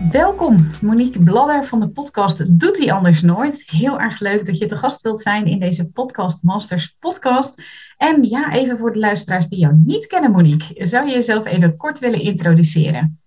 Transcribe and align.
Welkom, 0.00 0.70
Monique 0.82 1.22
Bladder 1.22 1.64
van 1.64 1.80
de 1.80 1.88
podcast 1.88 2.60
Doet 2.60 2.78
hij 2.78 2.92
anders 2.92 3.22
nooit. 3.22 3.62
Heel 3.66 4.00
erg 4.00 4.20
leuk 4.20 4.46
dat 4.46 4.58
je 4.58 4.66
te 4.66 4.76
gast 4.76 5.00
wilt 5.00 5.20
zijn 5.20 5.46
in 5.46 5.58
deze 5.58 5.90
Podcast 5.90 6.42
Masters 6.42 6.96
podcast. 6.98 7.62
En 7.96 8.22
ja, 8.22 8.52
even 8.52 8.78
voor 8.78 8.92
de 8.92 8.98
luisteraars 8.98 9.48
die 9.48 9.58
jou 9.58 9.74
niet 9.84 10.06
kennen, 10.06 10.30
Monique, 10.30 10.86
zou 10.86 11.06
je 11.06 11.12
jezelf 11.12 11.46
even 11.46 11.76
kort 11.76 11.98
willen 11.98 12.20
introduceren? 12.20 13.20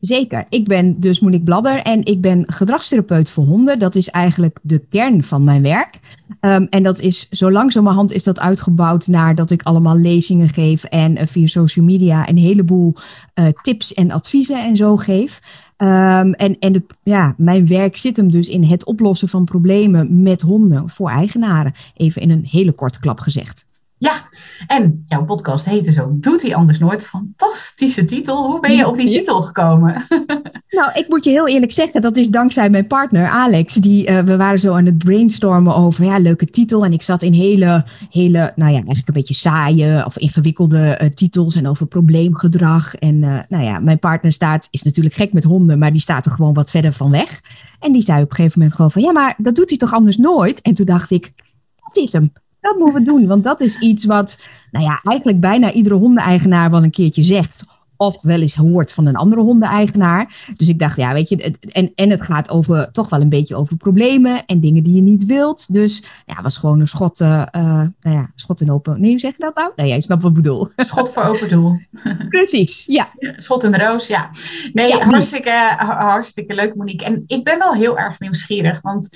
Zeker. 0.00 0.46
Ik 0.48 0.64
ben 0.64 1.00
dus 1.00 1.20
Monique 1.20 1.44
Bladder 1.44 1.80
en 1.82 2.04
ik 2.04 2.20
ben 2.20 2.44
gedragstherapeut 2.46 3.30
voor 3.30 3.44
honden. 3.44 3.78
Dat 3.78 3.94
is 3.94 4.08
eigenlijk 4.08 4.58
de 4.62 4.78
kern 4.90 5.22
van 5.22 5.44
mijn 5.44 5.62
werk. 5.62 6.00
Um, 6.40 6.66
en 6.70 6.82
dat 6.82 7.00
is 7.00 7.28
zo 7.30 7.50
langzamerhand 7.50 8.12
is 8.12 8.24
dat 8.24 8.40
uitgebouwd 8.40 9.06
naar 9.06 9.34
dat 9.34 9.50
ik 9.50 9.62
allemaal 9.62 9.96
lezingen 9.96 10.48
geef 10.48 10.84
en 10.84 11.16
uh, 11.16 11.26
via 11.26 11.46
social 11.46 11.84
media 11.84 12.28
een 12.28 12.38
heleboel 12.38 12.94
uh, 13.34 13.46
tips 13.62 13.94
en 13.94 14.10
adviezen 14.10 14.64
en 14.64 14.76
zo 14.76 14.96
geef. 14.96 15.40
Um, 15.76 16.32
en 16.32 16.58
en 16.58 16.72
de, 16.72 16.82
ja, 17.02 17.34
mijn 17.36 17.66
werk 17.66 17.96
zit 17.96 18.16
hem 18.16 18.30
dus 18.30 18.48
in 18.48 18.64
het 18.64 18.84
oplossen 18.84 19.28
van 19.28 19.44
problemen 19.44 20.22
met 20.22 20.40
honden 20.40 20.88
voor 20.88 21.10
eigenaren. 21.10 21.72
Even 21.94 22.22
in 22.22 22.30
een 22.30 22.46
hele 22.50 22.72
korte 22.72 23.00
klap 23.00 23.20
gezegd. 23.20 23.67
Ja, 23.98 24.28
en 24.66 25.04
jouw 25.06 25.24
podcast 25.24 25.64
heette 25.64 25.92
zo 25.92 26.08
Doet 26.12 26.42
hij 26.42 26.54
anders 26.54 26.78
nooit? 26.78 27.06
Fantastische 27.06 28.04
titel. 28.04 28.46
Hoe 28.50 28.60
ben 28.60 28.76
je 28.76 28.86
op 28.86 28.96
die 28.96 29.10
titel 29.10 29.42
gekomen? 29.42 30.06
Nou, 30.70 30.92
ik 30.94 31.08
moet 31.08 31.24
je 31.24 31.30
heel 31.30 31.48
eerlijk 31.48 31.72
zeggen, 31.72 32.02
dat 32.02 32.16
is 32.16 32.28
dankzij 32.28 32.70
mijn 32.70 32.86
partner 32.86 33.26
Alex. 33.26 33.74
Die, 33.74 34.10
uh, 34.10 34.18
we 34.18 34.36
waren 34.36 34.58
zo 34.58 34.74
aan 34.74 34.86
het 34.86 34.98
brainstormen 34.98 35.74
over, 35.74 36.04
ja, 36.04 36.18
leuke 36.18 36.46
titel. 36.46 36.84
En 36.84 36.92
ik 36.92 37.02
zat 37.02 37.22
in 37.22 37.32
hele, 37.32 37.84
hele 38.10 38.52
nou 38.56 38.70
ja, 38.70 38.76
eigenlijk 38.76 39.08
een 39.08 39.14
beetje 39.14 39.34
saaie 39.34 40.04
of 40.04 40.18
ingewikkelde 40.18 40.98
uh, 41.02 41.08
titels 41.08 41.56
en 41.56 41.68
over 41.68 41.86
probleemgedrag. 41.86 42.94
En 42.94 43.14
uh, 43.14 43.38
nou 43.48 43.64
ja, 43.64 43.78
mijn 43.78 43.98
partner 43.98 44.32
staat, 44.32 44.68
is 44.70 44.82
natuurlijk 44.82 45.14
gek 45.14 45.32
met 45.32 45.44
honden, 45.44 45.78
maar 45.78 45.92
die 45.92 46.00
staat 46.00 46.26
er 46.26 46.32
gewoon 46.32 46.54
wat 46.54 46.70
verder 46.70 46.92
van 46.92 47.10
weg. 47.10 47.40
En 47.80 47.92
die 47.92 48.02
zei 48.02 48.22
op 48.22 48.30
een 48.30 48.36
gegeven 48.36 48.58
moment 48.58 48.76
gewoon 48.76 48.90
van, 48.90 49.02
ja, 49.02 49.12
maar 49.12 49.34
dat 49.38 49.54
doet 49.54 49.68
hij 49.68 49.78
toch 49.78 49.92
anders 49.92 50.16
nooit? 50.16 50.60
En 50.60 50.74
toen 50.74 50.86
dacht 50.86 51.10
ik, 51.10 51.32
dat 51.76 52.04
is 52.04 52.12
hem. 52.12 52.32
Dat 52.60 52.76
moeten 52.76 52.94
we 52.94 53.02
doen, 53.02 53.26
want 53.26 53.44
dat 53.44 53.60
is 53.60 53.78
iets 53.78 54.04
wat, 54.04 54.40
nou 54.70 54.84
ja, 54.84 55.00
eigenlijk 55.02 55.40
bijna 55.40 55.72
iedere 55.72 55.94
hondeneigenaar 55.94 56.70
wel 56.70 56.82
een 56.82 56.90
keertje 56.90 57.22
zegt. 57.22 57.64
Of 58.00 58.16
wel 58.22 58.40
eens 58.40 58.54
hoort 58.54 58.92
van 58.92 59.06
een 59.06 59.16
andere 59.16 59.40
hondeneigenaar. 59.40 60.46
Dus 60.54 60.68
ik 60.68 60.78
dacht, 60.78 60.96
ja, 60.96 61.12
weet 61.12 61.28
je, 61.28 61.36
het, 61.36 61.58
en, 61.72 61.92
en 61.94 62.10
het 62.10 62.22
gaat 62.22 62.50
over, 62.50 62.92
toch 62.92 63.08
wel 63.08 63.20
een 63.20 63.28
beetje 63.28 63.56
over 63.56 63.76
problemen 63.76 64.46
en 64.46 64.60
dingen 64.60 64.82
die 64.82 64.94
je 64.94 65.00
niet 65.00 65.24
wilt. 65.24 65.72
Dus 65.72 66.04
ja, 66.26 66.42
was 66.42 66.56
gewoon 66.56 66.80
een 66.80 66.88
schot, 66.88 67.20
uh, 67.20 67.44
nou 67.52 67.92
ja, 68.00 68.30
schot 68.34 68.60
in 68.60 68.72
open. 68.72 69.00
Nee, 69.00 69.10
hoe 69.10 69.18
zeg 69.18 69.32
je 69.32 69.42
dat 69.42 69.54
nou? 69.54 69.72
Nee, 69.76 69.88
jij 69.88 70.00
snapt 70.00 70.22
wat 70.22 70.30
ik 70.30 70.36
bedoel. 70.36 70.68
Schot 70.76 71.12
voor 71.12 71.22
open 71.22 71.48
doel. 71.48 71.80
Precies, 72.28 72.84
ja. 72.86 73.08
Schot 73.36 73.64
in 73.64 73.72
de 73.72 73.78
roos, 73.78 74.06
ja. 74.06 74.30
Nee, 74.72 74.88
ja, 74.88 75.04
hartstikke, 75.04 75.74
hartstikke 75.78 76.54
leuk, 76.54 76.74
Monique. 76.74 77.06
En 77.06 77.24
ik 77.26 77.44
ben 77.44 77.58
wel 77.58 77.74
heel 77.74 77.98
erg 77.98 78.20
nieuwsgierig, 78.20 78.80
want 78.80 79.08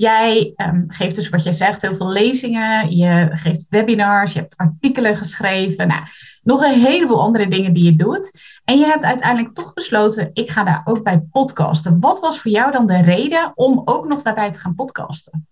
Jij 0.00 0.52
um, 0.56 0.84
geeft 0.88 1.14
dus 1.14 1.28
wat 1.28 1.42
jij 1.42 1.52
zegt, 1.52 1.82
heel 1.82 1.96
veel 1.96 2.08
lezingen, 2.08 2.96
je 2.96 3.28
geeft 3.32 3.66
webinars, 3.68 4.32
je 4.32 4.38
hebt 4.38 4.56
artikelen 4.56 5.16
geschreven, 5.16 5.88
nou, 5.88 6.02
nog 6.42 6.62
een 6.62 6.80
heleboel 6.80 7.20
andere 7.20 7.48
dingen 7.48 7.72
die 7.72 7.84
je 7.84 7.96
doet. 7.96 8.40
En 8.64 8.78
je 8.78 8.84
hebt 8.84 9.04
uiteindelijk 9.04 9.54
toch 9.54 9.72
besloten, 9.72 10.30
ik 10.32 10.50
ga 10.50 10.64
daar 10.64 10.82
ook 10.84 11.02
bij 11.02 11.20
podcasten. 11.30 12.00
Wat 12.00 12.20
was 12.20 12.40
voor 12.40 12.50
jou 12.50 12.72
dan 12.72 12.86
de 12.86 13.02
reden 13.02 13.52
om 13.54 13.82
ook 13.84 14.08
nog 14.08 14.22
daarbij 14.22 14.52
te 14.52 14.60
gaan 14.60 14.74
podcasten? 14.74 15.48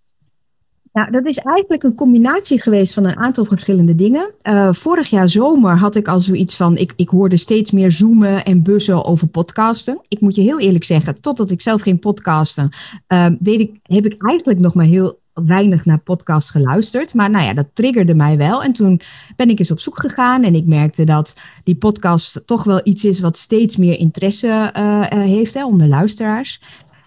Nou, 0.93 1.11
dat 1.11 1.27
is 1.27 1.39
eigenlijk 1.39 1.83
een 1.83 1.95
combinatie 1.95 2.63
geweest 2.63 2.95
van 2.95 3.05
een 3.05 3.17
aantal 3.17 3.45
verschillende 3.45 3.95
dingen. 3.95 4.31
Uh, 4.43 4.73
vorig 4.73 5.09
jaar 5.09 5.29
zomer 5.29 5.79
had 5.79 5.97
ik 5.97 6.09
al 6.09 6.21
zoiets 6.21 6.57
van, 6.57 6.77
ik, 6.77 6.93
ik 6.97 7.09
hoorde 7.09 7.37
steeds 7.37 7.71
meer 7.71 7.93
zoomen 7.93 8.45
en 8.45 8.63
bussen 8.63 9.05
over 9.05 9.27
podcasten. 9.27 10.01
Ik 10.09 10.21
moet 10.21 10.35
je 10.35 10.43
heel 10.43 10.61
eerlijk 10.61 10.85
zeggen, 10.85 11.21
totdat 11.21 11.51
ik 11.51 11.61
zelf 11.61 11.83
ging 11.83 12.01
podcasten, 12.01 12.71
uh, 13.09 13.27
ik, 13.41 13.79
heb 13.83 14.05
ik 14.07 14.23
eigenlijk 14.23 14.61
nog 14.61 14.75
maar 14.75 14.87
heel 14.87 15.19
weinig 15.45 15.85
naar 15.85 15.99
podcasts 15.99 16.51
geluisterd. 16.51 17.15
Maar 17.15 17.31
nou 17.31 17.45
ja, 17.45 17.55
dat 17.55 17.67
triggerde 17.73 18.15
mij 18.15 18.37
wel. 18.37 18.63
En 18.63 18.73
toen 18.73 19.01
ben 19.37 19.49
ik 19.49 19.59
eens 19.59 19.71
op 19.71 19.81
zoek 19.81 20.01
gegaan 20.01 20.43
en 20.43 20.55
ik 20.55 20.67
merkte 20.67 21.05
dat 21.05 21.37
die 21.65 21.77
podcast 21.77 22.43
toch 22.47 22.65
wel 22.65 22.81
iets 22.85 23.05
is 23.05 23.21
wat 23.21 23.37
steeds 23.37 23.77
meer 23.77 23.99
interesse 23.99 24.73
uh, 24.77 25.01
heeft 25.09 25.55
hè, 25.55 25.65
onder 25.65 25.89
luisteraars. 25.89 26.61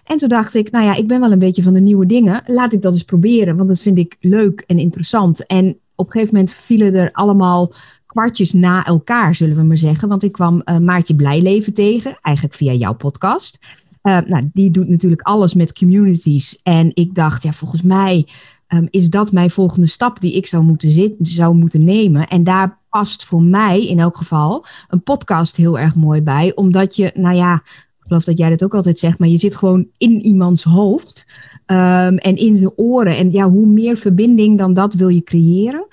En 0.04 0.16
toen 0.16 0.28
dacht 0.28 0.54
ik, 0.54 0.70
nou 0.70 0.84
ja, 0.84 0.94
ik 0.94 1.06
ben 1.06 1.20
wel 1.20 1.32
een 1.32 1.38
beetje 1.38 1.62
van 1.62 1.72
de 1.72 1.80
nieuwe 1.80 2.06
dingen. 2.06 2.42
Laat 2.46 2.72
ik 2.72 2.82
dat 2.82 2.92
eens 2.92 3.04
proberen, 3.04 3.56
want 3.56 3.68
dat 3.68 3.82
vind 3.82 3.98
ik 3.98 4.16
leuk 4.20 4.64
en 4.66 4.78
interessant. 4.78 5.46
En 5.46 5.78
op 5.94 6.06
een 6.06 6.12
gegeven 6.12 6.34
moment 6.34 6.54
vielen 6.54 6.94
er 6.94 7.12
allemaal 7.12 7.72
kwartjes 8.06 8.52
na 8.52 8.84
elkaar, 8.84 9.34
zullen 9.34 9.56
we 9.56 9.62
maar 9.62 9.78
zeggen. 9.78 10.08
Want 10.08 10.22
ik 10.22 10.32
kwam 10.32 10.62
uh, 10.64 10.78
Maartje 10.78 11.14
Blijleven 11.14 11.74
tegen, 11.74 12.18
eigenlijk 12.22 12.56
via 12.56 12.72
jouw 12.72 12.94
podcast. 12.94 13.58
Uh, 14.02 14.18
nou, 14.26 14.50
die 14.52 14.70
doet 14.70 14.88
natuurlijk 14.88 15.22
alles 15.22 15.54
met 15.54 15.72
communities. 15.72 16.60
En 16.62 16.90
ik 16.94 17.14
dacht, 17.14 17.42
ja, 17.42 17.52
volgens 17.52 17.82
mij 17.82 18.26
um, 18.68 18.86
is 18.90 19.10
dat 19.10 19.32
mijn 19.32 19.50
volgende 19.50 19.86
stap 19.86 20.20
die 20.20 20.32
ik 20.32 20.46
zou 20.46 20.64
moeten, 20.64 20.90
zitten, 20.90 21.26
zou 21.26 21.54
moeten 21.54 21.84
nemen. 21.84 22.28
En 22.28 22.44
daar 22.44 22.78
past 22.88 23.24
voor 23.24 23.42
mij 23.42 23.86
in 23.86 23.98
elk 23.98 24.16
geval 24.16 24.64
een 24.88 25.02
podcast 25.02 25.56
heel 25.56 25.78
erg 25.78 25.96
mooi 25.96 26.22
bij. 26.22 26.52
Omdat 26.54 26.96
je, 26.96 27.10
nou 27.14 27.36
ja, 27.36 27.62
ik 28.02 28.08
geloof 28.08 28.24
dat 28.24 28.38
jij 28.38 28.50
dat 28.50 28.64
ook 28.64 28.74
altijd 28.74 28.98
zegt, 28.98 29.18
maar 29.18 29.28
je 29.28 29.38
zit 29.38 29.56
gewoon 29.56 29.86
in 29.98 30.20
iemands 30.20 30.64
hoofd 30.64 31.26
um, 31.66 32.16
en 32.18 32.36
in 32.36 32.60
de 32.60 32.76
oren. 32.76 33.16
En 33.16 33.30
ja, 33.30 33.48
hoe 33.48 33.66
meer 33.66 33.96
verbinding 33.96 34.58
dan 34.58 34.74
dat 34.74 34.94
wil 34.94 35.08
je 35.08 35.22
creëren. 35.22 35.86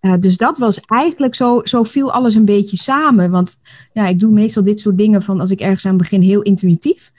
Uh, 0.00 0.14
dus 0.20 0.36
dat 0.36 0.58
was 0.58 0.80
eigenlijk 0.80 1.34
zo, 1.34 1.60
zo 1.62 1.82
viel 1.82 2.12
alles 2.12 2.34
een 2.34 2.44
beetje 2.44 2.76
samen. 2.76 3.30
Want 3.30 3.60
ja, 3.92 4.06
ik 4.06 4.18
doe 4.18 4.32
meestal 4.32 4.64
dit 4.64 4.80
soort 4.80 4.98
dingen 4.98 5.22
van 5.22 5.40
als 5.40 5.50
ik 5.50 5.60
ergens 5.60 5.86
aan 5.86 5.96
begin 5.96 6.20
heel 6.20 6.42
intuïtief. 6.42 7.12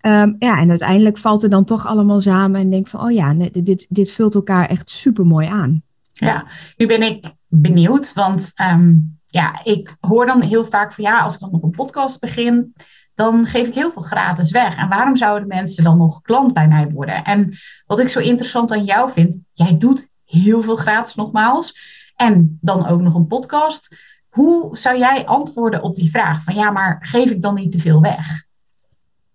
Um, 0.00 0.36
ja, 0.38 0.58
en 0.58 0.68
uiteindelijk 0.68 1.18
valt 1.18 1.42
het 1.42 1.50
dan 1.50 1.64
toch 1.64 1.86
allemaal 1.86 2.20
samen 2.20 2.60
en 2.60 2.70
denk 2.70 2.88
van, 2.88 3.00
oh 3.00 3.10
ja, 3.10 3.34
dit, 3.34 3.86
dit 3.88 4.10
vult 4.10 4.34
elkaar 4.34 4.68
echt 4.68 4.90
super 4.90 5.26
mooi 5.26 5.46
aan. 5.46 5.82
Ja, 6.12 6.46
nu 6.76 6.86
ben 6.86 7.02
ik 7.02 7.24
benieuwd, 7.48 8.12
want 8.12 8.52
um, 8.72 9.18
ja, 9.26 9.60
ik 9.64 9.96
hoor 10.00 10.26
dan 10.26 10.42
heel 10.42 10.64
vaak 10.64 10.92
van 10.92 11.04
ja, 11.04 11.20
als 11.20 11.34
ik 11.34 11.40
dan 11.40 11.50
nog 11.52 11.62
een 11.62 11.70
podcast 11.70 12.20
begin, 12.20 12.72
dan 13.14 13.46
geef 13.46 13.66
ik 13.66 13.74
heel 13.74 13.92
veel 13.92 14.02
gratis 14.02 14.50
weg. 14.50 14.76
En 14.76 14.88
waarom 14.88 15.16
zouden 15.16 15.48
mensen 15.48 15.84
dan 15.84 15.98
nog 15.98 16.20
klant 16.22 16.52
bij 16.54 16.68
mij 16.68 16.90
worden? 16.90 17.24
En 17.24 17.54
wat 17.86 18.00
ik 18.00 18.08
zo 18.08 18.20
interessant 18.20 18.72
aan 18.72 18.84
jou 18.84 19.10
vind, 19.12 19.38
jij 19.52 19.78
doet 19.78 20.08
heel 20.24 20.62
veel 20.62 20.76
gratis 20.76 21.14
nogmaals. 21.14 21.78
En 22.16 22.58
dan 22.60 22.86
ook 22.86 23.00
nog 23.00 23.14
een 23.14 23.26
podcast. 23.26 23.96
Hoe 24.28 24.76
zou 24.76 24.98
jij 24.98 25.26
antwoorden 25.26 25.82
op 25.82 25.94
die 25.94 26.10
vraag 26.10 26.42
van 26.42 26.54
ja, 26.54 26.70
maar 26.70 26.98
geef 27.00 27.30
ik 27.30 27.42
dan 27.42 27.54
niet 27.54 27.72
te 27.72 27.78
veel 27.78 28.00
weg? 28.00 28.44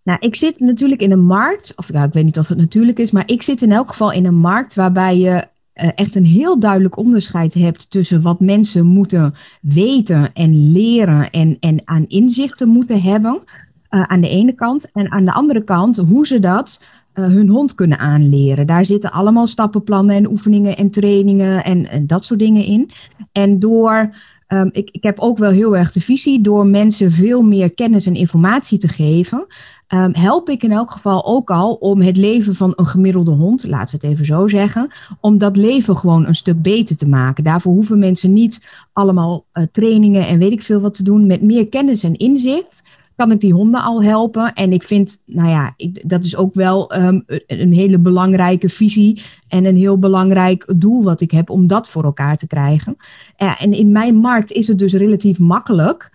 Nou, 0.04 0.20
ik 0.20 0.36
zit 0.36 0.60
natuurlijk 0.60 1.02
in 1.02 1.12
een 1.12 1.26
markt, 1.26 1.74
of 1.76 1.92
nou, 1.92 2.08
ik 2.08 2.14
weet 2.14 2.24
niet 2.24 2.40
of 2.40 2.48
het 2.48 2.58
natuurlijk 2.58 3.00
is, 3.00 3.12
maar 3.12 3.24
ik 3.26 3.42
zit 3.42 3.62
in 3.62 3.72
elk 3.72 3.90
geval 3.90 4.12
in 4.12 4.26
een 4.26 4.40
markt 4.40 4.76
waarbij 4.76 5.18
je 5.18 5.48
echt 5.74 6.16
een 6.16 6.26
heel 6.26 6.60
duidelijk 6.60 6.98
onderscheid 6.98 7.54
hebt 7.54 7.90
tussen 7.90 8.22
wat 8.22 8.40
mensen 8.40 8.86
moeten 8.86 9.34
weten 9.62 10.34
en 10.34 10.72
leren 10.72 11.30
en, 11.30 11.58
en 11.60 11.82
aan 11.86 12.06
inzichten 12.08 12.68
moeten 12.68 13.02
hebben. 13.02 13.44
Uh, 13.89 14.01
aan 14.01 14.21
de 14.21 14.30
ene 14.30 14.53
kant. 14.53 14.91
En 14.91 15.12
aan 15.12 15.25
de 15.25 15.31
andere 15.31 15.63
kant 15.63 15.97
hoe 15.97 16.27
ze 16.27 16.39
dat 16.39 16.83
uh, 17.13 17.25
hun 17.25 17.50
hond 17.50 17.75
kunnen 17.75 17.97
aanleren. 17.97 18.68
Daar 18.68 18.86
zitten 18.86 19.12
allemaal 19.12 19.47
stappenplannen 19.47 20.15
en 20.15 20.30
oefeningen 20.30 20.77
en 20.77 20.89
trainingen 20.89 21.63
en, 21.63 21.89
en 21.89 22.07
dat 22.07 22.25
soort 22.25 22.39
dingen 22.39 22.63
in. 22.63 22.89
En 23.31 23.59
door, 23.59 24.15
um, 24.47 24.69
ik, 24.71 24.89
ik 24.91 25.03
heb 25.03 25.19
ook 25.19 25.38
wel 25.38 25.51
heel 25.51 25.77
erg 25.77 25.91
de 25.91 26.01
visie, 26.01 26.41
door 26.41 26.68
mensen 26.68 27.12
veel 27.12 27.41
meer 27.41 27.74
kennis 27.74 28.06
en 28.06 28.13
informatie 28.13 28.77
te 28.77 28.88
geven, 28.88 29.47
um, 29.88 30.13
help 30.13 30.50
ik 30.50 30.63
in 30.63 30.71
elk 30.71 30.91
geval 30.91 31.25
ook 31.25 31.50
al 31.51 31.74
om 31.74 32.01
het 32.01 32.18
leven 32.18 32.56
van 32.56 32.74
een 32.75 32.86
gemiddelde 32.86 33.31
hond, 33.31 33.63
laten 33.63 34.00
we 34.00 34.07
het 34.07 34.15
even 34.15 34.25
zo 34.25 34.47
zeggen, 34.47 34.91
om 35.19 35.38
dat 35.38 35.57
leven 35.57 35.95
gewoon 35.95 36.27
een 36.27 36.36
stuk 36.36 36.62
beter 36.62 36.97
te 36.97 37.07
maken. 37.07 37.44
Daarvoor 37.44 37.74
hoeven 37.74 38.00
mensen 38.00 38.33
niet 38.33 38.68
allemaal 38.94 39.45
uh, 39.53 39.63
trainingen 39.71 40.27
en 40.27 40.39
weet 40.39 40.51
ik 40.51 40.62
veel 40.62 40.80
wat 40.80 40.94
te 40.94 41.03
doen. 41.03 41.27
Met 41.27 41.41
meer 41.41 41.68
kennis 41.68 42.03
en 42.03 42.18
inzicht 42.18 42.83
kan 43.19 43.31
ik 43.31 43.39
die 43.39 43.54
honden 43.54 43.81
al 43.81 44.04
helpen. 44.04 44.54
En 44.54 44.71
ik 44.71 44.83
vind, 44.83 45.24
nou 45.25 45.50
ja, 45.50 45.74
ik, 45.75 46.10
dat 46.10 46.24
is 46.24 46.36
ook 46.36 46.54
wel 46.54 46.95
um, 46.98 47.24
een 47.48 47.74
hele 47.74 47.98
belangrijke 47.98 48.69
visie 48.69 49.21
en 49.48 49.66
een 49.66 49.75
heel 49.75 50.00
belangrijk 50.00 50.74
doel 50.80 51.04
wat 51.04 51.21
ik 51.21 51.31
heb 51.31 51.50
om 51.50 51.68
dat 51.68 51.89
voor 51.89 52.04
elkaar 52.04 52.38
te 52.38 52.48
krijgen. 52.48 52.95
Uh, 53.38 53.62
en 53.62 53.71
in 53.71 53.92
mijn 53.92 54.16
markt 54.16 54.51
is 54.51 54.68
het 54.68 54.80
dus 54.80 54.94
relatief 54.94 55.39
makkelijk 55.39 56.12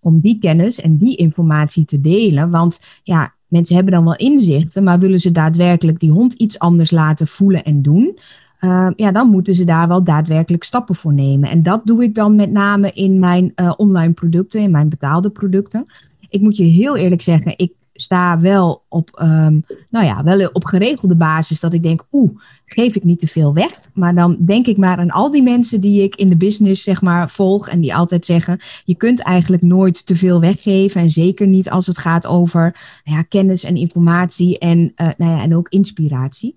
om 0.00 0.20
die 0.20 0.38
kennis 0.38 0.80
en 0.80 0.96
die 0.96 1.16
informatie 1.16 1.84
te 1.84 2.00
delen. 2.00 2.50
Want 2.50 2.80
ja, 3.02 3.34
mensen 3.48 3.74
hebben 3.74 3.94
dan 3.94 4.04
wel 4.04 4.16
inzichten, 4.16 4.82
maar 4.82 4.98
willen 4.98 5.20
ze 5.20 5.32
daadwerkelijk 5.32 5.98
die 5.98 6.10
hond 6.10 6.32
iets 6.32 6.58
anders 6.58 6.90
laten 6.90 7.26
voelen 7.26 7.64
en 7.64 7.82
doen? 7.82 8.18
Uh, 8.60 8.88
ja, 8.96 9.12
dan 9.12 9.30
moeten 9.30 9.54
ze 9.54 9.64
daar 9.64 9.88
wel 9.88 10.04
daadwerkelijk 10.04 10.64
stappen 10.64 10.94
voor 10.94 11.14
nemen. 11.14 11.50
En 11.50 11.60
dat 11.60 11.80
doe 11.84 12.02
ik 12.02 12.14
dan 12.14 12.36
met 12.36 12.50
name 12.50 12.90
in 12.92 13.18
mijn 13.18 13.52
uh, 13.56 13.72
online 13.76 14.12
producten, 14.12 14.60
in 14.60 14.70
mijn 14.70 14.88
betaalde 14.88 15.30
producten. 15.30 15.86
Ik 16.30 16.40
moet 16.40 16.56
je 16.56 16.64
heel 16.64 16.96
eerlijk 16.96 17.22
zeggen, 17.22 17.54
ik 17.56 17.72
sta 18.00 18.40
wel 18.40 18.82
op, 18.88 19.20
um, 19.22 19.64
nou 19.90 20.06
ja, 20.06 20.22
wel 20.22 20.48
op 20.52 20.64
geregelde 20.64 21.14
basis 21.14 21.60
dat 21.60 21.72
ik 21.72 21.82
denk, 21.82 22.04
oeh, 22.12 22.30
geef 22.66 22.94
ik 22.94 23.04
niet 23.04 23.18
te 23.18 23.26
veel 23.26 23.54
weg. 23.54 23.90
Maar 23.94 24.14
dan 24.14 24.36
denk 24.38 24.66
ik 24.66 24.76
maar 24.76 24.96
aan 24.96 25.10
al 25.10 25.30
die 25.30 25.42
mensen 25.42 25.80
die 25.80 26.02
ik 26.02 26.14
in 26.14 26.28
de 26.28 26.36
business 26.36 26.82
zeg 26.82 27.02
maar 27.02 27.30
volg 27.30 27.68
en 27.68 27.80
die 27.80 27.94
altijd 27.94 28.26
zeggen, 28.26 28.58
je 28.84 28.94
kunt 28.94 29.20
eigenlijk 29.20 29.62
nooit 29.62 30.06
te 30.06 30.16
veel 30.16 30.40
weggeven 30.40 31.00
en 31.00 31.10
zeker 31.10 31.46
niet 31.46 31.70
als 31.70 31.86
het 31.86 31.98
gaat 31.98 32.26
over 32.26 32.76
ja, 33.04 33.22
kennis 33.22 33.64
en 33.64 33.76
informatie 33.76 34.58
en, 34.58 34.78
uh, 34.78 35.08
nou 35.16 35.30
ja, 35.30 35.42
en 35.42 35.56
ook 35.56 35.68
inspiratie. 35.68 36.56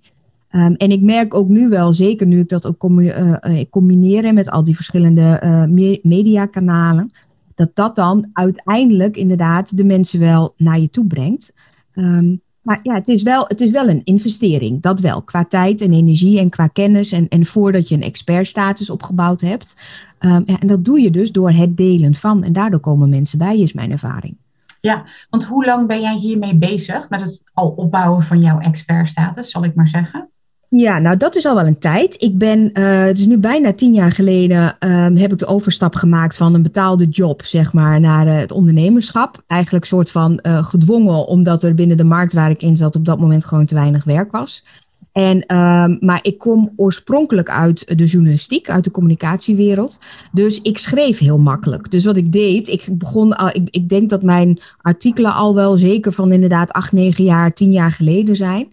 Um, 0.51 0.75
en 0.75 0.89
ik 0.89 1.01
merk 1.01 1.33
ook 1.33 1.47
nu 1.47 1.69
wel, 1.69 1.93
zeker 1.93 2.27
nu 2.27 2.39
ik 2.39 2.49
dat 2.49 2.65
ook 2.65 2.89
uh, 2.89 3.35
combineer 3.69 4.33
met 4.33 4.49
al 4.49 4.63
die 4.63 4.75
verschillende 4.75 5.41
uh, 5.43 5.97
mediakanalen, 6.01 7.11
dat 7.55 7.69
dat 7.73 7.95
dan 7.95 8.29
uiteindelijk 8.33 9.17
inderdaad 9.17 9.77
de 9.77 9.83
mensen 9.83 10.19
wel 10.19 10.53
naar 10.57 10.79
je 10.79 10.89
toe 10.89 11.07
brengt. 11.07 11.53
Um, 11.95 12.41
maar 12.61 12.79
ja, 12.83 12.93
het 12.93 13.07
is, 13.07 13.23
wel, 13.23 13.45
het 13.47 13.61
is 13.61 13.71
wel 13.71 13.89
een 13.89 14.01
investering, 14.03 14.81
dat 14.81 14.99
wel. 14.99 15.21
Qua 15.21 15.45
tijd 15.45 15.81
en 15.81 15.93
energie 15.93 16.39
en 16.39 16.49
qua 16.49 16.67
kennis. 16.67 17.11
En, 17.11 17.27
en 17.27 17.45
voordat 17.45 17.87
je 17.87 17.95
een 17.95 18.01
expertstatus 18.01 18.89
opgebouwd 18.89 19.41
hebt. 19.41 19.75
Ja, 20.19 20.43
en 20.59 20.67
dat 20.67 20.85
doe 20.85 21.01
je 21.01 21.11
dus 21.11 21.31
door 21.31 21.51
het 21.51 21.77
delen 21.77 22.15
van. 22.15 22.43
En 22.43 22.53
daardoor 22.53 22.79
komen 22.79 23.09
mensen 23.09 23.37
bij, 23.37 23.59
is 23.59 23.73
mijn 23.73 23.91
ervaring. 23.91 24.37
Ja, 24.81 25.05
want 25.29 25.45
hoe 25.45 25.65
lang 25.65 25.87
ben 25.87 26.01
jij 26.01 26.15
hiermee 26.15 26.57
bezig 26.57 27.09
met 27.09 27.21
het 27.21 27.41
al 27.53 27.69
opbouwen 27.69 28.23
van 28.23 28.39
jouw 28.39 28.59
expertstatus, 28.59 29.51
zal 29.51 29.63
ik 29.63 29.75
maar 29.75 29.87
zeggen? 29.87 30.29
Ja, 30.75 30.99
nou 30.99 31.17
dat 31.17 31.35
is 31.35 31.45
al 31.45 31.55
wel 31.55 31.67
een 31.67 31.79
tijd. 31.79 32.21
Ik 32.21 32.37
ben, 32.37 32.69
uh, 32.73 32.99
het 32.99 33.19
is 33.19 33.25
nu 33.25 33.37
bijna 33.37 33.73
tien 33.73 33.93
jaar 33.93 34.11
geleden, 34.11 34.77
uh, 34.79 35.07
heb 35.13 35.31
ik 35.31 35.37
de 35.37 35.45
overstap 35.45 35.95
gemaakt 35.95 36.35
van 36.35 36.53
een 36.53 36.61
betaalde 36.61 37.05
job, 37.05 37.41
zeg 37.43 37.73
maar, 37.73 37.99
naar 37.99 38.27
uh, 38.27 38.35
het 38.35 38.51
ondernemerschap. 38.51 39.43
Eigenlijk 39.47 39.85
soort 39.85 40.11
van 40.11 40.39
uh, 40.41 40.65
gedwongen, 40.65 41.27
omdat 41.27 41.63
er 41.63 41.73
binnen 41.73 41.97
de 41.97 42.03
markt 42.03 42.33
waar 42.33 42.49
ik 42.49 42.61
in 42.61 42.77
zat 42.77 42.95
op 42.95 43.05
dat 43.05 43.19
moment 43.19 43.45
gewoon 43.45 43.65
te 43.65 43.75
weinig 43.75 44.03
werk 44.03 44.31
was. 44.31 44.63
En, 45.11 45.45
ehm, 45.45 45.95
maar 45.99 46.19
ik 46.21 46.37
kom 46.37 46.73
oorspronkelijk 46.75 47.49
uit 47.49 47.97
de 47.97 48.05
journalistiek, 48.05 48.69
uit 48.69 48.83
de 48.83 48.91
communicatiewereld. 48.91 49.99
Dus 50.31 50.61
ik 50.61 50.77
schreef 50.77 51.19
heel 51.19 51.39
makkelijk. 51.39 51.91
Dus 51.91 52.05
wat 52.05 52.17
ik 52.17 52.31
deed, 52.31 52.67
ik 52.67 52.87
begon 52.91 53.35
al, 53.35 53.47
ik, 53.47 53.67
ik 53.69 53.89
denk 53.89 54.09
dat 54.09 54.23
mijn 54.23 54.59
artikelen 54.81 55.33
al 55.33 55.55
wel 55.55 55.77
zeker 55.77 56.11
van 56.11 56.31
inderdaad 56.31 56.71
acht, 56.71 56.91
negen 56.91 57.23
jaar, 57.23 57.53
tien 57.53 57.71
jaar 57.71 57.91
geleden 57.91 58.35
zijn. 58.35 58.67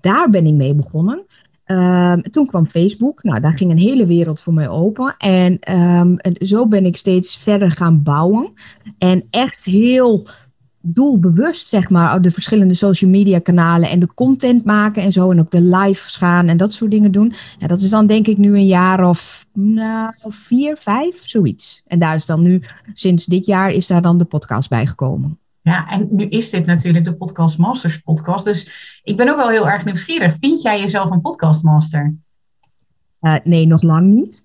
Daar 0.00 0.30
ben 0.30 0.46
ik 0.46 0.54
mee 0.54 0.74
begonnen. 0.74 1.24
Um, 1.66 2.22
toen 2.22 2.46
kwam 2.46 2.68
Facebook. 2.68 3.22
Nou, 3.22 3.40
daar 3.40 3.56
ging 3.56 3.70
een 3.70 3.78
hele 3.78 4.06
wereld 4.06 4.40
voor 4.40 4.52
mij 4.52 4.68
open. 4.68 5.14
En, 5.18 5.74
um, 5.76 6.16
en 6.16 6.46
zo 6.46 6.68
ben 6.68 6.84
ik 6.84 6.96
steeds 6.96 7.36
verder 7.36 7.70
gaan 7.70 8.02
bouwen. 8.02 8.52
En 8.98 9.24
echt 9.30 9.64
heel 9.64 10.28
doelbewust, 10.80 11.68
zeg 11.68 11.90
maar, 11.90 12.22
de 12.22 12.30
verschillende 12.30 12.74
social 12.74 13.10
media 13.10 13.38
kanalen 13.38 13.88
en 13.88 14.00
de 14.00 14.14
content 14.14 14.64
maken 14.64 15.02
en 15.02 15.12
zo. 15.12 15.30
En 15.30 15.40
ook 15.40 15.50
de 15.50 15.62
live 15.62 16.10
gaan 16.10 16.48
en 16.48 16.56
dat 16.56 16.72
soort 16.72 16.90
dingen 16.90 17.12
doen. 17.12 17.32
Ja, 17.58 17.66
dat 17.66 17.80
is 17.80 17.90
dan 17.90 18.06
denk 18.06 18.26
ik 18.26 18.38
nu 18.38 18.54
een 18.54 18.66
jaar 18.66 19.08
of 19.08 19.46
nou, 19.52 20.12
vier, 20.28 20.76
vijf, 20.76 21.20
zoiets. 21.28 21.82
En 21.86 21.98
daar 21.98 22.14
is 22.14 22.26
dan 22.26 22.42
nu, 22.42 22.62
sinds 22.92 23.24
dit 23.24 23.46
jaar, 23.46 23.70
is 23.72 23.86
daar 23.86 24.02
dan 24.02 24.18
de 24.18 24.24
podcast 24.24 24.68
bij 24.68 24.86
gekomen. 24.86 25.38
Ja, 25.64 25.90
en 25.90 26.06
nu 26.10 26.24
is 26.28 26.50
dit 26.50 26.66
natuurlijk 26.66 27.04
de 27.04 27.14
Podcast 27.14 27.58
Masters 27.58 27.98
podcast. 27.98 28.44
Dus 28.44 29.00
ik 29.02 29.16
ben 29.16 29.28
ook 29.28 29.36
wel 29.36 29.48
heel 29.48 29.68
erg 29.68 29.84
nieuwsgierig. 29.84 30.36
Vind 30.38 30.62
jij 30.62 30.80
jezelf 30.80 31.10
een 31.10 31.20
podcastmaster? 31.20 32.14
Uh, 33.20 33.34
nee, 33.44 33.66
nog 33.66 33.82
lang 33.82 34.14
niet. 34.14 34.44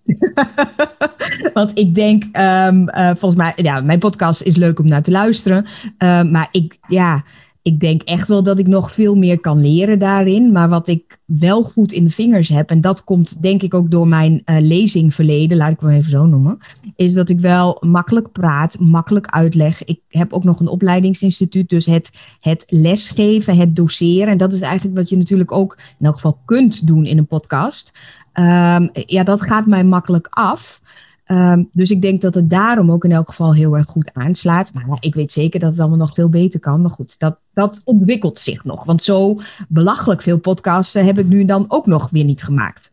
Want 1.54 1.78
ik 1.78 1.96
denk, 1.96 2.24
um, 2.24 2.90
uh, 2.90 3.08
volgens 3.08 3.36
mij, 3.36 3.54
ja, 3.56 3.82
mijn 3.82 4.00
podcast 4.00 4.42
is 4.42 4.56
leuk 4.56 4.80
om 4.80 4.88
naar 4.88 5.02
te 5.02 5.12
luisteren. 5.12 5.66
Uh, 5.98 6.24
maar 6.24 6.48
ik, 6.52 6.78
ja, 6.88 7.24
ik 7.62 7.80
denk 7.80 8.02
echt 8.02 8.28
wel 8.28 8.44
dat 8.44 8.60
ik 8.60 8.68
nog 8.68 8.94
veel 8.94 9.16
meer 9.16 9.40
kan 9.40 9.62
leren 9.62 10.00
daarin. 10.00 10.52
Maar 10.52 10.70
wat 10.70 10.88
ik 10.88 11.20
wel 11.26 11.64
goed 11.64 11.92
in 11.92 12.04
de 12.04 12.10
vingers 12.10 12.50
heb, 12.50 12.70
en 12.70 12.82
dat 12.82 13.04
komt 13.04 13.42
denk 13.42 13.62
ik 13.64 13.74
ook 13.74 13.92
door 13.92 14.08
mijn 14.08 14.42
uh, 14.46 14.58
lezingverleden, 14.60 15.58
laat 15.58 15.72
ik 15.72 15.80
hem 15.80 15.90
even 15.90 16.10
zo 16.10 16.26
noemen, 16.26 16.58
is 16.96 17.14
dat 17.14 17.30
ik 17.30 17.40
wel 17.40 17.78
makkelijk 17.80 18.32
praat, 18.32 18.80
makkelijk 18.80 19.28
uitleg. 19.28 19.84
Ik 19.84 20.00
heb 20.08 20.34
ook 20.34 20.44
nog 20.44 20.60
een 20.60 20.68
opleidingsinstituut, 20.68 21.70
dus 21.70 21.86
het, 21.86 22.12
het 22.40 22.64
lesgeven, 22.68 23.58
het 23.58 23.76
doseren. 23.76 24.28
En 24.28 24.38
dat 24.38 24.54
is 24.54 24.62
eigenlijk 24.62 24.98
wat 24.98 25.10
je 25.10 25.18
natuurlijk 25.18 25.52
ook 25.52 25.78
in 26.00 26.06
elk 26.06 26.16
geval 26.16 26.40
kunt 26.46 26.88
doen 26.88 27.06
in 27.06 27.18
een 27.18 27.28
podcast. 27.28 27.92
Um, 28.34 28.90
ja, 28.94 29.24
dat 29.24 29.42
gaat 29.42 29.66
mij 29.66 29.84
makkelijk 29.84 30.28
af. 30.30 30.82
Um, 31.32 31.70
dus 31.72 31.92
ik 31.92 32.02
denk 32.02 32.22
dat 32.22 32.34
het 32.34 32.50
daarom 32.50 32.92
ook 32.92 33.04
in 33.04 33.12
elk 33.12 33.30
geval 33.30 33.54
heel 33.54 33.78
erg 33.78 33.86
goed 33.86 34.14
aanslaat. 34.14 34.74
Maar 34.74 34.98
ik 35.00 35.16
weet 35.16 35.32
zeker 35.32 35.60
dat 35.60 35.72
het 35.72 35.80
allemaal 35.80 35.98
nog 35.98 36.14
veel 36.14 36.30
beter 36.30 36.60
kan. 36.60 36.82
Maar 36.82 36.92
goed, 36.92 37.20
dat, 37.20 37.38
dat 37.54 37.82
ontwikkelt 37.84 38.40
zich 38.40 38.64
nog. 38.64 38.84
Want 38.84 39.04
zo 39.04 39.40
belachelijk 39.68 40.22
veel 40.22 40.40
podcasts 40.40 40.94
heb 40.94 41.20
ik 41.20 41.26
nu 41.26 41.46
dan 41.46 41.66
ook 41.68 41.86
nog 41.86 42.10
weer 42.10 42.24
niet 42.24 42.44
gemaakt. 42.44 42.92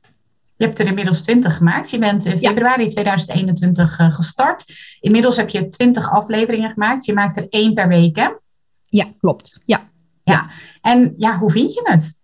Je 0.56 0.64
hebt 0.64 0.78
er 0.78 0.86
inmiddels 0.86 1.22
20 1.22 1.56
gemaakt. 1.56 1.90
Je 1.90 1.98
bent 1.98 2.24
in 2.24 2.38
februari 2.38 2.84
ja. 2.84 2.88
2021 2.88 4.00
uh, 4.00 4.12
gestart. 4.12 4.64
Inmiddels 5.00 5.36
heb 5.36 5.48
je 5.48 5.68
20 5.68 6.10
afleveringen 6.12 6.70
gemaakt. 6.70 7.04
Je 7.04 7.12
maakt 7.12 7.36
er 7.36 7.46
één 7.48 7.74
per 7.74 7.88
week, 7.88 8.16
hè? 8.16 8.28
Ja, 8.86 9.06
klopt. 9.18 9.60
Ja. 9.64 9.88
ja. 10.22 10.32
ja. 10.32 10.50
En 10.80 11.14
ja, 11.16 11.38
hoe 11.38 11.50
vind 11.50 11.72
je 11.72 11.80
het? 11.84 12.18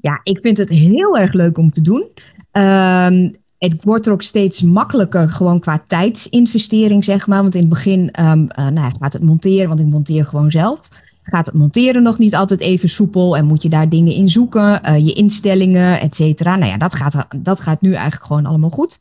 Ja, 0.00 0.20
ik 0.22 0.40
vind 0.40 0.58
het 0.58 0.68
heel 0.68 1.18
erg 1.18 1.32
leuk 1.32 1.58
om 1.58 1.70
te 1.70 1.80
doen. 1.80 2.08
Um, 2.52 3.32
het 3.58 3.84
wordt 3.84 4.06
er 4.06 4.12
ook 4.12 4.22
steeds 4.22 4.62
makkelijker, 4.62 5.30
gewoon 5.30 5.60
qua 5.60 5.82
tijdsinvestering, 5.86 7.04
zeg 7.04 7.26
maar. 7.26 7.42
Want 7.42 7.54
in 7.54 7.60
het 7.60 7.68
begin 7.68 8.00
um, 8.20 8.48
uh, 8.58 8.68
nou, 8.68 8.90
gaat 9.00 9.12
het 9.12 9.22
monteren, 9.22 9.68
want 9.68 9.80
ik 9.80 9.86
monteer 9.86 10.26
gewoon 10.26 10.50
zelf. 10.50 10.80
Gaat 11.22 11.46
het 11.46 11.54
monteren 11.54 12.02
nog 12.02 12.18
niet 12.18 12.34
altijd 12.34 12.60
even 12.60 12.88
soepel 12.88 13.36
en 13.36 13.44
moet 13.44 13.62
je 13.62 13.68
daar 13.68 13.88
dingen 13.88 14.12
in 14.12 14.28
zoeken, 14.28 14.80
uh, 14.86 15.06
je 15.06 15.12
instellingen, 15.12 16.00
et 16.00 16.14
cetera. 16.14 16.56
Nou 16.56 16.70
ja, 16.70 16.76
dat 16.76 16.94
gaat, 16.94 17.26
dat 17.36 17.60
gaat 17.60 17.80
nu 17.80 17.92
eigenlijk 17.92 18.24
gewoon 18.24 18.46
allemaal 18.46 18.70
goed. 18.70 18.98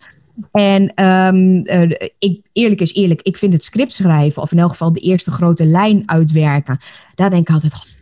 En 0.51 1.05
um, 1.05 1.67
uh, 1.67 1.91
ik, 2.19 2.41
eerlijk 2.53 2.81
is 2.81 2.93
eerlijk, 2.93 3.21
ik 3.21 3.37
vind 3.37 3.53
het 3.53 3.63
script 3.63 3.93
schrijven, 3.93 4.41
of 4.41 4.51
in 4.51 4.59
elk 4.59 4.69
geval 4.69 4.93
de 4.93 4.99
eerste 4.99 5.31
grote 5.31 5.65
lijn 5.65 6.03
uitwerken, 6.05 6.79
daar 7.15 7.29
denk 7.29 7.47
ik 7.47 7.53
altijd, 7.53 7.96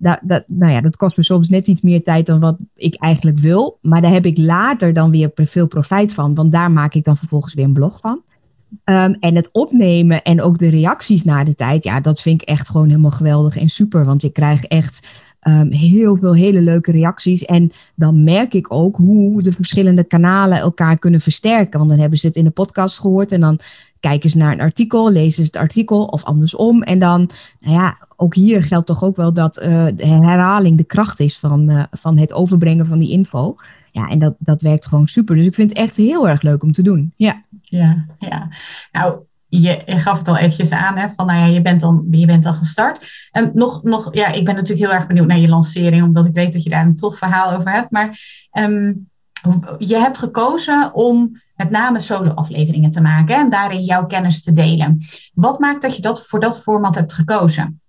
dat, 0.00 0.18
dat, 0.22 0.44
nou 0.46 0.72
ja, 0.72 0.80
dat 0.80 0.96
kost 0.96 1.16
me 1.16 1.24
soms 1.24 1.48
net 1.48 1.68
iets 1.68 1.80
meer 1.80 2.02
tijd 2.02 2.26
dan 2.26 2.40
wat 2.40 2.56
ik 2.74 2.94
eigenlijk 2.94 3.38
wil. 3.38 3.78
Maar 3.82 4.00
daar 4.00 4.12
heb 4.12 4.26
ik 4.26 4.38
later 4.38 4.92
dan 4.92 5.10
weer 5.10 5.30
veel 5.34 5.66
profijt 5.66 6.14
van. 6.14 6.34
Want 6.34 6.52
daar 6.52 6.70
maak 6.70 6.94
ik 6.94 7.04
dan 7.04 7.16
vervolgens 7.16 7.54
weer 7.54 7.64
een 7.64 7.72
blog 7.72 8.00
van. 8.00 8.22
Um, 8.84 9.16
en 9.20 9.34
het 9.34 9.48
opnemen 9.52 10.22
en 10.22 10.42
ook 10.42 10.58
de 10.58 10.68
reacties 10.68 11.24
na 11.24 11.44
de 11.44 11.54
tijd, 11.54 11.84
ja, 11.84 12.00
dat 12.00 12.20
vind 12.20 12.42
ik 12.42 12.48
echt 12.48 12.68
gewoon 12.68 12.88
helemaal 12.88 13.10
geweldig 13.10 13.56
en 13.56 13.68
super. 13.68 14.04
Want 14.04 14.22
ik 14.22 14.32
krijg 14.32 14.64
echt 14.64 15.10
um, 15.42 15.72
heel 15.72 16.16
veel 16.16 16.34
hele 16.34 16.60
leuke 16.60 16.90
reacties. 16.90 17.44
En 17.44 17.70
dan 17.94 18.24
merk 18.24 18.54
ik 18.54 18.72
ook 18.72 18.96
hoe 18.96 19.42
de 19.42 19.52
verschillende 19.52 20.04
kanalen 20.04 20.58
elkaar 20.58 20.98
kunnen 20.98 21.20
versterken. 21.20 21.78
Want 21.78 21.90
dan 21.90 21.98
hebben 21.98 22.18
ze 22.18 22.26
het 22.26 22.36
in 22.36 22.44
de 22.44 22.50
podcast 22.50 22.98
gehoord 22.98 23.32
en 23.32 23.40
dan 23.40 23.58
kijken 24.00 24.30
ze 24.30 24.38
naar 24.38 24.52
een 24.52 24.60
artikel, 24.60 25.10
lezen 25.10 25.32
ze 25.32 25.42
het 25.42 25.56
artikel 25.56 26.04
of 26.04 26.24
andersom. 26.24 26.82
En 26.82 26.98
dan, 26.98 27.30
nou 27.60 27.74
ja, 27.74 27.98
ook 28.16 28.34
hier 28.34 28.64
geldt 28.64 28.86
toch 28.86 29.04
ook 29.04 29.16
wel 29.16 29.32
dat 29.32 29.62
uh, 29.62 29.86
de 29.94 30.06
herhaling 30.06 30.76
de 30.76 30.84
kracht 30.84 31.20
is 31.20 31.38
van, 31.38 31.70
uh, 31.70 31.84
van 31.90 32.18
het 32.18 32.32
overbrengen 32.32 32.86
van 32.86 32.98
die 32.98 33.10
info. 33.10 33.56
Ja, 33.92 34.08
en 34.08 34.18
dat, 34.18 34.34
dat 34.38 34.62
werkt 34.62 34.86
gewoon 34.86 35.06
super. 35.06 35.36
Dus 35.36 35.46
ik 35.46 35.54
vind 35.54 35.68
het 35.68 35.78
echt 35.78 35.96
heel 35.96 36.28
erg 36.28 36.42
leuk 36.42 36.62
om 36.62 36.72
te 36.72 36.82
doen. 36.82 37.12
Ja, 37.16 37.40
ja, 37.62 38.06
ja. 38.18 38.48
Nou, 38.92 39.18
je, 39.48 39.82
gaf 39.86 40.18
het 40.18 40.28
al 40.28 40.36
eventjes 40.36 40.70
aan, 40.70 40.96
hè, 40.96 41.08
van 41.08 41.26
nou 41.26 41.38
ja, 41.38 41.46
je 41.46 41.62
bent 41.62 41.80
dan, 41.80 42.06
je 42.10 42.26
bent 42.26 42.42
dan 42.42 42.54
gestart. 42.54 43.28
En 43.30 43.50
nog, 43.52 43.82
nog, 43.82 44.14
ja, 44.14 44.26
ik 44.26 44.44
ben 44.44 44.54
natuurlijk 44.54 44.86
heel 44.86 44.98
erg 44.98 45.06
benieuwd 45.06 45.26
naar 45.26 45.38
je 45.38 45.48
lancering, 45.48 46.02
omdat 46.02 46.26
ik 46.26 46.34
weet 46.34 46.52
dat 46.52 46.62
je 46.62 46.70
daar 46.70 46.86
een 46.86 46.96
tof 46.96 47.18
verhaal 47.18 47.52
over 47.52 47.72
hebt. 47.72 47.90
Maar 47.90 48.18
um, 48.52 49.09
je 49.78 49.96
hebt 49.96 50.18
gekozen 50.18 50.94
om 50.94 51.40
met 51.56 51.70
name 51.70 52.00
solo-afleveringen 52.00 52.90
te 52.90 53.00
maken 53.00 53.34
en 53.34 53.50
daarin 53.50 53.84
jouw 53.84 54.06
kennis 54.06 54.42
te 54.42 54.52
delen. 54.52 54.98
Wat 55.34 55.58
maakt 55.58 55.82
dat 55.82 55.96
je 55.96 56.02
dat 56.02 56.26
voor 56.26 56.40
dat 56.40 56.62
format 56.62 56.94
hebt 56.94 57.12
gekozen? 57.12 57.80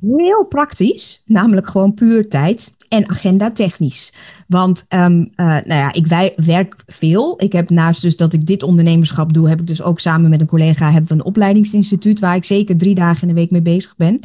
Heel 0.00 0.44
praktisch, 0.44 1.22
namelijk 1.24 1.70
gewoon 1.70 1.94
puur 1.94 2.28
tijd 2.28 2.74
en 2.88 3.08
agenda 3.08 3.50
technisch. 3.50 4.12
Want 4.46 4.86
um, 4.88 5.18
uh, 5.36 5.46
nou 5.46 5.64
ja, 5.66 5.92
ik 5.92 6.34
werk 6.36 6.76
veel. 6.86 7.34
Ik 7.36 7.52
heb 7.52 7.70
naast 7.70 8.02
dus 8.02 8.16
dat 8.16 8.32
ik 8.32 8.46
dit 8.46 8.62
ondernemerschap 8.62 9.32
doe, 9.32 9.48
heb 9.48 9.60
ik 9.60 9.66
dus 9.66 9.82
ook 9.82 10.00
samen 10.00 10.30
met 10.30 10.40
een 10.40 10.46
collega 10.46 10.90
hebben 10.90 11.16
een 11.16 11.24
opleidingsinstituut 11.24 12.20
waar 12.20 12.36
ik 12.36 12.44
zeker 12.44 12.76
drie 12.76 12.94
dagen 12.94 13.22
in 13.22 13.28
de 13.28 13.40
week 13.40 13.50
mee 13.50 13.62
bezig 13.62 13.96
ben. 13.96 14.20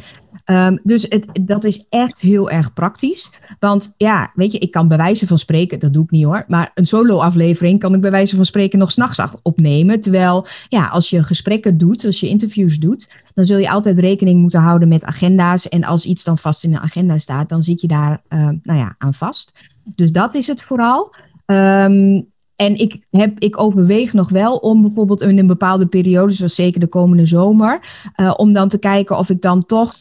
Ehm, 0.50 0.76
dus 0.82 1.06
het, 1.08 1.26
dat 1.40 1.64
is 1.64 1.86
echt 1.88 2.20
heel 2.20 2.50
erg 2.50 2.72
praktisch. 2.72 3.30
Want 3.58 3.94
ja, 3.96 4.32
weet 4.34 4.52
je, 4.52 4.58
ik 4.58 4.70
kan 4.70 4.88
bij 4.88 4.96
wijze 4.96 5.26
van 5.26 5.38
spreken, 5.38 5.78
dat 5.78 5.92
doe 5.92 6.04
ik 6.04 6.10
niet 6.10 6.24
hoor, 6.24 6.44
maar 6.48 6.70
een 6.74 6.86
solo-aflevering 6.86 7.80
kan 7.80 7.94
ik 7.94 8.00
bij 8.00 8.10
wijze 8.10 8.36
van 8.36 8.44
spreken 8.44 8.78
nog 8.78 8.92
s'nachts 8.92 9.20
opnemen. 9.42 10.00
Terwijl, 10.00 10.46
ja, 10.68 10.86
als 10.86 11.10
je 11.10 11.24
gesprekken 11.24 11.78
doet, 11.78 12.04
als 12.04 12.20
je 12.20 12.28
interviews 12.28 12.78
doet, 12.78 13.16
dan 13.34 13.46
zul 13.46 13.58
je 13.58 13.70
altijd 13.70 13.98
rekening 13.98 14.40
moeten 14.40 14.60
houden 14.60 14.88
met 14.88 15.04
agenda's. 15.04 15.68
En 15.68 15.84
als 15.84 16.04
iets 16.04 16.24
dan 16.24 16.38
vast 16.38 16.64
in 16.64 16.70
de 16.70 16.80
agenda 16.80 17.18
staat, 17.18 17.48
dan 17.48 17.62
zit 17.62 17.80
je 17.80 17.88
daar, 17.88 18.22
uh, 18.28 18.48
nou 18.62 18.78
ja, 18.78 18.94
aan 18.98 19.14
vast. 19.14 19.52
Dus 19.94 20.12
dat 20.12 20.34
is 20.34 20.46
het 20.46 20.64
vooral. 20.64 21.14
Um, 21.46 22.28
en 22.56 22.74
ik, 22.74 23.06
heb, 23.10 23.38
ik 23.38 23.60
overweeg 23.60 24.12
nog 24.12 24.30
wel 24.30 24.56
om 24.56 24.82
bijvoorbeeld 24.82 25.20
in 25.20 25.38
een 25.38 25.46
bepaalde 25.46 25.86
periode, 25.86 26.32
zoals 26.32 26.54
zeker 26.54 26.80
de 26.80 26.86
komende 26.86 27.26
zomer, 27.26 27.80
uh, 28.16 28.34
om 28.36 28.52
dan 28.52 28.68
te 28.68 28.78
kijken 28.78 29.18
of 29.18 29.30
ik 29.30 29.42
dan 29.42 29.60
toch 29.60 29.92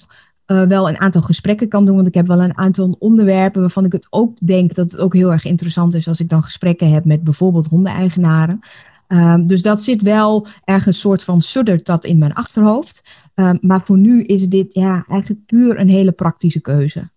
uh, 0.51 0.63
wel 0.63 0.89
een 0.89 0.99
aantal 0.99 1.21
gesprekken 1.21 1.67
kan 1.67 1.85
doen. 1.85 1.95
Want 1.95 2.07
ik 2.07 2.13
heb 2.13 2.27
wel 2.27 2.41
een 2.41 2.57
aantal 2.57 2.95
onderwerpen 2.99 3.61
waarvan 3.61 3.85
ik 3.85 3.91
het 3.91 4.07
ook 4.09 4.37
denk 4.41 4.75
dat 4.75 4.91
het 4.91 4.99
ook 4.99 5.13
heel 5.13 5.31
erg 5.31 5.45
interessant 5.45 5.93
is 5.93 6.07
als 6.07 6.19
ik 6.19 6.29
dan 6.29 6.43
gesprekken 6.43 6.93
heb 6.93 7.05
met 7.05 7.23
bijvoorbeeld 7.23 7.67
hondeneigenaren. 7.67 8.59
Um, 9.07 9.45
dus 9.45 9.61
dat 9.61 9.81
zit 9.81 10.01
wel 10.01 10.47
ergens 10.63 10.85
een 10.85 10.93
soort 10.93 11.23
van 11.23 11.41
suddert 11.41 11.85
dat 11.85 12.05
in 12.05 12.17
mijn 12.17 12.33
achterhoofd. 12.33 13.09
Um, 13.35 13.57
maar 13.61 13.81
voor 13.85 13.97
nu 13.97 14.23
is 14.23 14.49
dit 14.49 14.73
ja, 14.73 15.05
eigenlijk 15.07 15.45
puur 15.45 15.79
een 15.79 15.89
hele 15.89 16.11
praktische 16.11 16.61
keuze. 16.61 17.09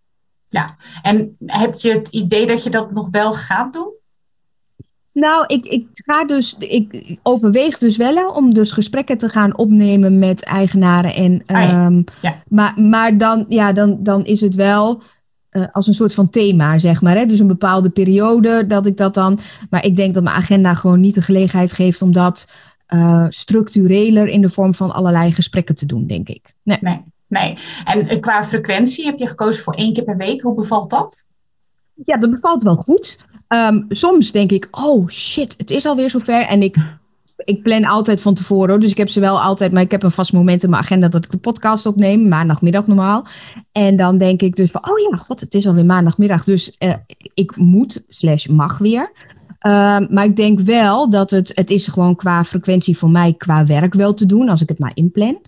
Ja, 0.47 0.77
en 1.03 1.37
heb 1.47 1.75
je 1.75 1.93
het 1.93 2.09
idee 2.09 2.47
dat 2.47 2.63
je 2.63 2.71
dat 2.71 2.93
nog 2.93 3.09
wel 3.11 3.35
gaat 3.35 3.73
doen? 3.73 4.01
Nou, 5.13 5.45
ik, 5.47 5.65
ik 5.65 5.87
ga 5.93 6.25
dus, 6.25 6.57
ik 6.59 7.17
overweeg 7.23 7.79
dus 7.79 7.97
wel 7.97 8.31
om 8.31 8.55
dus 8.55 8.73
gesprekken 8.73 9.19
te 9.19 9.29
gaan 9.29 9.57
opnemen 9.57 10.19
met 10.19 10.45
eigenaren. 10.45 11.15
En, 11.15 11.43
ah, 11.47 11.63
ja. 11.63 11.87
Um, 11.87 12.05
ja. 12.23 12.43
Maar, 12.49 12.81
maar 12.81 13.19
dan, 13.19 13.45
ja, 13.49 13.73
dan, 13.73 13.99
dan 14.03 14.25
is 14.25 14.41
het 14.41 14.55
wel 14.55 15.03
uh, 15.51 15.67
als 15.73 15.87
een 15.87 15.95
soort 15.95 16.15
van 16.15 16.31
thema, 16.31 16.79
zeg 16.79 17.03
maar. 17.03 17.17
Hè? 17.17 17.25
Dus 17.25 17.39
een 17.39 17.47
bepaalde 17.47 17.91
periode 17.91 18.67
dat 18.67 18.87
ik 18.87 18.97
dat 18.97 19.15
dan. 19.15 19.39
Maar 19.71 19.85
ik 19.85 19.97
denk 19.97 20.15
dat 20.15 20.23
mijn 20.23 20.37
agenda 20.37 20.75
gewoon 20.75 21.01
niet 21.01 21.15
de 21.15 21.23
gelegenheid 21.23 21.73
geeft 21.73 22.03
om 22.03 22.13
dat 22.13 22.47
uh, 22.95 23.27
structureler 23.29 24.27
in 24.27 24.41
de 24.41 24.51
vorm 24.51 24.75
van 24.75 24.93
allerlei 24.93 25.33
gesprekken 25.33 25.75
te 25.75 25.87
doen, 25.87 26.07
denk 26.07 26.29
ik. 26.29 26.55
Nee. 26.63 26.79
nee. 26.81 27.03
Nee. 27.27 27.59
En 27.85 28.21
qua 28.21 28.45
frequentie 28.45 29.05
heb 29.05 29.19
je 29.19 29.27
gekozen 29.27 29.63
voor 29.63 29.75
één 29.75 29.93
keer 29.93 30.05
per 30.05 30.17
week. 30.17 30.41
Hoe 30.41 30.55
bevalt 30.55 30.91
dat? 30.91 31.25
Ja, 32.05 32.17
dat 32.17 32.31
bevalt 32.31 32.63
wel 32.63 32.77
goed. 32.77 33.19
Um, 33.55 33.87
soms 33.89 34.33
denk 34.33 34.53
ik, 34.53 34.69
oh 34.71 35.09
shit, 35.09 35.55
het 35.57 35.71
is 35.71 35.87
alweer 35.87 36.11
zover. 36.11 36.41
En 36.47 36.63
ik, 36.63 36.77
ik 37.37 37.63
plan 37.63 37.85
altijd 37.85 38.23
van 38.23 38.35
tevoren. 38.35 38.81
Dus 38.81 38.91
ik 38.91 38.97
heb 38.97 39.09
ze 39.09 39.21
wel 39.21 39.41
altijd, 39.41 39.73
maar 39.73 39.83
ik 39.83 39.91
heb 39.91 40.03
een 40.03 40.11
vast 40.11 40.33
moment 40.33 40.63
in 40.63 40.71
mijn 40.71 40.83
agenda 40.83 41.09
dat 41.09 41.25
ik 41.25 41.33
een 41.33 41.41
podcast 41.41 41.87
opneem. 41.87 42.29
Maandagmiddag 42.29 42.87
normaal. 42.87 43.27
En 43.73 43.97
dan 43.97 44.19
denk 44.19 44.43
ik 44.43 44.57
dus 44.57 44.71
van, 44.71 44.89
oh 44.91 45.11
ja, 45.11 45.17
god, 45.17 45.41
het 45.41 45.55
is 45.55 45.67
alweer 45.67 45.85
maandagmiddag. 45.85 46.45
Dus 46.45 46.77
uh, 46.79 46.93
ik 47.35 47.57
moet, 47.57 48.05
slash 48.09 48.47
mag 48.47 48.79
weer. 48.79 49.13
Um, 49.67 50.07
maar 50.11 50.25
ik 50.25 50.37
denk 50.37 50.61
wel 50.61 51.11
dat 51.11 51.31
het, 51.31 51.53
het 51.55 51.71
is 51.71 51.87
gewoon 51.87 52.17
qua 52.17 52.45
frequentie 52.45 52.99
voor 52.99 53.11
mij, 53.11 53.33
qua 53.33 53.67
werk 53.67 53.95
wel 53.95 54.15
te 54.15 54.27
doen, 54.27 54.49
als 54.49 54.63
ik 54.63 54.69
het 54.69 54.79
maar 54.79 54.93
inplan. 54.95 55.41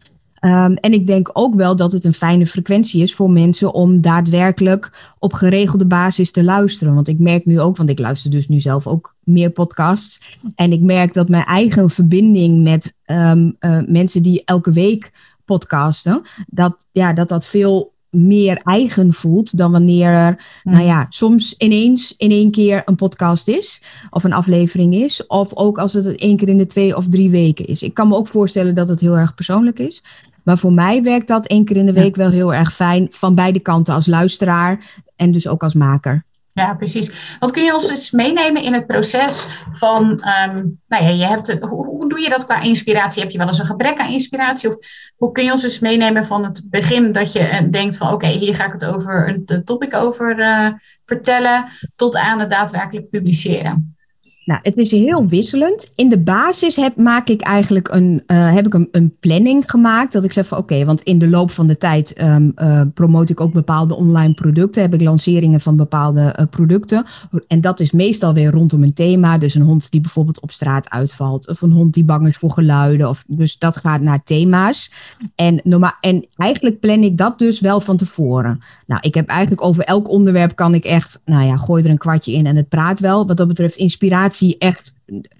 Um, 0.44 0.74
en 0.74 0.92
ik 0.92 1.06
denk 1.06 1.30
ook 1.32 1.54
wel 1.54 1.76
dat 1.76 1.92
het 1.92 2.04
een 2.04 2.14
fijne 2.14 2.46
frequentie 2.46 3.02
is 3.02 3.14
voor 3.14 3.30
mensen 3.30 3.72
om 3.72 4.00
daadwerkelijk 4.00 5.12
op 5.18 5.32
geregelde 5.32 5.86
basis 5.86 6.30
te 6.32 6.44
luisteren. 6.44 6.94
Want 6.94 7.08
ik 7.08 7.18
merk 7.18 7.46
nu 7.46 7.60
ook, 7.60 7.76
want 7.76 7.90
ik 7.90 7.98
luister 7.98 8.30
dus 8.30 8.48
nu 8.48 8.60
zelf 8.60 8.86
ook 8.86 9.14
meer 9.22 9.50
podcasts. 9.50 10.20
En 10.54 10.72
ik 10.72 10.80
merk 10.80 11.14
dat 11.14 11.28
mijn 11.28 11.44
eigen 11.44 11.90
verbinding 11.90 12.62
met 12.62 12.94
um, 13.06 13.56
uh, 13.60 13.78
mensen 13.86 14.22
die 14.22 14.42
elke 14.44 14.72
week 14.72 15.12
podcasten, 15.44 16.22
dat, 16.46 16.86
ja, 16.92 17.12
dat 17.12 17.28
dat 17.28 17.46
veel 17.46 17.92
meer 18.10 18.60
eigen 18.64 19.12
voelt 19.12 19.58
dan 19.58 19.72
wanneer 19.72 20.08
er, 20.08 20.44
nou 20.62 20.84
ja, 20.84 21.06
soms 21.08 21.54
ineens 21.58 22.14
in 22.16 22.30
één 22.30 22.50
keer 22.50 22.82
een 22.84 22.96
podcast 22.96 23.48
is 23.48 23.82
of 24.10 24.24
een 24.24 24.32
aflevering 24.32 24.94
is. 24.94 25.26
Of 25.26 25.54
ook 25.54 25.78
als 25.78 25.92
het 25.92 26.16
één 26.16 26.36
keer 26.36 26.48
in 26.48 26.58
de 26.58 26.66
twee 26.66 26.96
of 26.96 27.08
drie 27.08 27.30
weken 27.30 27.64
is. 27.64 27.82
Ik 27.82 27.94
kan 27.94 28.08
me 28.08 28.16
ook 28.16 28.28
voorstellen 28.28 28.74
dat 28.74 28.88
het 28.88 29.00
heel 29.00 29.16
erg 29.16 29.34
persoonlijk 29.34 29.78
is. 29.78 30.02
Maar 30.44 30.58
voor 30.58 30.72
mij 30.72 31.02
werkt 31.02 31.28
dat 31.28 31.46
één 31.46 31.64
keer 31.64 31.76
in 31.76 31.86
de 31.86 31.92
week 31.92 32.16
wel 32.16 32.30
heel 32.30 32.54
erg 32.54 32.74
fijn. 32.74 33.06
Van 33.10 33.34
beide 33.34 33.60
kanten 33.60 33.94
als 33.94 34.06
luisteraar 34.06 35.02
en 35.16 35.32
dus 35.32 35.48
ook 35.48 35.62
als 35.62 35.74
maker. 35.74 36.24
Ja, 36.54 36.74
precies. 36.74 37.36
Wat 37.38 37.50
kun 37.50 37.64
je 37.64 37.74
ons 37.74 37.88
eens 37.88 38.10
meenemen 38.10 38.62
in 38.62 38.72
het 38.72 38.86
proces 38.86 39.46
van, 39.72 40.04
um, 40.04 40.80
nou 40.88 41.04
ja, 41.04 41.08
je 41.08 41.24
hebt 41.24 41.58
hoe, 41.60 41.86
hoe, 41.86 42.08
doe 42.08 42.20
je 42.20 42.28
dat 42.28 42.44
qua 42.44 42.60
inspiratie? 42.60 43.22
Heb 43.22 43.30
je 43.30 43.38
wel 43.38 43.46
eens 43.46 43.58
een 43.58 43.66
gebrek 43.66 43.98
aan 43.98 44.12
inspiratie? 44.12 44.68
Of 44.68 44.76
hoe 45.16 45.32
kun 45.32 45.44
je 45.44 45.50
ons 45.50 45.62
eens 45.62 45.78
meenemen 45.78 46.24
van 46.24 46.44
het 46.44 46.62
begin 46.64 47.12
dat 47.12 47.32
je 47.32 47.40
uh, 47.40 47.70
denkt 47.70 47.96
van, 47.96 48.06
oké, 48.06 48.14
okay, 48.14 48.36
hier 48.36 48.54
ga 48.54 48.66
ik 48.66 48.72
het 48.72 48.84
over 48.84 49.28
een 49.28 49.64
topic 49.64 49.94
over 49.94 50.38
uh, 50.38 50.72
vertellen, 51.04 51.64
tot 51.96 52.16
aan 52.16 52.40
het 52.40 52.50
daadwerkelijk 52.50 53.10
publiceren? 53.10 53.93
Nou, 54.44 54.60
het 54.62 54.76
is 54.76 54.90
heel 54.90 55.26
wisselend. 55.26 55.92
In 55.94 56.08
de 56.08 56.18
basis 56.18 56.76
heb, 56.76 56.96
maak 56.96 57.28
ik 57.28 57.40
eigenlijk 57.40 57.88
een, 57.88 58.22
uh, 58.26 58.54
heb 58.54 58.66
ik 58.66 58.74
een, 58.90 59.16
planning 59.20 59.70
gemaakt. 59.70 60.12
Dat 60.12 60.24
ik 60.24 60.32
zeg 60.32 60.46
van 60.46 60.58
oké, 60.58 60.84
want 60.84 61.00
in 61.02 61.18
de 61.18 61.28
loop 61.28 61.50
van 61.50 61.66
de 61.66 61.78
tijd 61.78 62.20
um, 62.20 62.52
uh, 62.56 62.80
promote 62.94 63.32
ik 63.32 63.40
ook 63.40 63.52
bepaalde 63.52 63.94
online 63.94 64.34
producten. 64.34 64.82
Heb 64.82 64.94
ik 64.94 65.00
lanceringen 65.00 65.60
van 65.60 65.76
bepaalde 65.76 66.36
uh, 66.38 66.46
producten. 66.50 67.04
En 67.46 67.60
dat 67.60 67.80
is 67.80 67.92
meestal 67.92 68.34
weer 68.34 68.50
rondom 68.50 68.82
een 68.82 68.94
thema. 68.94 69.38
Dus 69.38 69.54
een 69.54 69.62
hond 69.62 69.90
die 69.90 70.00
bijvoorbeeld 70.00 70.40
op 70.40 70.52
straat 70.52 70.90
uitvalt. 70.90 71.48
Of 71.48 71.62
een 71.62 71.72
hond 71.72 71.94
die 71.94 72.04
bang 72.04 72.28
is 72.28 72.36
voor 72.36 72.50
geluiden. 72.50 73.08
Of, 73.08 73.24
dus 73.26 73.58
dat 73.58 73.76
gaat 73.76 74.00
naar 74.00 74.22
thema's. 74.24 74.92
En, 75.34 75.62
en 76.00 76.26
eigenlijk 76.36 76.80
plan 76.80 77.02
ik 77.02 77.18
dat 77.18 77.38
dus 77.38 77.60
wel 77.60 77.80
van 77.80 77.96
tevoren. 77.96 78.60
Nou, 78.86 79.00
ik 79.04 79.14
heb 79.14 79.28
eigenlijk 79.28 79.64
over 79.64 79.84
elk 79.84 80.08
onderwerp 80.08 80.56
kan 80.56 80.74
ik 80.74 80.84
echt, 80.84 81.22
nou 81.24 81.44
ja, 81.44 81.56
gooi 81.56 81.84
er 81.84 81.90
een 81.90 81.98
kwartje 81.98 82.32
in 82.32 82.46
en 82.46 82.56
het 82.56 82.68
praat 82.68 83.00
wel. 83.00 83.26
Wat 83.26 83.36
dat 83.36 83.48
betreft 83.48 83.76
inspiratie 83.76 84.58
echt 84.58 84.94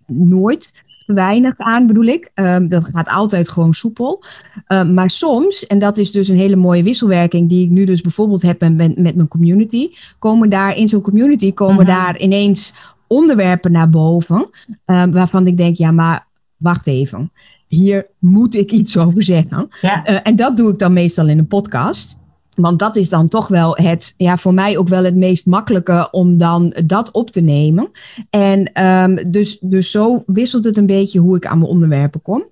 nooit 0.06 0.72
weinig 1.06 1.54
aan, 1.56 1.86
bedoel 1.86 2.04
ik. 2.04 2.30
Um, 2.34 2.68
dat 2.68 2.84
gaat 2.84 3.08
altijd 3.08 3.48
gewoon 3.48 3.74
soepel. 3.74 4.24
Um, 4.68 4.94
maar 4.94 5.10
soms, 5.10 5.66
en 5.66 5.78
dat 5.78 5.98
is 5.98 6.12
dus 6.12 6.28
een 6.28 6.36
hele 6.36 6.56
mooie 6.56 6.82
wisselwerking 6.82 7.48
die 7.48 7.64
ik 7.64 7.70
nu 7.70 7.84
dus 7.84 8.00
bijvoorbeeld 8.00 8.42
heb 8.42 8.60
met, 8.60 8.76
met 8.76 9.16
mijn 9.16 9.28
community, 9.28 9.90
komen 10.18 10.50
daar 10.50 10.76
in 10.76 10.88
zo'n 10.88 11.00
community, 11.00 11.52
komen 11.52 11.86
uh-huh. 11.86 12.04
daar 12.04 12.18
ineens 12.18 12.74
onderwerpen 13.06 13.72
naar 13.72 13.90
boven, 13.90 14.50
um, 14.86 15.12
waarvan 15.12 15.46
ik 15.46 15.56
denk, 15.56 15.76
ja, 15.76 15.90
maar 15.90 16.26
wacht 16.56 16.86
even. 16.86 17.32
Hier 17.68 18.06
moet 18.18 18.54
ik 18.54 18.72
iets 18.72 18.96
over 18.96 19.22
zeggen. 19.22 19.68
Ja. 19.80 20.08
Uh, 20.10 20.18
en 20.22 20.36
dat 20.36 20.56
doe 20.56 20.72
ik 20.72 20.78
dan 20.78 20.92
meestal 20.92 21.28
in 21.28 21.38
een 21.38 21.46
podcast. 21.46 22.16
Want 22.56 22.78
dat 22.78 22.96
is 22.96 23.08
dan 23.08 23.28
toch 23.28 23.48
wel 23.48 23.76
het, 23.76 24.14
ja, 24.16 24.36
voor 24.36 24.54
mij 24.54 24.78
ook 24.78 24.88
wel 24.88 25.04
het 25.04 25.16
meest 25.16 25.46
makkelijke 25.46 26.08
om 26.10 26.38
dan 26.38 26.74
dat 26.86 27.10
op 27.10 27.30
te 27.30 27.40
nemen. 27.40 27.90
En 28.30 28.84
um, 28.84 29.30
dus, 29.30 29.58
dus 29.60 29.90
zo 29.90 30.22
wisselt 30.26 30.64
het 30.64 30.76
een 30.76 30.86
beetje 30.86 31.18
hoe 31.18 31.36
ik 31.36 31.46
aan 31.46 31.58
mijn 31.58 31.70
onderwerpen 31.70 32.22
kom. 32.22 32.44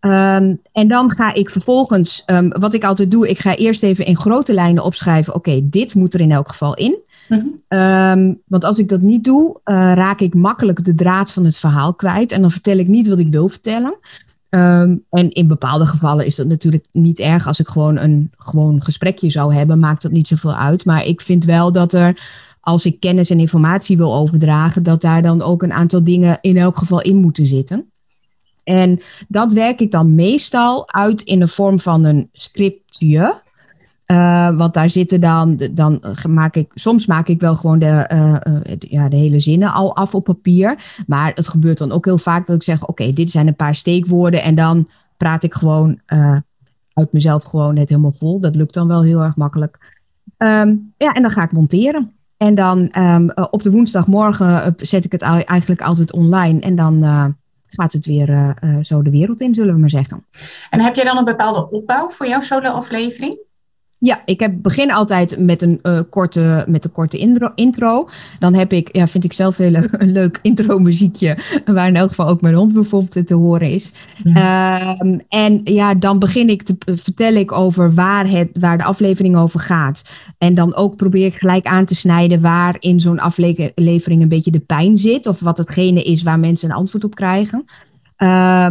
Um, 0.00 0.60
en 0.72 0.88
dan 0.88 1.10
ga 1.10 1.34
ik 1.34 1.50
vervolgens, 1.50 2.22
um, 2.26 2.48
wat 2.48 2.74
ik 2.74 2.84
altijd 2.84 3.10
doe, 3.10 3.28
ik 3.28 3.38
ga 3.38 3.56
eerst 3.56 3.82
even 3.82 4.06
in 4.06 4.16
grote 4.16 4.52
lijnen 4.52 4.84
opschrijven, 4.84 5.34
oké, 5.34 5.50
okay, 5.50 5.66
dit 5.70 5.94
moet 5.94 6.14
er 6.14 6.20
in 6.20 6.32
elk 6.32 6.48
geval 6.48 6.74
in. 6.74 6.98
Um, 7.68 8.40
want 8.46 8.64
als 8.64 8.78
ik 8.78 8.88
dat 8.88 9.00
niet 9.00 9.24
doe, 9.24 9.60
uh, 9.64 9.92
raak 9.94 10.20
ik 10.20 10.34
makkelijk 10.34 10.84
de 10.84 10.94
draad 10.94 11.32
van 11.32 11.44
het 11.44 11.56
verhaal 11.56 11.94
kwijt. 11.94 12.32
En 12.32 12.40
dan 12.40 12.50
vertel 12.50 12.76
ik 12.76 12.88
niet 12.88 13.08
wat 13.08 13.18
ik 13.18 13.28
wil 13.30 13.48
vertellen. 13.48 13.96
Um, 14.54 15.04
en 15.10 15.30
in 15.30 15.46
bepaalde 15.46 15.86
gevallen 15.86 16.26
is 16.26 16.36
dat 16.36 16.46
natuurlijk 16.46 16.86
niet 16.92 17.18
erg. 17.18 17.46
Als 17.46 17.60
ik 17.60 17.68
gewoon 17.68 17.98
een 17.98 18.30
gewoon 18.36 18.82
gesprekje 18.82 19.30
zou 19.30 19.54
hebben, 19.54 19.78
maakt 19.78 20.02
dat 20.02 20.12
niet 20.12 20.28
zoveel 20.28 20.54
uit. 20.54 20.84
Maar 20.84 21.04
ik 21.04 21.20
vind 21.20 21.44
wel 21.44 21.72
dat 21.72 21.92
er, 21.92 22.20
als 22.60 22.86
ik 22.86 23.00
kennis 23.00 23.30
en 23.30 23.38
informatie 23.38 23.96
wil 23.96 24.14
overdragen, 24.14 24.82
dat 24.82 25.00
daar 25.00 25.22
dan 25.22 25.42
ook 25.42 25.62
een 25.62 25.72
aantal 25.72 26.04
dingen 26.04 26.38
in 26.40 26.56
elk 26.56 26.76
geval 26.78 27.00
in 27.00 27.16
moeten 27.16 27.46
zitten. 27.46 27.90
En 28.64 29.00
dat 29.28 29.52
werk 29.52 29.80
ik 29.80 29.90
dan 29.90 30.14
meestal 30.14 30.92
uit 30.92 31.22
in 31.22 31.38
de 31.38 31.48
vorm 31.48 31.78
van 31.78 32.04
een 32.04 32.28
scriptje. 32.32 33.42
Uh, 34.06 34.56
want 34.56 34.74
daar 34.74 34.90
zitten 34.90 35.20
dan, 35.20 35.60
dan 35.70 36.02
maak 36.28 36.54
ik, 36.54 36.70
soms 36.74 37.06
maak 37.06 37.28
ik 37.28 37.40
wel 37.40 37.56
gewoon 37.56 37.78
de, 37.78 38.10
uh, 38.12 38.36
uh, 38.54 38.76
ja, 38.78 39.08
de 39.08 39.16
hele 39.16 39.40
zinnen 39.40 39.72
al 39.72 39.96
af 39.96 40.14
op 40.14 40.24
papier. 40.24 41.02
Maar 41.06 41.32
het 41.34 41.48
gebeurt 41.48 41.78
dan 41.78 41.92
ook 41.92 42.04
heel 42.04 42.18
vaak 42.18 42.46
dat 42.46 42.56
ik 42.56 42.62
zeg, 42.62 42.86
oké, 42.86 43.12
dit 43.12 43.30
zijn 43.30 43.46
een 43.46 43.56
paar 43.56 43.74
steekwoorden. 43.74 44.42
En 44.42 44.54
dan 44.54 44.88
praat 45.16 45.42
ik 45.42 45.54
gewoon 45.54 46.00
uit 46.92 47.12
mezelf 47.12 47.44
gewoon 47.44 47.76
het 47.76 47.88
helemaal 47.88 48.14
vol. 48.18 48.40
Dat 48.40 48.56
lukt 48.56 48.74
dan 48.74 48.88
wel 48.88 49.02
heel 49.02 49.20
erg 49.20 49.36
makkelijk. 49.36 50.02
Um, 50.38 50.92
ja, 50.96 51.10
en 51.10 51.22
dan 51.22 51.30
ga 51.30 51.42
ik 51.42 51.52
monteren. 51.52 52.12
En 52.36 52.54
dan 52.54 52.98
um, 52.98 53.30
op 53.50 53.62
de 53.62 53.70
woensdagmorgen 53.70 54.74
zet 54.76 55.04
ik 55.04 55.12
het 55.12 55.22
eigenlijk 55.22 55.82
altijd 55.82 56.12
online. 56.12 56.60
En 56.60 56.76
dan 56.76 57.02
gaat 57.66 57.92
het 57.92 58.06
weer 58.06 58.56
zo 58.82 59.02
de 59.02 59.10
wereld 59.10 59.40
in, 59.40 59.54
zullen 59.54 59.74
we 59.74 59.80
maar 59.80 59.90
zeggen. 59.90 60.24
En 60.70 60.80
heb 60.80 60.94
je 60.94 61.04
dan 61.04 61.16
een 61.16 61.24
bepaalde 61.24 61.70
opbouw 61.70 62.10
voor 62.10 62.26
jouw 62.26 62.40
solo-aflevering? 62.40 63.43
Ja, 64.04 64.22
ik 64.24 64.40
heb, 64.40 64.52
begin 64.62 64.92
altijd 64.92 65.38
met 65.38 65.62
een, 65.62 65.78
uh, 65.82 66.00
korte, 66.10 66.64
met 66.68 66.84
een 66.84 66.92
korte 66.92 67.18
intro, 67.18 67.50
intro. 67.54 68.08
Dan 68.38 68.54
heb 68.54 68.72
ik, 68.72 68.96
ja, 68.96 69.06
vind 69.06 69.24
ik 69.24 69.32
zelf 69.32 69.56
heel 69.56 69.70
leuk, 69.70 69.88
een 69.98 70.12
leuk 70.12 70.38
intro 70.42 70.78
muziekje. 70.78 71.38
Waar 71.64 71.86
in 71.86 71.96
elk 71.96 72.08
geval 72.08 72.28
ook 72.28 72.40
mijn 72.40 72.54
hond 72.54 72.72
bijvoorbeeld 72.72 73.26
te 73.26 73.34
horen 73.34 73.70
is. 73.70 73.92
Ja. 74.24 74.96
Um, 75.00 75.20
en 75.28 75.60
ja, 75.64 75.94
dan 75.94 76.18
begin 76.18 76.48
ik 76.48 76.62
te 76.62 76.76
vertel 76.84 77.34
ik 77.34 77.52
over 77.52 77.94
waar, 77.94 78.28
het, 78.28 78.48
waar 78.52 78.78
de 78.78 78.84
aflevering 78.84 79.36
over 79.36 79.60
gaat. 79.60 80.04
En 80.38 80.54
dan 80.54 80.74
ook 80.74 80.96
probeer 80.96 81.26
ik 81.26 81.34
gelijk 81.34 81.66
aan 81.66 81.84
te 81.84 81.94
snijden 81.94 82.40
waar 82.40 82.76
in 82.78 83.00
zo'n 83.00 83.20
aflevering 83.20 84.22
een 84.22 84.28
beetje 84.28 84.50
de 84.50 84.60
pijn 84.60 84.96
zit. 84.96 85.26
Of 85.26 85.40
wat 85.40 85.58
hetgene 85.58 86.02
is 86.02 86.22
waar 86.22 86.38
mensen 86.38 86.70
een 86.70 86.76
antwoord 86.76 87.04
op 87.04 87.14
krijgen. 87.14 87.64
Uh, 88.24 88.30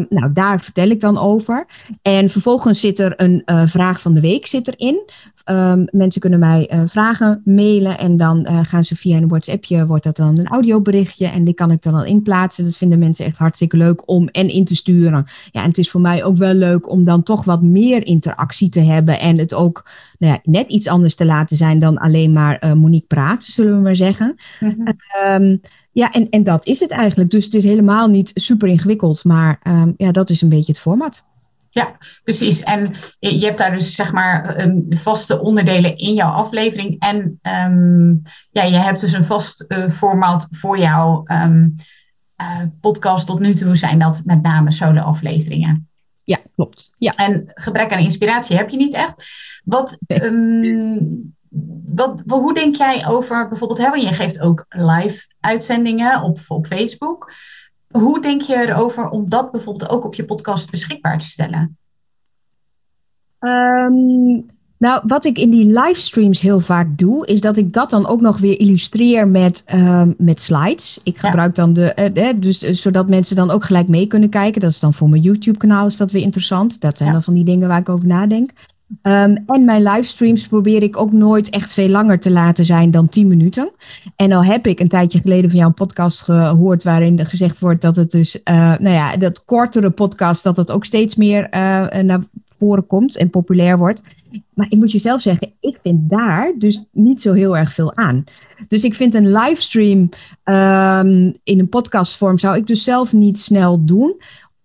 nou, 0.10 0.32
daar 0.34 0.60
vertel 0.62 0.90
ik 0.90 1.02
dan 1.02 1.18
over. 1.18 1.66
En 2.02 2.30
vervolgens 2.30 2.80
zit 2.80 3.00
er 3.00 3.14
een 3.16 3.42
uh, 3.46 3.66
vraag 3.66 4.02
van 4.02 4.14
de 4.14 4.22
week 4.22 4.48
zit 4.48 4.68
erin. 4.68 5.10
Um, 5.46 5.86
mensen 5.92 6.22
kunnen 6.22 6.40
mij 6.40 6.72
uh, 6.74 6.82
vragen 6.86 7.42
mailen 7.46 7.98
en 7.98 8.18
dan 8.18 8.48
uh, 8.50 8.60
gaan 8.62 8.84
ze 8.84 8.96
via 8.96 9.18
een 9.18 9.28
WhatsAppje, 9.28 9.86
wordt 9.86 10.04
dat 10.04 10.16
dan 10.16 10.40
een 10.40 10.48
audioberichtje 10.48 11.28
en 11.28 11.44
die 11.44 11.54
kan 11.54 11.72
ik 11.72 11.82
dan 11.82 11.94
al 11.94 12.06
inplaatsen. 12.06 12.64
Dat 12.64 12.76
vinden 12.76 13.00
mensen 13.00 13.26
echt 13.26 13.38
hartstikke 13.38 13.78
leuk 13.78 14.10
om 14.10 14.28
en 14.28 14.48
in 14.48 14.66
te 14.66 14.76
sturen. 14.76 15.26
Ja, 15.52 15.62
en 15.62 15.68
het 15.68 15.78
is 15.78 15.92
voor 15.92 16.02
mij 16.02 16.24
ook 16.24 16.38
wel 16.38 16.54
leuk 16.54 16.90
om 16.90 17.04
dan 17.04 17.24
toch 17.24 17.44
wat 17.44 17.62
meer 17.62 18.06
interactie 18.06 18.70
te 18.70 18.80
hebben 18.80 19.20
en 19.20 19.38
het 19.38 19.54
ook 19.54 19.90
nou 20.18 20.34
ja, 20.34 20.40
net 20.44 20.70
iets 20.70 20.88
anders 20.88 21.16
te 21.16 21.26
laten 21.26 21.58
zijn 21.58 21.80
dan 21.80 21.98
alleen 21.98 22.34
maar 22.34 22.66
uh, 22.66 22.74
Monique 22.74 23.08
praat, 23.08 23.44
zullen 23.44 23.76
we 23.76 23.82
maar 23.82 23.96
zeggen. 23.96 24.36
Um, 25.28 25.62
ja, 25.94 26.12
en, 26.12 26.30
en 26.30 26.44
dat 26.44 26.66
is 26.66 26.80
het 26.80 26.92
eigenlijk. 26.92 27.30
Dus 27.30 27.46
het 27.46 27.54
is 27.54 27.64
helemaal 27.64 28.08
niet 28.08 28.32
super 28.34 28.68
ingewikkeld, 28.68 29.24
maar 29.24 29.60
um, 29.64 29.94
ja, 29.98 30.12
dat 30.12 30.30
is 30.30 30.42
een 30.42 30.50
beetje 30.50 30.72
het 30.72 30.82
format. 30.82 31.26
Ja, 31.70 31.98
precies. 32.24 32.64
En 32.64 32.94
je 33.20 33.46
hebt 33.46 33.58
daar 33.58 33.72
dus 33.72 33.96
zeg 33.96 34.12
maar 34.12 34.62
um, 34.62 34.86
vaste 34.90 35.40
onderdelen 35.40 35.98
in 35.98 36.14
jouw 36.14 36.32
aflevering. 36.32 37.00
En 37.00 37.40
um, 37.42 38.22
ja, 38.52 38.64
je 38.64 38.78
hebt 38.78 39.00
dus 39.00 39.14
een 39.14 39.24
vast 39.24 39.66
uh, 39.68 39.90
format 39.90 40.48
voor 40.50 40.80
jouw 40.80 41.24
um, 41.26 41.76
uh, 42.42 42.62
podcast. 42.82 43.26
Tot 43.26 43.40
nu 43.40 43.54
toe 43.54 43.76
zijn 43.76 44.00
dat 44.00 44.22
met 44.26 44.42
name 44.42 44.72
solo-afleveringen. 44.72 45.90
Ja, 46.24 46.40
klopt. 46.56 46.92
Ja. 46.98 47.12
En 47.12 47.52
gebrek 47.54 47.92
aan 47.92 48.00
inspiratie 48.00 48.58
heb 48.58 48.70
je 48.70 48.78
niet 48.78 48.94
echt. 48.94 49.26
Wat, 49.64 49.98
wat, 51.86 52.24
hoe 52.28 52.54
denk 52.54 52.76
jij 52.76 53.08
over 53.08 53.48
bijvoorbeeld, 53.48 53.80
hè, 53.80 53.88
je 53.94 54.14
geeft 54.14 54.40
ook 54.40 54.66
live 54.70 55.28
uitzendingen 55.40 56.22
op, 56.22 56.40
op 56.48 56.68
Facebook. 56.68 57.32
Hoe 57.92 58.22
denk 58.22 58.42
je 58.42 58.56
erover 58.56 59.10
om 59.10 59.30
dat 59.30 59.52
bijvoorbeeld 59.52 59.90
ook 59.90 60.06
op 60.06 60.16
je 60.16 60.26
podcast 60.26 60.72
beschikbaar 60.72 61.20
te 61.20 61.28
stellen? 61.28 61.78
Um, 63.40 64.46
nou, 64.78 65.02
wat 65.06 65.26
ik 65.26 65.38
in 65.38 65.50
die 65.50 65.66
livestreams 65.66 66.42
heel 66.42 66.60
vaak 66.60 66.98
doe, 66.98 67.26
is 67.26 67.42
dat 67.42 67.58
ik 67.58 67.74
dat 67.74 67.90
dan 67.90 68.08
ook 68.08 68.22
nog 68.22 68.38
weer 68.38 68.60
illustreer 68.60 69.28
met, 69.28 69.64
um, 69.74 70.16
met 70.18 70.42
slides. 70.42 71.00
Ik 71.04 71.18
gebruik 71.18 71.58
ja. 71.58 71.64
dan 71.64 71.74
de, 71.74 72.12
uh, 72.14 72.30
dus 72.36 72.64
uh, 72.64 72.74
zodat 72.74 73.10
mensen 73.10 73.36
dan 73.36 73.52
ook 73.52 73.64
gelijk 73.64 73.88
mee 73.88 74.08
kunnen 74.08 74.30
kijken. 74.30 74.62
Dat 74.62 74.72
is 74.72 74.80
dan 74.80 74.94
voor 74.94 75.10
mijn 75.10 75.22
YouTube-kanaal 75.22 75.86
is 75.86 75.98
dat 75.98 76.12
weer 76.12 76.22
interessant. 76.24 76.82
Dat 76.82 76.98
zijn 76.98 77.10
ja. 77.10 77.16
dan 77.16 77.24
van 77.24 77.34
die 77.34 77.44
dingen 77.44 77.68
waar 77.68 77.80
ik 77.80 77.90
over 77.90 78.08
nadenk. 78.08 78.52
Um, 79.02 79.44
en 79.46 79.66
mijn 79.66 79.84
livestreams 79.84 80.48
probeer 80.48 80.84
ik 80.84 80.98
ook 80.98 81.12
nooit 81.12 81.50
echt 81.50 81.74
veel 81.74 81.90
langer 81.90 82.20
te 82.20 82.32
laten 82.32 82.66
zijn 82.66 82.92
dan 82.92 83.10
10 83.10 83.28
minuten. 83.28 83.72
En 84.16 84.32
al 84.32 84.44
heb 84.44 84.68
ik 84.68 84.80
een 84.80 84.88
tijdje 84.88 85.20
geleden 85.20 85.50
van 85.50 85.60
jou 85.60 85.70
een 85.70 85.86
podcast 85.86 86.22
gehoord 86.22 86.84
waarin 86.84 87.26
gezegd 87.26 87.60
wordt 87.60 87.82
dat 87.82 87.96
het 87.96 88.12
dus, 88.12 88.36
uh, 88.36 88.56
nou 88.56 88.90
ja, 88.90 89.18
dat 89.18 89.46
kortere 89.46 89.90
podcast, 89.90 90.44
dat 90.44 90.58
het 90.58 90.72
ook 90.72 90.86
steeds 90.86 91.16
meer 91.16 91.44
uh, 91.44 91.50
naar 92.02 92.24
voren 92.60 92.88
komt 92.88 93.18
en 93.18 93.30
populair 93.30 93.78
wordt. 93.78 94.02
Maar 94.54 94.68
ik 94.70 94.78
moet 94.78 94.92
je 94.92 95.00
zelf 95.00 95.22
zeggen, 95.22 95.54
ik 95.60 95.80
vind 95.84 96.10
daar 96.10 96.54
dus 96.58 96.84
niet 96.92 97.22
zo 97.22 97.34
heel 97.34 97.58
erg 97.58 97.74
veel 97.74 97.96
aan. 97.96 98.24
Dus 98.68 98.84
ik 98.84 98.94
vind 98.94 99.14
een 99.14 99.32
livestream 99.32 100.10
um, 100.44 101.38
in 101.44 101.60
een 101.60 101.70
podcastvorm 101.70 102.38
zou 102.38 102.58
ik 102.58 102.68
dus 102.68 102.84
zelf 102.84 103.14
niet 103.14 103.40
snel 103.40 103.86
doen 103.86 104.16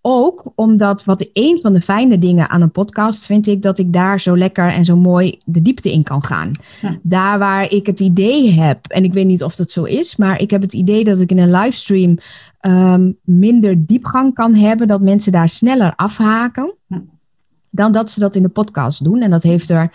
ook 0.03 0.53
omdat 0.55 1.05
wat 1.05 1.29
een 1.33 1.59
van 1.63 1.73
de 1.73 1.81
fijne 1.81 2.19
dingen 2.19 2.49
aan 2.49 2.63
een 2.63 2.71
podcast 2.71 3.27
vind 3.27 3.47
ik 3.47 3.63
dat 3.63 3.79
ik 3.79 3.93
daar 3.93 4.21
zo 4.21 4.37
lekker 4.37 4.69
en 4.69 4.85
zo 4.85 4.97
mooi 4.97 5.39
de 5.45 5.63
diepte 5.63 5.93
in 5.93 6.03
kan 6.03 6.23
gaan. 6.23 6.53
Ja. 6.81 6.99
Daar 7.03 7.39
waar 7.39 7.73
ik 7.73 7.87
het 7.87 8.01
idee 8.01 8.51
heb, 8.51 8.87
en 8.87 9.05
ik 9.05 9.13
weet 9.13 9.27
niet 9.27 9.43
of 9.43 9.55
dat 9.55 9.71
zo 9.71 9.85
is, 9.85 10.17
maar 10.17 10.41
ik 10.41 10.51
heb 10.51 10.63
het 10.63 10.73
idee 10.73 11.05
dat 11.05 11.21
ik 11.21 11.31
in 11.31 11.39
een 11.39 11.51
livestream 11.51 12.19
um, 12.61 13.17
minder 13.23 13.87
diepgang 13.87 14.35
kan 14.35 14.55
hebben, 14.55 14.89
dat 14.89 15.01
mensen 15.01 15.33
daar 15.33 15.49
sneller 15.49 15.93
afhaken. 15.97 16.75
Ja. 16.87 17.03
Dan 17.71 17.93
dat 17.93 18.11
ze 18.11 18.21
dat 18.21 18.35
in 18.35 18.43
de 18.43 18.49
podcast 18.49 19.05
doen. 19.05 19.21
En 19.21 19.31
dat 19.31 19.43
heeft 19.43 19.71
er 19.71 19.91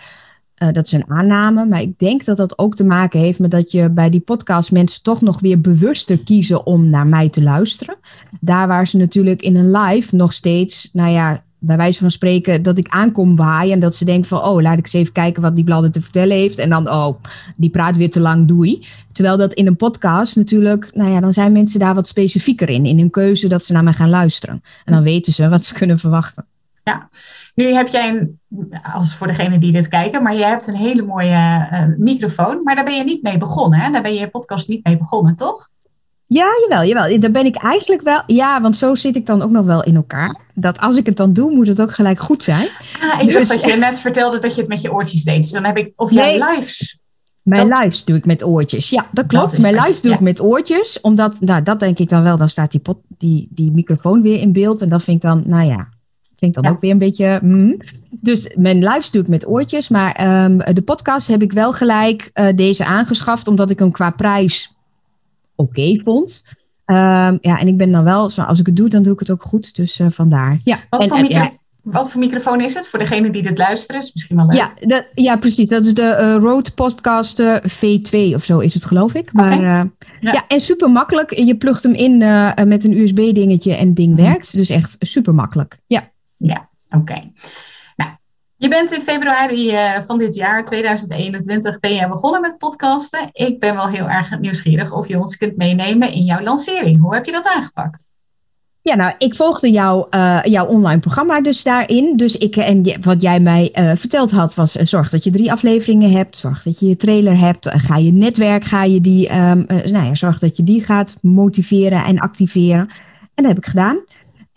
uh, 0.58 0.72
dat 0.72 0.86
is 0.86 0.92
een 0.92 1.10
aanname, 1.10 1.66
maar 1.66 1.80
ik 1.80 1.98
denk 1.98 2.24
dat 2.24 2.36
dat 2.36 2.58
ook 2.58 2.74
te 2.74 2.84
maken 2.84 3.20
heeft 3.20 3.38
met 3.38 3.50
dat 3.50 3.70
je 3.70 3.90
bij 3.90 4.10
die 4.10 4.20
podcast 4.20 4.72
mensen 4.72 5.02
toch 5.02 5.20
nog 5.20 5.40
weer 5.40 5.60
bewuster 5.60 6.18
kiezen 6.18 6.66
om 6.66 6.88
naar 6.88 7.06
mij 7.06 7.28
te 7.28 7.42
luisteren. 7.42 7.96
Daar 8.40 8.68
waar 8.68 8.86
ze 8.86 8.96
natuurlijk 8.96 9.42
in 9.42 9.56
een 9.56 9.70
live 9.70 10.16
nog 10.16 10.32
steeds, 10.32 10.90
nou 10.92 11.10
ja, 11.10 11.42
bij 11.58 11.76
wijze 11.76 11.98
van 11.98 12.10
spreken, 12.10 12.62
dat 12.62 12.78
ik 12.78 12.88
aankom 12.88 13.36
waaien 13.36 13.72
en 13.72 13.78
dat 13.78 13.94
ze 13.94 14.04
denken 14.04 14.28
van, 14.28 14.42
oh, 14.42 14.62
laat 14.62 14.78
ik 14.78 14.84
eens 14.84 14.92
even 14.92 15.12
kijken 15.12 15.42
wat 15.42 15.54
die 15.54 15.64
bladden 15.64 15.92
te 15.92 16.00
vertellen 16.00 16.36
heeft. 16.36 16.58
En 16.58 16.70
dan, 16.70 16.90
oh, 16.90 17.22
die 17.56 17.70
praat 17.70 17.96
weer 17.96 18.10
te 18.10 18.20
lang, 18.20 18.48
doei. 18.48 18.86
Terwijl 19.12 19.36
dat 19.36 19.52
in 19.52 19.66
een 19.66 19.76
podcast 19.76 20.36
natuurlijk, 20.36 20.90
nou 20.94 21.10
ja, 21.10 21.20
dan 21.20 21.32
zijn 21.32 21.52
mensen 21.52 21.80
daar 21.80 21.94
wat 21.94 22.08
specifieker 22.08 22.68
in, 22.68 22.86
in 22.86 22.98
hun 22.98 23.10
keuze 23.10 23.48
dat 23.48 23.64
ze 23.64 23.72
naar 23.72 23.84
mij 23.84 23.92
gaan 23.92 24.10
luisteren. 24.10 24.62
En 24.84 24.92
dan 24.92 25.02
weten 25.02 25.32
ze 25.32 25.48
wat 25.48 25.64
ze 25.64 25.74
kunnen 25.74 25.98
verwachten. 25.98 26.46
Ja, 26.84 27.08
nu 27.54 27.72
heb 27.72 27.88
jij 27.88 28.08
een, 28.08 28.40
als 28.94 29.16
voor 29.16 29.26
degenen 29.26 29.60
die 29.60 29.72
dit 29.72 29.88
kijken, 29.88 30.22
maar 30.22 30.34
je 30.34 30.44
hebt 30.44 30.66
een 30.66 30.76
hele 30.76 31.02
mooie 31.02 31.68
uh, 31.72 31.84
microfoon, 31.96 32.62
maar 32.62 32.74
daar 32.74 32.84
ben 32.84 32.96
je 32.96 33.04
niet 33.04 33.22
mee 33.22 33.38
begonnen. 33.38 33.78
Hè? 33.78 33.90
Daar 33.90 34.02
ben 34.02 34.14
je 34.14 34.20
je 34.20 34.30
podcast 34.30 34.68
niet 34.68 34.84
mee 34.84 34.98
begonnen, 34.98 35.36
toch? 35.36 35.68
Ja, 36.26 36.46
jawel, 36.68 36.84
jawel. 36.84 37.20
Daar 37.20 37.30
ben 37.30 37.46
ik 37.46 37.56
eigenlijk 37.56 38.02
wel. 38.02 38.22
Ja, 38.26 38.60
want 38.60 38.76
zo 38.76 38.94
zit 38.94 39.16
ik 39.16 39.26
dan 39.26 39.42
ook 39.42 39.50
nog 39.50 39.64
wel 39.64 39.84
in 39.84 39.96
elkaar. 39.96 40.40
Dat 40.54 40.80
als 40.80 40.96
ik 40.96 41.06
het 41.06 41.16
dan 41.16 41.32
doe, 41.32 41.54
moet 41.54 41.66
het 41.66 41.80
ook 41.80 41.92
gelijk 41.92 42.18
goed 42.18 42.42
zijn. 42.42 42.68
Ah, 43.00 43.20
ik 43.20 43.26
dus, 43.26 43.34
dacht 43.34 43.62
dat 43.62 43.72
je 43.72 43.78
net 43.90 43.98
vertelde 43.98 44.38
dat 44.38 44.54
je 44.54 44.60
het 44.60 44.70
met 44.70 44.80
je 44.80 44.92
oortjes 44.92 45.24
deed. 45.24 45.42
Dus 45.42 45.50
dan 45.50 45.64
heb 45.64 45.76
ik. 45.76 45.92
Of 45.96 46.10
jij 46.10 46.38
nee, 46.38 46.54
lives. 46.54 46.98
Mijn 47.42 47.68
dat... 47.68 47.78
lives 47.78 48.04
doe 48.04 48.16
ik 48.16 48.24
met 48.24 48.44
oortjes. 48.44 48.90
Ja, 48.90 49.06
dat 49.12 49.26
klopt. 49.26 49.52
Dat 49.52 49.60
mijn 49.60 49.74
live 49.74 50.00
doe 50.00 50.10
ja. 50.10 50.16
ik 50.16 50.22
met 50.22 50.40
oortjes. 50.40 51.00
Omdat, 51.00 51.40
nou, 51.40 51.62
dat 51.62 51.80
denk 51.80 51.98
ik 51.98 52.08
dan 52.08 52.22
wel. 52.22 52.36
Dan 52.36 52.48
staat 52.48 52.70
die, 52.70 52.80
pot, 52.80 52.98
die, 53.18 53.48
die 53.50 53.70
microfoon 53.70 54.22
weer 54.22 54.40
in 54.40 54.52
beeld. 54.52 54.82
En 54.82 54.88
dat 54.88 55.02
vind 55.02 55.16
ik 55.16 55.30
dan, 55.30 55.42
nou 55.46 55.64
ja, 55.64 55.88
Klinkt 56.44 56.62
dan 56.62 56.64
ja. 56.64 56.70
ook 56.70 56.80
weer 56.80 56.90
een 56.90 56.98
beetje. 56.98 57.38
Mm. 57.42 57.76
Dus 58.10 58.54
mijn 58.56 58.78
live 58.78 59.10
doe 59.10 59.22
ik 59.22 59.28
met 59.28 59.48
oortjes. 59.48 59.88
Maar 59.88 60.44
um, 60.44 60.58
de 60.58 60.82
podcast 60.82 61.28
heb 61.28 61.42
ik 61.42 61.52
wel 61.52 61.72
gelijk 61.72 62.30
uh, 62.34 62.48
deze 62.54 62.84
aangeschaft, 62.84 63.48
omdat 63.48 63.70
ik 63.70 63.78
hem 63.78 63.90
qua 63.90 64.10
prijs 64.10 64.76
oké 65.54 65.80
okay 65.80 66.00
vond. 66.04 66.42
Um, 66.86 67.38
ja, 67.40 67.58
en 67.58 67.66
ik 67.66 67.76
ben 67.76 67.92
dan 67.92 68.04
wel, 68.04 68.30
als 68.36 68.58
ik 68.58 68.66
het 68.66 68.76
doe, 68.76 68.88
dan 68.88 69.02
doe 69.02 69.12
ik 69.12 69.18
het 69.18 69.30
ook 69.30 69.42
goed. 69.42 69.76
Dus 69.76 69.98
uh, 69.98 70.06
vandaar. 70.10 70.60
Ja. 70.64 70.78
Wat, 70.90 71.02
en, 71.02 71.08
voor 71.08 71.18
en, 71.18 71.28
ja. 71.28 71.50
wat 71.82 72.10
voor 72.10 72.20
microfoon 72.20 72.60
is 72.60 72.74
het? 72.74 72.88
Voor 72.88 72.98
degene 72.98 73.30
die 73.30 73.42
dit 73.42 73.58
luisteren, 73.58 74.00
is 74.00 74.12
misschien 74.12 74.36
wel 74.36 74.46
leuk. 74.46 74.56
Ja, 74.56 74.72
dat, 74.80 75.06
ja 75.14 75.36
precies. 75.36 75.68
Dat 75.68 75.84
is 75.84 75.94
de 75.94 76.16
uh, 76.20 76.34
Rode 76.34 76.70
Podcaster 76.70 77.62
V2 77.62 78.34
of 78.34 78.44
zo 78.44 78.58
is 78.58 78.74
het, 78.74 78.84
geloof 78.84 79.14
ik. 79.14 79.32
Maar 79.32 79.58
okay. 79.58 79.90
ja. 80.20 80.32
ja. 80.32 80.44
en 80.48 80.60
super 80.60 80.90
makkelijk. 80.90 81.34
Je 81.34 81.56
plugt 81.56 81.82
hem 81.82 81.94
in 81.94 82.18
met 82.68 82.84
een 82.84 82.98
USB-dingetje 82.98 83.74
en 83.74 83.86
het 83.86 83.96
ding 83.96 84.16
werkt. 84.16 84.52
Dus 84.52 84.68
echt 84.68 84.96
super 84.98 85.34
makkelijk. 85.34 85.78
Ja. 85.86 86.12
Ja, 86.36 86.68
oké. 86.90 87.32
Nou, 87.96 88.10
je 88.56 88.68
bent 88.68 88.92
in 88.92 89.00
februari 89.00 89.72
uh, 89.72 90.00
van 90.06 90.18
dit 90.18 90.34
jaar, 90.34 90.64
2021, 90.64 91.80
ben 91.80 91.94
je 91.94 92.08
begonnen 92.08 92.40
met 92.40 92.58
podcasten. 92.58 93.28
Ik 93.32 93.60
ben 93.60 93.74
wel 93.74 93.88
heel 93.88 94.08
erg 94.08 94.38
nieuwsgierig 94.38 94.92
of 94.92 95.08
je 95.08 95.18
ons 95.18 95.36
kunt 95.36 95.56
meenemen 95.56 96.12
in 96.12 96.24
jouw 96.24 96.40
lancering. 96.40 97.00
Hoe 97.00 97.14
heb 97.14 97.24
je 97.24 97.32
dat 97.32 97.46
aangepakt? 97.46 98.12
Ja, 98.90 98.94
nou, 98.94 99.14
ik 99.18 99.34
volgde 99.34 99.70
jou, 99.70 100.06
uh, 100.10 100.40
jouw 100.42 100.66
online 100.66 101.00
programma 101.00 101.40
dus 101.40 101.62
daarin. 101.62 102.16
Dus 102.16 102.36
ik, 102.36 102.56
en 102.56 102.82
wat 103.00 103.22
jij 103.22 103.40
mij 103.40 103.72
uh, 103.74 103.92
verteld 103.94 104.30
had, 104.30 104.54
was 104.54 104.72
zorg 104.72 105.10
dat 105.10 105.24
je 105.24 105.30
drie 105.30 105.52
afleveringen 105.52 106.10
hebt. 106.10 106.36
Zorg 106.36 106.62
dat 106.62 106.80
je 106.80 106.86
je 106.86 106.96
trailer 106.96 107.38
hebt. 107.38 107.70
ga 107.70 107.96
je 107.96 108.12
netwerk, 108.12 108.64
ga 108.64 108.84
je 108.84 109.00
die, 109.00 109.34
um, 109.34 109.66
nou 109.68 110.04
ja, 110.04 110.14
zorg 110.14 110.38
dat 110.38 110.56
je 110.56 110.62
die 110.62 110.84
gaat 110.84 111.16
motiveren 111.20 112.04
en 112.04 112.18
activeren. 112.18 112.88
En 113.34 113.44
dat 113.44 113.46
heb 113.46 113.58
ik 113.58 113.66
gedaan. 113.66 114.04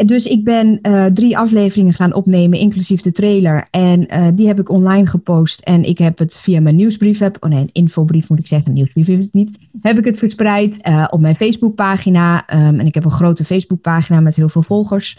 Dus 0.06 0.26
ik 0.26 0.44
ben 0.44 0.80
uh, 0.82 1.06
drie 1.06 1.38
afleveringen 1.38 1.94
gaan 1.94 2.14
opnemen, 2.14 2.60
inclusief 2.60 3.02
de 3.02 3.12
trailer. 3.12 3.68
En 3.72 4.08
uh, 4.14 4.28
die 4.34 4.48
heb 4.48 4.60
ik 4.60 4.70
online 4.70 5.06
gepost. 5.06 5.62
En 5.62 5.84
ik 5.84 5.98
heb 5.98 6.18
het 6.18 6.40
via 6.40 6.62
mijn 6.62 6.76
nieuwsbrief, 6.76 7.20
heb, 7.20 7.38
oh 7.40 7.50
nee, 7.50 7.60
een 7.60 7.70
infobrief 7.72 8.30
moet 8.30 8.40
ik 8.40 8.48
zeggen, 8.48 8.74
nieuwsbrief 8.74 9.08
is 9.08 9.24
het 9.24 9.34
niet. 9.34 9.58
Heb 9.82 9.98
ik 9.98 10.06
het 10.06 10.18
verspreid 10.18 10.88
uh, 10.88 11.08
op 11.10 11.20
mijn 11.20 11.36
Facebookpagina. 11.36 12.54
Um, 12.54 12.80
en 12.80 12.86
ik 12.86 12.94
heb 12.94 13.04
een 13.04 13.12
grote 13.12 13.46
Facebookpagina 13.46 14.20
met 14.20 14.36
heel 14.36 14.50
veel 14.50 14.64
volgers. 14.64 15.18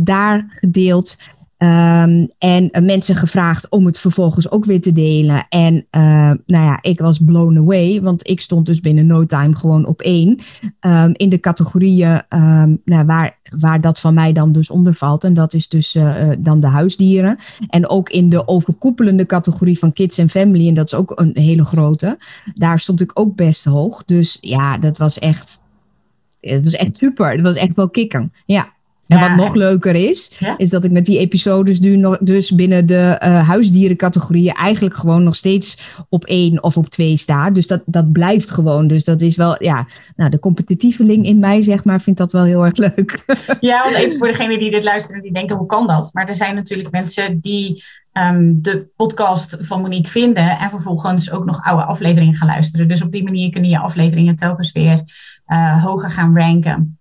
daar 0.00 0.56
gedeeld. 0.60 1.16
Ehm, 1.62 2.26
en 2.38 2.70
mensen 2.84 3.14
gevraagd 3.14 3.70
om 3.70 3.86
het 3.86 3.98
vervolgens 3.98 4.50
ook 4.50 4.64
weer 4.64 4.80
te 4.80 4.92
delen. 4.92 5.46
En 5.48 5.86
nou 6.46 6.64
ja, 6.64 6.78
ik 6.80 7.00
was 7.00 7.18
blown 7.18 7.58
away, 7.58 8.00
want 8.00 8.28
ik 8.28 8.40
stond 8.40 8.66
dus 8.66 8.80
binnen 8.80 9.06
no 9.06 9.26
time 9.26 9.56
gewoon 9.56 9.86
op 9.86 10.00
één. 10.00 10.38
Ehm, 10.80 11.10
in 11.12 11.28
de 11.28 11.40
categorieën 11.40 12.22
nou, 12.84 13.04
waar, 13.06 13.38
waar 13.58 13.80
dat 13.80 14.00
van 14.00 14.14
mij 14.14 14.32
dan 14.32 14.52
dus 14.52 14.70
onder 14.70 14.94
valt. 14.94 15.24
En 15.24 15.34
dat 15.34 15.54
is 15.54 15.68
dus 15.68 15.98
dan 16.38 16.60
de 16.60 16.66
huisdieren. 16.66 17.36
En 17.68 17.88
ook 17.88 18.10
in 18.10 18.28
de 18.28 18.48
overkoepelende 18.48 19.26
categorie 19.26 19.78
van 19.78 19.92
kids 19.92 20.18
en 20.18 20.28
family. 20.28 20.68
En 20.68 20.74
dat 20.74 20.86
is 20.92 20.94
ook 20.94 21.12
een 21.14 21.30
hele 21.34 21.64
grote. 21.64 22.18
Daar 22.54 22.80
stond 22.80 23.00
ik 23.00 23.10
ook 23.14 23.36
best 23.36 23.64
hoog. 23.64 24.04
Dus 24.04 24.38
ja, 24.40 24.78
dat 24.78 24.98
was 24.98 25.18
echt 25.18 25.62
het 26.40 26.64
was 26.64 26.74
echt 26.74 26.96
super. 26.96 27.30
Het 27.30 27.40
was 27.40 27.56
echt 27.56 27.76
wel 27.76 27.90
kicken. 27.90 28.32
Ja. 28.46 28.72
En 29.12 29.20
wat 29.20 29.44
nog 29.44 29.54
leuker 29.54 29.94
is, 29.94 30.32
is 30.56 30.70
dat 30.70 30.84
ik 30.84 30.90
met 30.90 31.06
die 31.06 31.18
episodes 31.18 31.80
nu 31.80 31.96
nog, 31.96 32.18
dus 32.20 32.50
binnen 32.50 32.86
de 32.86 33.20
uh, 33.24 33.48
huisdierencategorieën 33.48 34.54
eigenlijk 34.54 34.96
gewoon 34.96 35.22
nog 35.22 35.36
steeds 35.36 35.96
op 36.08 36.24
één 36.24 36.62
of 36.62 36.76
op 36.76 36.88
twee 36.88 37.16
sta. 37.16 37.50
Dus 37.50 37.66
dat, 37.66 37.82
dat 37.86 38.12
blijft 38.12 38.50
gewoon. 38.50 38.86
Dus 38.86 39.04
dat 39.04 39.20
is 39.20 39.36
wel, 39.36 39.62
ja, 39.62 39.86
nou, 40.16 40.30
de 40.30 40.38
competitieveling 40.38 41.26
in 41.26 41.38
mij, 41.38 41.62
zeg 41.62 41.84
maar, 41.84 42.00
vindt 42.00 42.18
dat 42.18 42.32
wel 42.32 42.44
heel 42.44 42.64
erg 42.64 42.76
leuk. 42.76 43.20
Ja, 43.60 43.82
want 43.82 43.94
even 43.94 44.18
voor 44.18 44.26
degenen 44.26 44.58
die 44.58 44.70
dit 44.70 44.84
luisteren, 44.84 45.22
die 45.22 45.32
denken, 45.32 45.56
hoe 45.56 45.66
kan 45.66 45.86
dat? 45.86 46.10
Maar 46.12 46.28
er 46.28 46.34
zijn 46.34 46.54
natuurlijk 46.54 46.90
mensen 46.90 47.40
die 47.40 47.84
um, 48.12 48.62
de 48.62 48.90
podcast 48.96 49.56
van 49.60 49.80
Monique 49.80 50.10
vinden 50.10 50.58
en 50.58 50.70
vervolgens 50.70 51.30
ook 51.30 51.44
nog 51.44 51.64
oude 51.64 51.84
afleveringen 51.84 52.34
gaan 52.34 52.48
luisteren. 52.48 52.88
Dus 52.88 53.02
op 53.02 53.12
die 53.12 53.24
manier 53.24 53.50
kunnen 53.50 53.70
je 53.70 53.78
afleveringen 53.78 54.36
telkens 54.36 54.72
weer 54.72 55.02
uh, 55.46 55.84
hoger 55.84 56.10
gaan 56.10 56.36
ranken. 56.36 56.98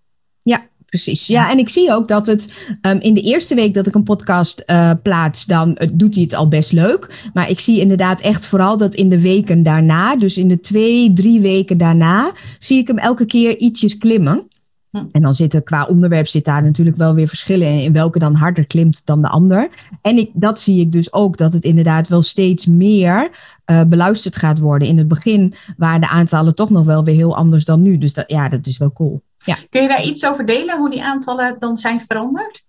Precies. 0.91 1.27
Ja, 1.27 1.51
en 1.51 1.57
ik 1.57 1.69
zie 1.69 1.91
ook 1.91 2.07
dat 2.07 2.27
het 2.27 2.67
um, 2.81 2.99
in 2.99 3.13
de 3.13 3.21
eerste 3.21 3.55
week 3.55 3.73
dat 3.73 3.87
ik 3.87 3.95
een 3.95 4.03
podcast 4.03 4.63
uh, 4.65 4.91
plaats, 5.03 5.45
dan 5.45 5.69
uh, 5.69 5.89
doet 5.93 6.13
hij 6.13 6.23
het 6.23 6.33
al 6.33 6.47
best 6.47 6.71
leuk. 6.71 7.29
Maar 7.33 7.49
ik 7.49 7.59
zie 7.59 7.79
inderdaad 7.79 8.21
echt 8.21 8.45
vooral 8.45 8.77
dat 8.77 8.95
in 8.95 9.09
de 9.09 9.21
weken 9.21 9.63
daarna, 9.63 10.15
dus 10.15 10.37
in 10.37 10.47
de 10.47 10.59
twee, 10.59 11.13
drie 11.13 11.41
weken 11.41 11.77
daarna, 11.77 12.31
zie 12.59 12.77
ik 12.77 12.87
hem 12.87 12.97
elke 12.97 13.25
keer 13.25 13.57
ietsjes 13.57 13.97
klimmen. 13.97 14.47
Hm. 14.89 15.03
En 15.11 15.21
dan 15.21 15.33
zitten 15.33 15.63
qua 15.63 15.85
onderwerp 15.85 16.27
zit 16.27 16.45
daar 16.45 16.63
natuurlijk 16.63 16.97
wel 16.97 17.13
weer 17.13 17.27
verschillen 17.27 17.67
in, 17.67 17.79
in 17.79 17.93
welke 17.93 18.19
dan 18.19 18.35
harder 18.35 18.67
klimt 18.67 19.05
dan 19.05 19.21
de 19.21 19.29
ander. 19.29 19.69
En 20.01 20.17
ik, 20.17 20.29
dat 20.33 20.59
zie 20.59 20.79
ik 20.79 20.91
dus 20.91 21.13
ook, 21.13 21.37
dat 21.37 21.53
het 21.53 21.63
inderdaad 21.63 22.07
wel 22.07 22.21
steeds 22.21 22.65
meer 22.65 23.29
uh, 23.65 23.83
beluisterd 23.83 24.35
gaat 24.35 24.59
worden. 24.59 24.87
In 24.87 24.97
het 24.97 25.07
begin 25.07 25.53
waren 25.77 26.01
de 26.01 26.09
aantallen 26.09 26.55
toch 26.55 26.69
nog 26.69 26.85
wel 26.85 27.03
weer 27.03 27.15
heel 27.15 27.35
anders 27.35 27.65
dan 27.65 27.81
nu. 27.81 27.97
Dus 27.97 28.13
dat, 28.13 28.31
ja, 28.31 28.49
dat 28.49 28.67
is 28.67 28.77
wel 28.77 28.91
cool. 28.91 29.21
Ja. 29.45 29.57
Kun 29.69 29.81
je 29.81 29.87
daar 29.87 30.03
iets 30.03 30.25
over 30.25 30.45
delen, 30.45 30.77
hoe 30.77 30.89
die 30.89 31.03
aantallen 31.03 31.55
dan 31.59 31.77
zijn 31.77 32.01
veranderd? 32.07 32.63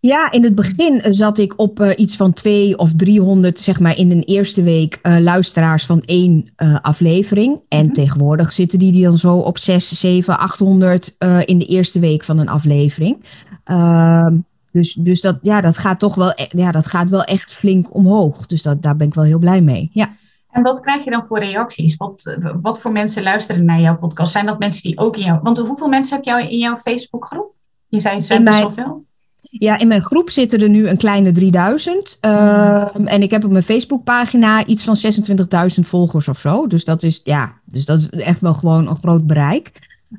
Ja, 0.00 0.30
in 0.30 0.42
het 0.42 0.54
begin 0.54 1.00
eh, 1.00 1.12
zat 1.12 1.38
ik 1.38 1.52
op 1.56 1.80
uh, 1.80 1.90
iets 1.96 2.16
van 2.16 2.32
twee 2.32 2.78
of 2.78 2.92
300, 2.96 3.58
zeg 3.58 3.80
maar, 3.80 3.96
in 3.96 4.10
een 4.10 4.22
eerste 4.22 4.62
week 4.62 4.98
uh, 5.02 5.18
luisteraars 5.18 5.86
van 5.86 6.02
één 6.02 6.48
aflevering. 6.82 7.60
En 7.68 7.78
mm 7.78 7.84
-hmm. 7.84 7.92
tegenwoordig 7.92 8.52
zitten 8.52 8.78
die, 8.78 8.92
die 8.92 9.02
dan 9.02 9.18
zo 9.18 9.36
op 9.36 9.58
6, 9.58 10.00
7, 10.00 10.38
800 10.38 11.16
in 11.44 11.58
de 11.58 11.66
eerste 11.66 12.00
week 12.00 12.24
van 12.24 12.38
een 12.38 12.48
aflevering. 12.48 13.24
Ehm, 13.64 14.36
dus 14.72 14.92
dus 14.92 15.20
dat, 15.20 15.38
ja, 15.42 15.60
dat 15.60 15.78
gaat 15.78 15.98
toch 15.98 16.14
wel, 16.14 16.30
e-, 16.30 16.46
ja, 16.48 16.70
dat 16.70 16.86
gaat 16.86 17.10
wel 17.10 17.24
echt 17.24 17.54
flink 17.54 17.94
omhoog. 17.94 18.46
Dus 18.46 18.62
dat, 18.62 18.82
daar 18.82 18.96
ben 18.96 19.06
ik 19.06 19.14
wel 19.14 19.24
heel 19.24 19.38
blij 19.38 19.60
mee. 19.60 19.90
Ja. 19.92 20.16
En 20.54 20.62
wat 20.62 20.80
krijg 20.80 21.04
je 21.04 21.10
dan 21.10 21.26
voor 21.26 21.38
reacties? 21.38 21.96
Wat, 21.96 22.36
wat 22.62 22.80
voor 22.80 22.92
mensen 22.92 23.22
luisteren 23.22 23.64
naar 23.64 23.80
jouw 23.80 23.96
podcast? 23.96 24.32
Zijn 24.32 24.46
dat 24.46 24.58
mensen 24.58 24.82
die 24.82 24.98
ook 24.98 25.16
in 25.16 25.24
jou... 25.24 25.40
Want 25.42 25.58
hoeveel 25.58 25.88
mensen 25.88 26.16
heb 26.16 26.24
jij 26.24 26.50
in 26.50 26.58
jouw 26.58 26.76
Facebookgroep? 26.76 27.52
Je 27.88 28.00
zei 28.00 28.16
het 28.16 28.24
zijn 28.24 28.44
best 28.44 28.58
wel 28.58 28.70
veel. 28.70 29.04
Ja, 29.40 29.78
in 29.78 29.88
mijn 29.88 30.02
groep 30.02 30.30
zitten 30.30 30.60
er 30.60 30.68
nu 30.68 30.88
een 30.88 30.96
kleine 30.96 31.32
3000. 31.32 32.18
Uh, 32.20 32.86
en 33.04 33.22
ik 33.22 33.30
heb 33.30 33.44
op 33.44 33.50
mijn 33.50 33.62
Facebookpagina 33.62 34.66
iets 34.66 34.84
van 34.84 34.96
26.000 34.96 35.80
volgers 35.80 36.28
of 36.28 36.38
zo. 36.38 36.66
Dus 36.66 36.84
dat 36.84 37.02
is, 37.02 37.20
ja, 37.24 37.52
dus 37.64 37.84
dat 37.84 38.00
is 38.00 38.08
echt 38.10 38.40
wel 38.40 38.54
gewoon 38.54 38.88
een 38.88 38.96
groot 38.96 39.26
bereik. 39.26 39.72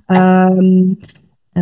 Um, 0.07 0.99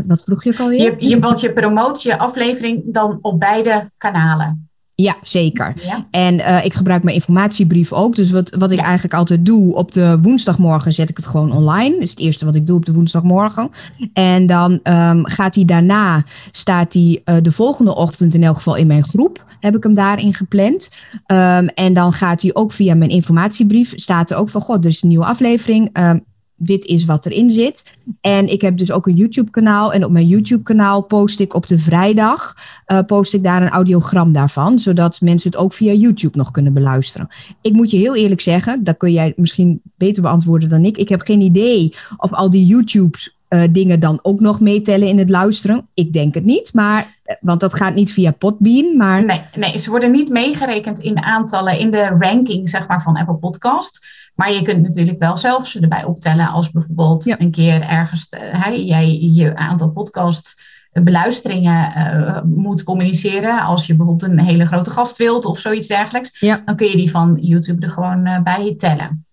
wat 0.06 0.24
vroeg 0.24 0.44
je 0.44 0.52
ook 0.52 0.60
alweer? 0.60 0.80
Je, 0.80 1.10
je, 1.10 1.20
want 1.20 1.40
je 1.40 1.54
promoot 1.54 2.04
je 2.04 2.18
aflevering 2.18 2.84
dan 2.86 3.20
op 3.22 3.40
beide 3.40 3.92
kanalen. 3.98 4.70
Ja, 4.96 5.18
zeker. 5.22 5.74
Ja. 5.84 6.08
En 6.12 6.36
uh, 6.36 6.66
ik 6.66 6.74
gebruik 6.74 7.04
mijn 7.04 7.16
informatiebrief 7.16 7.94
ook. 7.94 8.16
Dus 8.16 8.32
wat, 8.32 8.50
wat 8.50 8.72
ik 8.72 8.78
ja. 8.78 8.84
eigenlijk 8.84 9.14
altijd 9.14 9.46
doe, 9.46 9.76
op 9.76 9.92
de 9.92 10.20
woensdagmorgen 10.22 10.94
zet 10.94 11.10
ik 11.10 11.18
het 11.18 11.26
gewoon 11.26 11.52
online. 11.52 11.94
Dat 11.94 12.02
is 12.02 12.10
het 12.10 12.20
eerste 12.20 12.46
wat 12.46 12.56
ik 12.56 12.68
doe 12.68 12.76
op 12.76 12.86
de 12.86 12.94
woensdagmorgen. 12.94 13.70
En 14.14 14.48
dan 14.48 14.80
um, 14.84 15.28
gaat 15.28 15.56
hij 15.56 15.66
daarna, 15.66 16.24
staat 16.52 16.94
hij 16.94 17.22
uh, 17.26 17.36
de 17.42 17.52
volgende 17.52 17.96
ochtend 17.96 18.34
in 18.34 18.44
elk 18.44 18.56
geval 18.56 18.76
in 18.76 18.88
mijn 18.88 19.04
groep. 19.04 19.46
Heb 19.60 19.76
ik 19.76 19.84
hem 19.84 19.94
daarin 19.94 20.34
gepland. 20.34 20.92
Um, 21.28 21.68
en 21.68 21.94
dan 21.94 22.14
gaat 22.14 22.42
hij 22.42 22.54
ook 22.54 22.72
via 22.72 22.96
mijn 22.96 23.10
informatiebrief, 23.10 23.94
staat 23.96 24.32
er 24.32 24.38
ook 24.38 24.50
van, 24.50 24.62
god, 24.62 24.84
er 24.84 24.92
is 24.92 25.02
een 25.02 25.10
nieuwe 25.10 25.26
aflevering. 25.26 25.98
Um, 25.98 26.24
dit 26.66 26.86
is 26.86 27.06
wat 27.06 27.26
erin 27.26 27.50
zit. 27.50 27.92
En 28.22 28.48
ik 28.48 28.62
heb 28.62 28.78
dus 28.78 28.92
ook 28.92 29.08
een 29.08 29.16
YouTube-kanaal. 29.16 29.94
En 29.94 30.06
op 30.06 30.12
mijn 30.12 30.28
YouTube-kanaal 30.28 31.02
post 31.02 31.40
ik 31.40 31.54
op 31.54 31.68
de 31.68 31.78
vrijdag 31.78 32.56
uh, 32.88 33.00
post 33.06 33.34
ik 33.34 33.44
daar 33.44 33.62
een 33.62 33.70
audiogram 33.70 34.32
daarvan, 34.32 34.80
zodat 34.80 35.22
mensen 35.22 35.50
het 35.50 35.60
ook 35.60 35.74
via 35.74 35.94
YouTube 35.94 36.38
nog 36.38 36.52
kunnen 36.52 36.74
beluisteren. 36.74 37.28
Ik 37.62 37.74
moet 37.74 37.92
je 37.92 37.98
heel 37.98 38.16
eerlijk 38.16 38.42
zeggen, 38.42 38.84
dat 38.84 38.98
kun 38.98 39.12
jij 39.12 39.34
misschien 39.36 39.82
beter 39.96 40.22
beantwoorden 40.22 40.70
dan 40.70 40.86
ik. 40.86 40.98
Ik 40.98 41.10
heb 41.10 41.22
geen 41.22 41.42
idee 41.42 41.94
of 42.18 42.34
al 42.34 42.50
die 42.50 42.66
YouTube's 42.66 43.38
uh, 43.54 43.64
dingen 43.70 44.00
dan 44.00 44.20
ook 44.22 44.40
nog 44.40 44.60
meetellen 44.60 45.08
in 45.08 45.18
het 45.18 45.30
luisteren. 45.30 45.88
Ik 45.94 46.14
denk 46.14 46.34
het 46.34 46.46
niet, 46.46 46.74
maar 46.74 47.18
eh, 47.24 47.36
want 47.42 47.60
dat 47.60 47.76
gaat 47.76 47.96
niet 47.96 48.14
via 48.14 48.32
Podbean. 48.32 48.98
Maar... 48.98 49.26
Nee, 49.26 49.42
nee, 49.54 49.78
ze 49.78 49.90
worden 49.90 50.12
niet 50.12 50.30
meegerekend 50.30 51.00
in 51.00 51.16
de 51.16 51.22
aantallen, 51.22 51.80
in 51.80 51.92
de 51.92 52.08
ranking 52.08 52.70
zeg 52.70 52.88
maar, 52.88 53.02
van 53.02 53.18
Apple 53.18 53.36
Podcast. 53.36 54.06
Maar 54.36 54.52
je 54.52 54.62
kunt 54.62 54.82
natuurlijk 54.82 55.20
wel 55.20 55.38
zelf 55.38 55.68
ze 55.68 55.80
erbij 55.80 56.04
optellen 56.04 56.48
als 56.48 56.72
bijvoorbeeld 56.72 57.24
ja. 57.24 57.40
een 57.40 57.52
keer 57.52 57.82
ergens 57.82 58.28
uh, 58.54 58.88
jij 58.88 59.20
je 59.20 59.56
aantal 59.56 59.90
podcast 59.90 60.62
beluisteringen 60.92 61.94
uh, 61.98 62.42
moet 62.44 62.84
communiceren. 62.84 63.62
Als 63.62 63.88
je 63.88 63.96
bijvoorbeeld 63.96 64.32
een 64.32 64.40
hele 64.40 64.66
grote 64.66 64.90
gast 64.90 65.18
wilt 65.18 65.46
of 65.46 65.60
zoiets 65.60 65.88
dergelijks. 65.88 66.40
Ja. 66.40 66.62
Dan 66.66 66.76
kun 66.76 66.88
je 66.88 66.96
die 66.96 67.12
van 67.12 67.38
YouTube 67.42 67.86
er 67.86 67.92
gewoon 67.92 68.28
uh, 68.28 68.42
bij 68.42 68.76
tellen. 68.78 69.26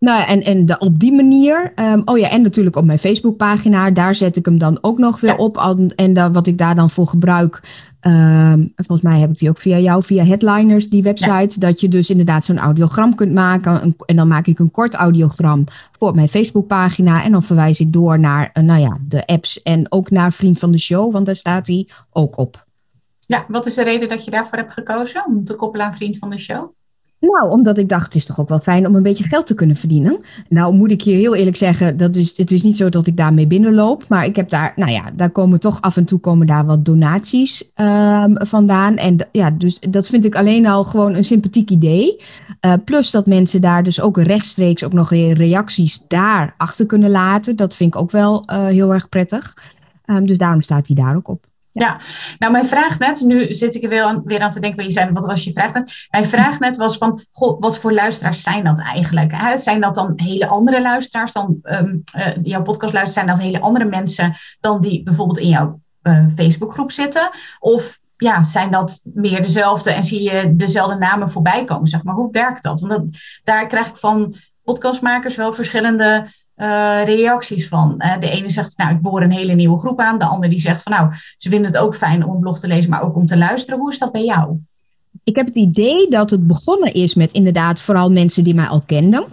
Ja, 0.00 0.16
nou 0.16 0.28
en, 0.28 0.42
en 0.42 0.66
de, 0.66 0.78
op 0.78 0.98
die 0.98 1.12
manier. 1.12 1.72
Um, 1.76 2.02
oh 2.04 2.18
ja, 2.18 2.30
en 2.30 2.42
natuurlijk 2.42 2.76
op 2.76 2.84
mijn 2.84 2.98
Facebookpagina. 2.98 3.90
Daar 3.90 4.14
zet 4.14 4.36
ik 4.36 4.44
hem 4.44 4.58
dan 4.58 4.78
ook 4.80 4.98
nog 4.98 5.20
weer 5.20 5.30
ja. 5.30 5.36
op. 5.36 5.56
En 5.96 6.14
dan, 6.14 6.32
wat 6.32 6.46
ik 6.46 6.58
daar 6.58 6.74
dan 6.74 6.90
voor 6.90 7.06
gebruik. 7.06 7.62
Um, 8.00 8.72
volgens 8.76 9.00
mij 9.00 9.20
heb 9.20 9.30
ik 9.30 9.38
die 9.38 9.48
ook 9.48 9.58
via 9.58 9.78
jou, 9.78 10.02
via 10.02 10.24
Headliners, 10.24 10.88
die 10.88 11.02
website. 11.02 11.60
Ja. 11.60 11.66
Dat 11.66 11.80
je 11.80 11.88
dus 11.88 12.10
inderdaad 12.10 12.44
zo'n 12.44 12.58
audiogram 12.58 13.14
kunt 13.14 13.32
maken. 13.32 13.82
Een, 13.82 13.94
en 14.06 14.16
dan 14.16 14.28
maak 14.28 14.46
ik 14.46 14.58
een 14.58 14.70
kort 14.70 14.94
audiogram 14.94 15.64
voor 15.98 16.14
mijn 16.14 16.28
Facebookpagina. 16.28 17.24
En 17.24 17.32
dan 17.32 17.42
verwijs 17.42 17.80
ik 17.80 17.92
door 17.92 18.18
naar 18.18 18.50
uh, 18.54 18.64
nou 18.64 18.80
ja, 18.80 18.98
de 19.08 19.26
apps 19.26 19.62
en 19.62 19.92
ook 19.92 20.10
naar 20.10 20.32
Vriend 20.32 20.58
van 20.58 20.70
de 20.70 20.78
Show. 20.78 21.12
Want 21.12 21.26
daar 21.26 21.36
staat 21.36 21.66
hij 21.66 21.88
ook 22.10 22.38
op. 22.38 22.66
Ja, 23.26 23.44
wat 23.48 23.66
is 23.66 23.74
de 23.74 23.84
reden 23.84 24.08
dat 24.08 24.24
je 24.24 24.30
daarvoor 24.30 24.58
hebt 24.58 24.72
gekozen? 24.72 25.26
Om 25.26 25.44
te 25.44 25.54
koppelen 25.54 25.86
aan 25.86 25.94
Vriend 25.94 26.18
van 26.18 26.30
de 26.30 26.38
Show? 26.38 26.78
Nou, 27.20 27.50
omdat 27.50 27.78
ik 27.78 27.88
dacht, 27.88 28.04
het 28.04 28.14
is 28.14 28.26
toch 28.26 28.40
ook 28.40 28.48
wel 28.48 28.58
fijn 28.58 28.86
om 28.86 28.94
een 28.94 29.02
beetje 29.02 29.28
geld 29.28 29.46
te 29.46 29.54
kunnen 29.54 29.76
verdienen. 29.76 30.20
Nou, 30.48 30.74
moet 30.74 30.90
ik 30.90 31.00
je 31.00 31.12
heel 31.12 31.34
eerlijk 31.34 31.56
zeggen, 31.56 31.96
dat 31.96 32.16
is, 32.16 32.36
het 32.36 32.50
is 32.50 32.62
niet 32.62 32.76
zo 32.76 32.88
dat 32.88 33.06
ik 33.06 33.16
daarmee 33.16 33.46
binnenloop. 33.46 34.04
Maar 34.08 34.24
ik 34.24 34.36
heb 34.36 34.50
daar, 34.50 34.72
nou 34.76 34.90
ja, 34.90 35.10
daar 35.16 35.30
komen 35.30 35.60
toch 35.60 35.80
af 35.80 35.96
en 35.96 36.04
toe 36.04 36.18
komen 36.18 36.46
daar 36.46 36.66
wat 36.66 36.84
donaties 36.84 37.72
um, 37.76 38.46
vandaan. 38.46 38.96
En 38.96 39.28
ja, 39.32 39.50
dus 39.50 39.78
dat 39.80 40.06
vind 40.06 40.24
ik 40.24 40.34
alleen 40.34 40.66
al 40.66 40.84
gewoon 40.84 41.14
een 41.14 41.24
sympathiek 41.24 41.70
idee. 41.70 42.16
Uh, 42.60 42.72
plus 42.84 43.10
dat 43.10 43.26
mensen 43.26 43.60
daar 43.60 43.82
dus 43.82 44.00
ook 44.00 44.18
rechtstreeks 44.18 44.84
ook 44.84 44.92
nog 44.92 45.10
reacties 45.10 46.04
daar 46.08 46.54
achter 46.56 46.86
kunnen 46.86 47.10
laten. 47.10 47.56
Dat 47.56 47.76
vind 47.76 47.94
ik 47.94 48.00
ook 48.00 48.10
wel 48.10 48.44
uh, 48.46 48.64
heel 48.64 48.92
erg 48.94 49.08
prettig. 49.08 49.54
Um, 50.06 50.26
dus 50.26 50.38
daarom 50.38 50.62
staat 50.62 50.86
hij 50.86 50.96
daar 50.96 51.16
ook 51.16 51.28
op. 51.28 51.49
Ja, 51.72 52.00
nou 52.38 52.52
mijn 52.52 52.66
vraag 52.66 52.98
net, 52.98 53.20
nu 53.20 53.52
zit 53.52 53.74
ik 53.74 53.82
er 53.82 53.88
weer 53.88 54.02
aan, 54.02 54.22
weer 54.24 54.40
aan 54.40 54.50
te 54.50 54.60
denken, 54.60 54.84
je 54.84 54.90
zei, 54.90 55.12
wat 55.12 55.26
was 55.26 55.44
je 55.44 55.52
vraag 55.52 55.72
net? 55.72 56.06
Mijn 56.10 56.24
vraag 56.24 56.58
net 56.58 56.76
was 56.76 56.96
van, 56.96 57.24
wat 57.58 57.78
voor 57.78 57.92
luisteraars 57.92 58.42
zijn 58.42 58.64
dat 58.64 58.80
eigenlijk? 58.80 59.34
Zijn 59.54 59.80
dat 59.80 59.94
dan 59.94 60.12
hele 60.16 60.46
andere 60.46 60.82
luisteraars 60.82 61.32
dan 61.32 61.58
um, 61.62 62.02
uh, 62.16 62.26
jouw 62.42 62.62
podcast 62.62 62.92
luisteren? 62.92 63.26
Zijn 63.26 63.26
dat 63.26 63.46
hele 63.46 63.64
andere 63.64 63.84
mensen 63.84 64.34
dan 64.60 64.80
die 64.80 65.02
bijvoorbeeld 65.02 65.38
in 65.38 65.48
jouw 65.48 65.80
uh, 66.02 66.24
Facebookgroep 66.36 66.92
zitten? 66.92 67.30
Of 67.58 67.98
ja, 68.16 68.42
zijn 68.42 68.70
dat 68.70 69.00
meer 69.04 69.42
dezelfde 69.42 69.90
en 69.92 70.02
zie 70.02 70.22
je 70.22 70.56
dezelfde 70.56 70.98
namen 70.98 71.30
voorbij 71.30 71.64
komen, 71.64 71.88
zeg 71.88 72.02
maar? 72.02 72.14
Hoe 72.14 72.32
werkt 72.32 72.62
dat? 72.62 72.80
Want 72.80 72.92
dat, 72.92 73.04
daar 73.44 73.66
krijg 73.66 73.88
ik 73.88 73.96
van 73.96 74.34
podcastmakers 74.62 75.36
wel 75.36 75.52
verschillende 75.52 76.32
uh, 76.60 77.04
reacties 77.04 77.68
van. 77.68 77.94
Uh, 77.98 78.18
de 78.20 78.30
ene 78.30 78.50
zegt, 78.50 78.76
nou, 78.76 78.94
ik 78.94 79.00
boor 79.00 79.22
een 79.22 79.32
hele 79.32 79.54
nieuwe 79.54 79.78
groep 79.78 80.00
aan. 80.00 80.18
De 80.18 80.24
ander 80.24 80.48
die 80.48 80.60
zegt 80.60 80.82
van, 80.82 80.92
nou, 80.92 81.12
ze 81.36 81.50
vinden 81.50 81.70
het 81.70 81.80
ook 81.80 81.96
fijn 81.96 82.24
om 82.24 82.34
een 82.34 82.40
blog 82.40 82.58
te 82.58 82.66
lezen, 82.66 82.90
maar 82.90 83.02
ook 83.02 83.16
om 83.16 83.26
te 83.26 83.38
luisteren. 83.38 83.78
Hoe 83.78 83.90
is 83.90 83.98
dat 83.98 84.12
bij 84.12 84.24
jou? 84.24 84.56
Ik 85.24 85.36
heb 85.36 85.46
het 85.46 85.56
idee 85.56 86.08
dat 86.08 86.30
het 86.30 86.46
begonnen 86.46 86.94
is 86.94 87.14
met 87.14 87.32
inderdaad 87.32 87.80
vooral 87.80 88.10
mensen 88.10 88.44
die 88.44 88.54
mij 88.54 88.66
al 88.66 88.82
kenden. 88.86 89.24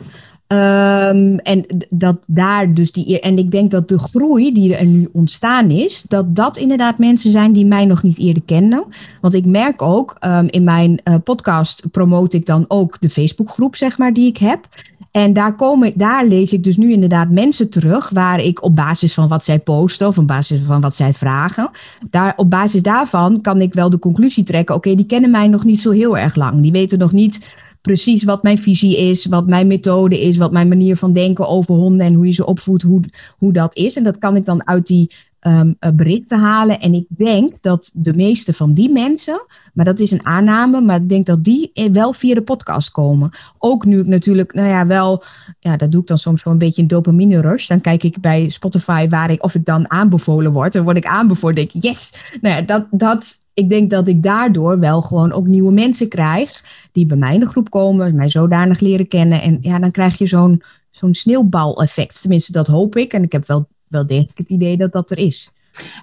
Ehm, 0.48 1.38
en 1.38 1.66
dat 1.90 2.18
daar 2.28 2.74
dus 2.74 2.92
die. 2.92 3.20
En 3.20 3.38
ik 3.38 3.52
denk 3.52 3.72
dat 3.72 3.90
de 3.90 4.00
groei 4.00 4.54
die 4.54 4.76
er 4.76 4.86
nu 4.86 5.10
ontstaan 5.14 5.70
is, 5.70 6.02
dat 6.08 6.36
dat 6.36 6.58
inderdaad 6.58 6.98
mensen 6.98 7.32
zijn 7.32 7.52
die 7.52 7.66
mij 7.66 7.86
nog 7.86 8.04
niet 8.04 8.20
eerder 8.20 8.44
kenden. 8.46 8.86
Want 9.22 9.34
ik 9.34 9.46
merk 9.46 9.82
ook 9.82 10.16
ehm, 10.20 10.48
in 10.50 10.64
mijn 10.64 11.02
uh, 11.04 11.16
podcast 11.24 11.92
promote 11.92 12.38
ik 12.38 12.46
dan 12.46 12.66
ook 12.68 13.00
de 13.00 13.10
Facebookgroep, 13.10 13.76
zeg 13.76 13.98
maar, 13.98 14.14
die 14.14 14.28
ik 14.28 14.38
heb. 14.38 14.68
En 15.18 15.34
daar, 15.34 15.56
komen, 15.56 15.94
daar 15.96 16.26
lees 16.26 16.54
ik 16.54 16.64
dus 16.64 16.78
nu 16.78 16.92
inderdaad 16.92 17.30
mensen 17.30 17.70
terug 17.70 18.10
waar 18.10 18.40
ik 18.44 18.64
op 18.64 18.76
basis 18.76 19.14
van 19.14 19.28
wat 19.28 19.44
zij 19.44 19.60
posten 19.60 20.08
of 20.08 20.18
op 20.18 20.28
basis 20.28 20.60
van 20.66 20.82
wat 20.82 20.96
zij 20.96 21.14
vragen, 21.14 21.70
daar, 22.10 22.34
op 22.36 22.50
basis 22.50 22.82
daarvan 22.82 23.42
kan 23.42 23.62
ik 23.62 23.74
wel 23.74 23.90
de 23.90 24.00
conclusie 24.00 24.44
trekken, 24.44 24.76
oké, 24.76 24.96
die 24.96 25.06
kennen 25.06 25.32
mij 25.32 25.48
nog 25.48 25.64
niet 25.64 25.80
zo 25.80 25.92
heel 25.92 26.18
erg 26.18 26.36
lang. 26.36 26.62
Die 26.62 26.72
weten 26.72 27.00
nog 27.00 27.12
niet 27.12 27.48
precies 27.82 28.24
wat 28.24 28.44
mijn 28.44 28.62
visie 28.62 28.98
is, 28.98 29.26
wat 29.26 29.48
mijn 29.48 29.68
methode 29.68 30.22
is, 30.22 30.38
wat 30.38 30.52
mijn 30.52 30.68
manier 30.68 30.98
van 30.98 31.14
denken 31.14 31.48
over 31.48 31.74
honden 31.76 32.06
en 32.06 32.14
hoe 32.14 32.26
je 32.26 32.32
ze 32.32 32.46
opvoedt, 32.46 32.84
hoe, 32.84 33.04
hoe 33.38 33.54
dat 33.54 33.76
is. 33.76 33.96
En 33.96 34.04
dat 34.04 34.18
kan 34.18 34.36
ik 34.36 34.46
dan 34.46 34.68
uit 34.68 34.88
die 34.88 35.12
um, 35.42 35.78
berichten 35.96 36.40
halen. 36.40 36.80
En 36.80 36.94
ik 36.94 37.06
denk 37.08 37.54
dat 37.62 37.92
de 37.94 38.14
meeste 38.14 38.54
van 38.54 38.74
die 38.74 38.90
mensen, 38.90 39.46
maar 39.74 39.86
dat 39.86 40.00
is 40.00 40.12
een 40.12 40.26
aanname, 40.26 40.82
maar 40.82 41.02
ik 41.02 41.10
denk 41.10 41.26
dat 41.26 41.44
die 41.44 41.72
wel 41.92 42.14
via 42.14 42.34
de 42.34 42.42
podcast 42.42 42.92
komen. 42.92 43.30
Ook 43.58 43.86
nu 43.86 44.00
ik 44.00 44.08
natuurlijk, 44.08 44.54
nou 44.54 44.68
ja, 44.68 44.88
wel, 44.88 45.24
ja, 45.60 45.78
dat 45.78 45.92
doe 45.92 46.02
ik 46.02 46.08
dan 46.08 46.18
soms 46.18 46.42
gewoon 46.42 46.58
een 46.58 46.66
beetje 46.66 46.82
een 46.82 46.88
dopamine 46.88 47.42
rush. 47.42 47.68
Dan 47.68 47.82
kijk 47.82 48.04
ik 48.04 48.22
bij 48.22 48.50
Spotify 48.50 49.08
waar 49.08 49.32
ik, 49.32 49.44
of 49.44 49.56
ik 49.56 49.66
dan 49.66 49.92
aanbevolen 49.92 50.52
word. 50.52 50.74
Dan 50.74 50.84
word 50.84 50.98
ik 50.98 51.06
aanbevolen, 51.06 51.56
denk 51.56 51.74
ik, 51.74 51.84
yes. 51.84 52.14
Nou 52.42 52.56
ja, 52.56 52.62
dat, 52.62 52.88
dat, 52.92 53.38
ik 53.54 53.70
denk 53.70 53.90
dat 53.90 54.08
ik 54.08 54.24
daardoor 54.24 54.80
wel 54.80 55.02
gewoon 55.02 55.32
ook 55.32 55.48
nieuwe 55.48 55.72
mensen 55.72 56.08
krijg 56.08 56.64
die 56.92 57.06
bij 57.06 57.18
mij 57.18 57.34
in 57.34 57.40
de 57.40 57.50
groep 57.50 57.70
komen, 57.70 58.16
mij 58.16 58.30
zodanig 58.30 58.80
leren 58.80 59.08
kennen. 59.08 59.42
En 59.42 59.58
ja, 59.62 59.80
dan 59.80 59.92
krijg 59.92 60.18
je 60.18 60.28
zo'n 60.28 60.62
zo'n 60.92 61.14
sneeuwbaleffect. 61.14 62.22
Tenminste, 62.22 62.52
dat 62.52 62.68
hoop 62.68 62.96
ik. 62.96 63.14
En 63.14 63.24
ik 63.24 63.32
heb 63.32 63.48
wel 63.48 63.68
wel 63.88 64.08
degelijk 64.08 64.38
het 64.38 64.50
idee 64.50 64.78
dat 64.78 64.92
dat 64.92 65.12
er 65.12 65.18
is. 65.18 65.52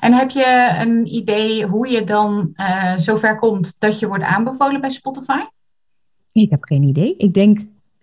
En 0.01 0.13
heb 0.13 0.31
je 0.31 0.77
een 0.81 1.15
idee 1.15 1.67
hoe 1.67 1.89
je 1.89 2.05
dan 2.05 2.53
uh, 2.57 2.97
zover 2.97 3.37
komt 3.37 3.77
dat 3.79 3.99
je 3.99 4.07
wordt 4.07 4.25
aanbevolen 4.25 4.81
bij 4.81 4.91
Spotify? 4.91 5.39
Ik 6.33 6.51
heb 6.51 6.65
geen 6.65 6.83
idee. 6.83 7.17
Ik 7.17 7.35
denk, 7.35 7.61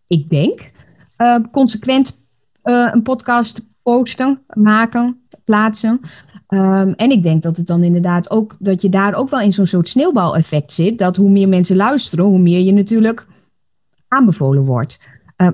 ik 0.08 0.30
denk 0.30 0.72
uh, 1.18 1.38
consequent 1.52 2.22
uh, 2.64 2.90
een 2.94 3.02
podcast 3.02 3.68
posten, 3.84 4.42
maken, 4.54 5.22
plaatsen. 5.44 6.00
Um, 6.48 6.94
en 6.94 7.12
ik 7.12 7.24
denk 7.24 7.44
dat 7.44 7.58
het 7.58 7.68
dan 7.68 7.84
inderdaad 7.84 8.30
ook, 8.30 8.56
dat 8.60 8.82
je 8.82 8.90
daar 8.90 9.16
ook 9.16 9.30
wel 9.30 9.40
in 9.40 9.54
zo'n 9.54 9.68
soort 9.68 9.90
sneeuwbaleffect 9.90 10.72
zit. 10.72 10.98
Dat 10.98 11.16
hoe 11.16 11.30
meer 11.30 11.50
mensen 11.50 11.76
luisteren, 11.76 12.26
hoe 12.26 12.40
meer 12.40 12.60
je 12.60 12.74
natuurlijk 12.74 13.28
aanbevolen 14.08 14.66
wordt. 14.66 15.00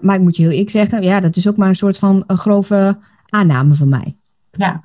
maar 0.01 0.15
ik 0.15 0.21
moet 0.21 0.35
je 0.35 0.41
heel 0.41 0.51
eerlijk 0.51 0.69
zeggen, 0.69 1.03
ja, 1.03 1.19
dat 1.19 1.35
is 1.35 1.47
ook 1.47 1.57
maar 1.57 1.67
een 1.67 1.75
soort 1.75 1.97
van 1.97 2.23
een 2.27 2.37
grove 2.37 2.97
aanname 3.29 3.73
van 3.73 3.89
mij. 3.89 4.16
Ja, 4.57 4.81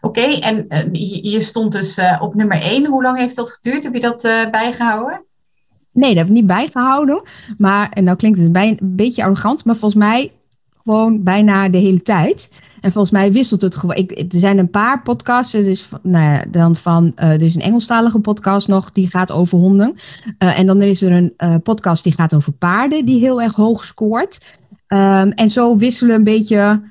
oké. 0.00 0.20
En 0.20 0.66
uh, 0.68 1.22
je, 1.22 1.40
stond 1.40 1.72
dus 1.72 1.98
uh, 1.98 2.18
op 2.20 2.34
nummer 2.34 2.60
1. 2.60 2.86
Hoe 2.86 3.02
lang 3.02 3.18
heeft 3.18 3.36
dat 3.36 3.50
geduurd? 3.50 3.82
Heb 3.82 3.94
je 3.94 4.00
dat 4.00 4.24
uh, 4.24 4.50
bijgehouden? 4.50 5.24
Nee, 5.92 6.10
dat 6.10 6.18
heb 6.18 6.26
ik 6.26 6.32
niet 6.32 6.46
bijgehouden. 6.46 7.22
Maar, 7.58 7.90
en 7.90 8.04
nou 8.04 8.16
klinkt 8.16 8.40
het 8.40 8.56
een 8.56 8.78
beetje 8.82 9.22
arrogant, 9.22 9.64
maar 9.64 9.76
volgens 9.76 10.04
mij 10.04 10.32
gewoon 10.82 11.22
bijna 11.22 11.68
de 11.68 11.78
hele 11.78 12.02
tijd. 12.02 12.50
En 12.80 12.92
volgens 12.92 13.12
mij 13.12 13.32
wisselt 13.32 13.60
het 13.60 13.76
gewoon. 13.76 13.96
Ik, 13.96 14.10
er 14.10 14.40
zijn 14.40 14.58
een 14.58 14.70
paar 14.70 15.02
podcasts. 15.02 15.52
Dus, 15.52 15.88
nou 16.02 16.24
ja, 16.24 16.44
dan 16.48 16.76
van, 16.76 17.12
uh, 17.16 17.30
er 17.30 17.42
is 17.42 17.54
een 17.54 17.60
Engelstalige 17.60 18.18
podcast 18.18 18.68
nog, 18.68 18.90
die 18.90 19.10
gaat 19.10 19.32
over 19.32 19.58
honden. 19.58 19.96
En 20.38 20.66
dan 20.66 20.82
is 20.82 21.02
er 21.02 21.32
een 21.36 21.62
podcast 21.62 22.04
die 22.04 22.12
gaat 22.12 22.34
over 22.34 22.52
paarden, 22.52 23.04
die 23.04 23.20
heel 23.20 23.42
erg 23.42 23.54
hoog 23.54 23.84
scoort. 23.84 24.58
Um, 24.88 25.30
en 25.30 25.50
zo 25.50 25.76
wisselen 25.76 26.14
een 26.14 26.24
beetje 26.24 26.82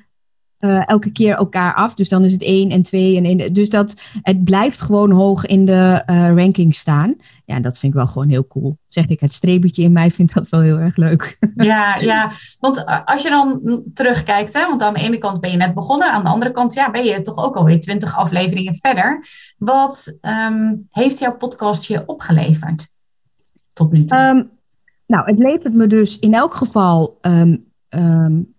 uh, 0.66 0.82
elke 0.86 1.10
keer 1.10 1.34
elkaar 1.34 1.74
af. 1.74 1.94
Dus 1.94 2.08
dan 2.08 2.24
is 2.24 2.32
het 2.32 2.42
1 2.42 2.70
en 2.70 2.82
2 2.82 3.16
en 3.16 3.24
1. 3.24 3.52
Dus 3.52 3.68
dat 3.68 4.00
het 4.22 4.44
blijft 4.44 4.80
gewoon 4.80 5.10
hoog 5.10 5.46
in 5.46 5.64
de 5.64 6.02
uh, 6.06 6.34
ranking 6.34 6.74
staan. 6.74 7.16
Ja, 7.44 7.60
dat 7.60 7.78
vind 7.78 7.92
ik 7.92 7.98
wel 7.98 8.06
gewoon 8.06 8.28
heel 8.28 8.46
cool. 8.46 8.78
Zeg 8.88 9.06
ik, 9.06 9.20
het 9.20 9.34
streepje 9.34 9.82
in 9.82 9.92
mij 9.92 10.10
vindt 10.10 10.34
dat 10.34 10.48
wel 10.48 10.60
heel 10.60 10.78
erg 10.78 10.96
leuk. 10.96 11.36
Ja, 11.56 11.96
ja. 11.96 12.30
want 12.60 12.84
eh, 12.84 13.00
als 13.04 13.22
je 13.22 13.28
dan 13.28 13.82
terugkijkt, 13.94 14.52
hè, 14.52 14.66
want 14.68 14.82
aan 14.82 14.94
de 14.94 15.00
ene 15.00 15.18
kant 15.18 15.40
ben 15.40 15.50
je 15.50 15.56
net 15.56 15.74
begonnen, 15.74 16.12
aan 16.12 16.22
de 16.22 16.28
andere 16.28 16.50
kant 16.50 16.74
ja, 16.74 16.90
ben 16.90 17.04
je 17.04 17.20
toch 17.20 17.44
ook 17.44 17.56
alweer 17.56 17.80
20 17.80 18.16
afleveringen 18.16 18.74
verder. 18.74 19.26
Wat 19.58 20.16
um, 20.20 20.86
heeft 20.90 21.18
jouw 21.18 21.36
podcast 21.36 21.84
je 21.84 22.02
opgeleverd 22.06 22.88
tot 23.72 23.92
nu 23.92 24.04
toe? 24.04 24.18
Um, 24.18 24.50
nou, 25.06 25.30
het 25.30 25.38
levert 25.38 25.74
me 25.74 25.86
dus 25.86 26.18
in 26.18 26.34
elk 26.34 26.54
geval 26.54 27.18
um, 27.20 28.54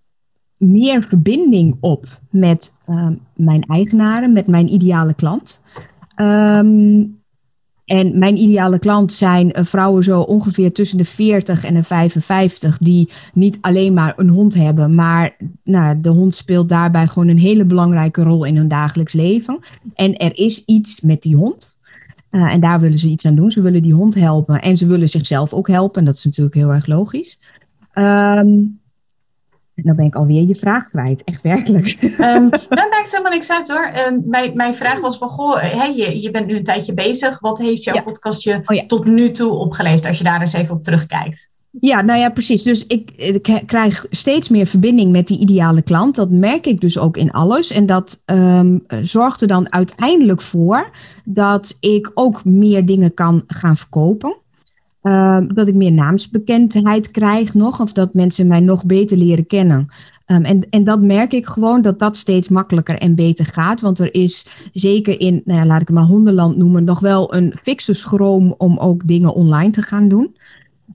meer 0.58 1.04
verbinding 1.04 1.78
op 1.80 2.20
met 2.30 2.78
uh, 2.89 3.08
mijn 3.36 3.62
eigenaren, 3.62 4.34
met 4.34 4.48
mijn 4.48 4.74
ideale 4.74 5.13
klant. 5.13 5.62
Um, 6.15 7.15
en 7.86 8.17
mijn 8.17 8.38
ideale 8.38 8.80
klant 8.80 9.13
zijn 9.13 9.60
uh, 9.60 9.63
vrouwen 9.63 10.04
zo 10.04 10.20
ongeveer 10.20 10.74
tussen 10.74 10.98
de 10.98 11.06
40 11.06 11.63
en 11.63 11.74
de 11.74 11.84
55, 11.84 12.78
die 12.78 13.10
niet 13.34 13.58
alleen 13.62 13.93
maar 13.93 14.13
een 14.15 14.30
hond 14.30 14.54
hebben, 14.54 14.96
maar 14.96 15.36
nou, 15.63 16.02
de 16.02 16.10
hond 16.10 16.36
speelt 16.36 16.70
daarbij 16.70 17.08
gewoon 17.08 17.28
een 17.28 17.39
hele 17.39 17.65
belangrijke 17.65 18.24
rol 18.24 18.46
in 18.46 18.58
hun 18.58 18.67
dagelijks 18.67 19.13
leven. 19.13 19.60
En 19.93 20.17
er 20.17 20.38
is 20.38 20.65
iets 20.65 21.02
met 21.02 21.22
die 21.22 21.36
hond. 21.36 21.78
Uh, 22.32 22.54
en 22.54 22.60
daar 22.60 22.80
willen 22.80 23.00
ze 23.00 23.08
iets 23.08 23.26
aan 23.26 23.36
doen. 23.36 23.52
Ze 23.52 23.62
willen 23.62 23.82
die 23.82 23.93
hond 23.93 24.15
helpen 24.15 24.62
en 24.62 24.78
ze 24.78 24.88
willen 24.88 25.10
zichzelf 25.10 25.54
ook 25.54 25.67
helpen. 25.67 26.00
En 26.00 26.06
dat 26.06 26.15
is 26.15 26.26
natuurlijk 26.26 26.56
heel 26.56 26.74
erg 26.74 26.86
logisch. 26.86 27.39
Um, 27.93 28.80
dan 29.83 29.95
ben 29.95 30.05
ik 30.05 30.15
alweer 30.15 30.47
je 30.47 30.55
vraag 30.55 30.89
kwijt, 30.89 31.23
echt 31.23 31.41
werkelijk. 31.41 31.85
Um, 32.17 32.49
dat 32.49 32.69
maakt 32.69 33.11
helemaal 33.11 33.31
niks 33.31 33.51
uit 33.51 33.67
hoor. 33.67 33.91
Um, 34.07 34.23
mijn, 34.25 34.51
mijn 34.55 34.73
vraag 34.73 34.99
was 34.99 35.17
van, 35.17 35.29
goh, 35.29 35.61
hey, 35.61 35.95
je, 35.95 36.21
je 36.21 36.31
bent 36.31 36.47
nu 36.47 36.55
een 36.55 36.63
tijdje 36.63 36.93
bezig. 36.93 37.39
Wat 37.39 37.57
heeft 37.57 37.83
jouw 37.83 37.93
ja. 37.93 38.01
podcast 38.01 38.43
je 38.43 38.61
oh, 38.65 38.75
ja. 38.75 38.85
tot 38.85 39.05
nu 39.05 39.31
toe 39.31 39.51
opgeleverd, 39.51 40.05
als 40.05 40.17
je 40.17 40.23
daar 40.23 40.41
eens 40.41 40.53
even 40.53 40.75
op 40.75 40.83
terugkijkt? 40.83 41.49
Ja, 41.79 42.01
nou 42.01 42.19
ja, 42.19 42.29
precies. 42.29 42.63
Dus 42.63 42.87
ik, 42.87 43.11
ik, 43.15 43.63
krijg 43.65 44.05
steeds 44.09 44.49
meer 44.49 44.67
verbinding 44.67 45.11
met 45.11 45.27
die 45.27 45.39
ideale 45.39 45.81
klant. 45.81 46.15
Dat 46.15 46.29
merk 46.29 46.67
ik 46.67 46.81
dus 46.81 46.97
ook 46.97 47.17
in 47.17 47.31
alles. 47.31 47.71
En 47.71 47.85
dat 47.85 48.23
um, 48.25 48.83
zorgt 49.01 49.41
er 49.41 49.47
dan 49.47 49.73
uiteindelijk 49.73 50.41
voor 50.41 50.89
dat 51.25 51.77
ik 51.79 52.11
ook 52.13 52.45
meer 52.45 52.85
dingen 52.85 53.13
kan 53.13 53.43
gaan 53.47 53.77
verkopen. 53.77 54.37
Um, 55.08 55.54
dat 55.54 55.67
ik 55.67 55.76
meer 55.76 55.91
naamsbekendheid 55.91 57.12
krijg 57.12 57.54
nog, 57.54 57.82
of 57.82 57.91
dat 57.91 58.13
mensen 58.13 58.48
mij 58.48 58.60
nog 58.60 58.86
beter 58.86 59.17
leren 59.17 59.48
kennen. 59.48 59.88
Um, 60.26 60.43
en, 60.43 60.70
en 60.70 60.84
dat 60.84 61.02
merk 61.02 61.34
ik 61.34 61.46
gewoon 61.46 61.82
dat 61.82 62.00
dat 62.00 62.17
steeds 62.17 62.48
makkelijker 62.48 62.98
en 62.98 63.15
beter 63.15 63.46
gaat. 63.46 63.82
Want 63.82 64.00
er 64.00 64.13
is 64.13 64.48
zeker 64.74 65.20
in, 65.20 65.41
nou 65.46 65.65
laat 65.65 65.82
ik 65.82 65.88
het 65.88 65.96
maar 65.96 66.06
hondenland 66.06 66.58
noemen, 66.58 66.84
nog 66.84 67.00
wel 67.00 67.36
een 67.36 67.54
fikse 67.63 67.93
schroom 67.93 68.56
om 68.58 68.78
ook 68.78 69.06
dingen 69.06 69.34
online 69.34 69.72
te 69.72 69.82
gaan 69.82 70.08
doen. 70.08 70.36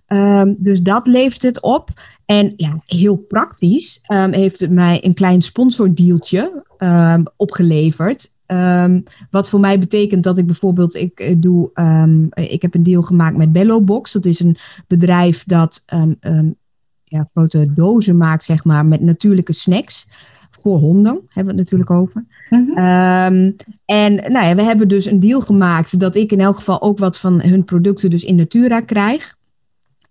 Um, 0.08 0.56
dus 0.58 0.82
dat 0.82 1.06
levert 1.06 1.42
het 1.42 1.62
op. 1.62 1.88
En 2.24 2.52
ja, 2.56 2.80
heel 2.84 3.16
praktisch 3.16 4.00
heeft 4.30 4.60
het 4.60 4.70
mij 4.70 5.04
een 5.04 5.14
klein 5.14 5.42
sponsordeeltje 5.42 6.64
opgeleverd. 7.36 8.32
Um, 8.46 9.02
wat 9.30 9.48
voor 9.48 9.60
mij 9.60 9.78
betekent 9.78 10.22
dat 10.22 10.38
ik 10.38 10.46
bijvoorbeeld, 10.46 10.94
ik 10.94 11.20
eh, 11.20 11.34
doe, 11.38 11.70
um, 11.74 12.28
ik 12.30 12.62
heb 12.62 12.74
een 12.74 12.82
deal 12.82 13.02
gemaakt 13.02 13.36
met 13.36 13.52
Bello 13.52 13.80
Box. 13.80 14.12
Dat 14.12 14.24
is 14.24 14.40
een 14.40 14.56
bedrijf 14.86 15.44
dat 15.44 15.84
um, 15.94 16.56
ja, 17.04 17.28
grote 17.34 17.72
dozen 17.74 18.16
maakt, 18.16 18.44
zeg 18.44 18.64
maar, 18.64 18.86
met 18.86 19.00
natuurlijke 19.00 19.52
snacks. 19.52 20.08
Voor 20.60 20.78
honden 20.78 21.12
hebben 21.12 21.54
we 21.54 21.60
het 21.60 21.70
natuurlijk 21.70 21.90
over. 21.90 22.24
Mm 22.50 22.66
-hmm. 22.66 23.56
en 23.84 24.14
nou 24.14 24.46
ja, 24.46 24.54
we 24.54 24.62
hebben 24.62 24.88
dus 24.88 25.04
een 25.04 25.20
deal 25.20 25.40
gemaakt 25.40 25.98
dat 25.98 26.16
ik 26.16 26.32
in 26.32 26.40
elk 26.40 26.56
geval 26.56 26.82
ook 26.82 26.98
wat 26.98 27.18
van 27.18 27.42
hun 27.42 27.64
producten 27.64 28.10
dus 28.10 28.24
in 28.24 28.34
Natura 28.34 28.80
krijg. 28.80 29.36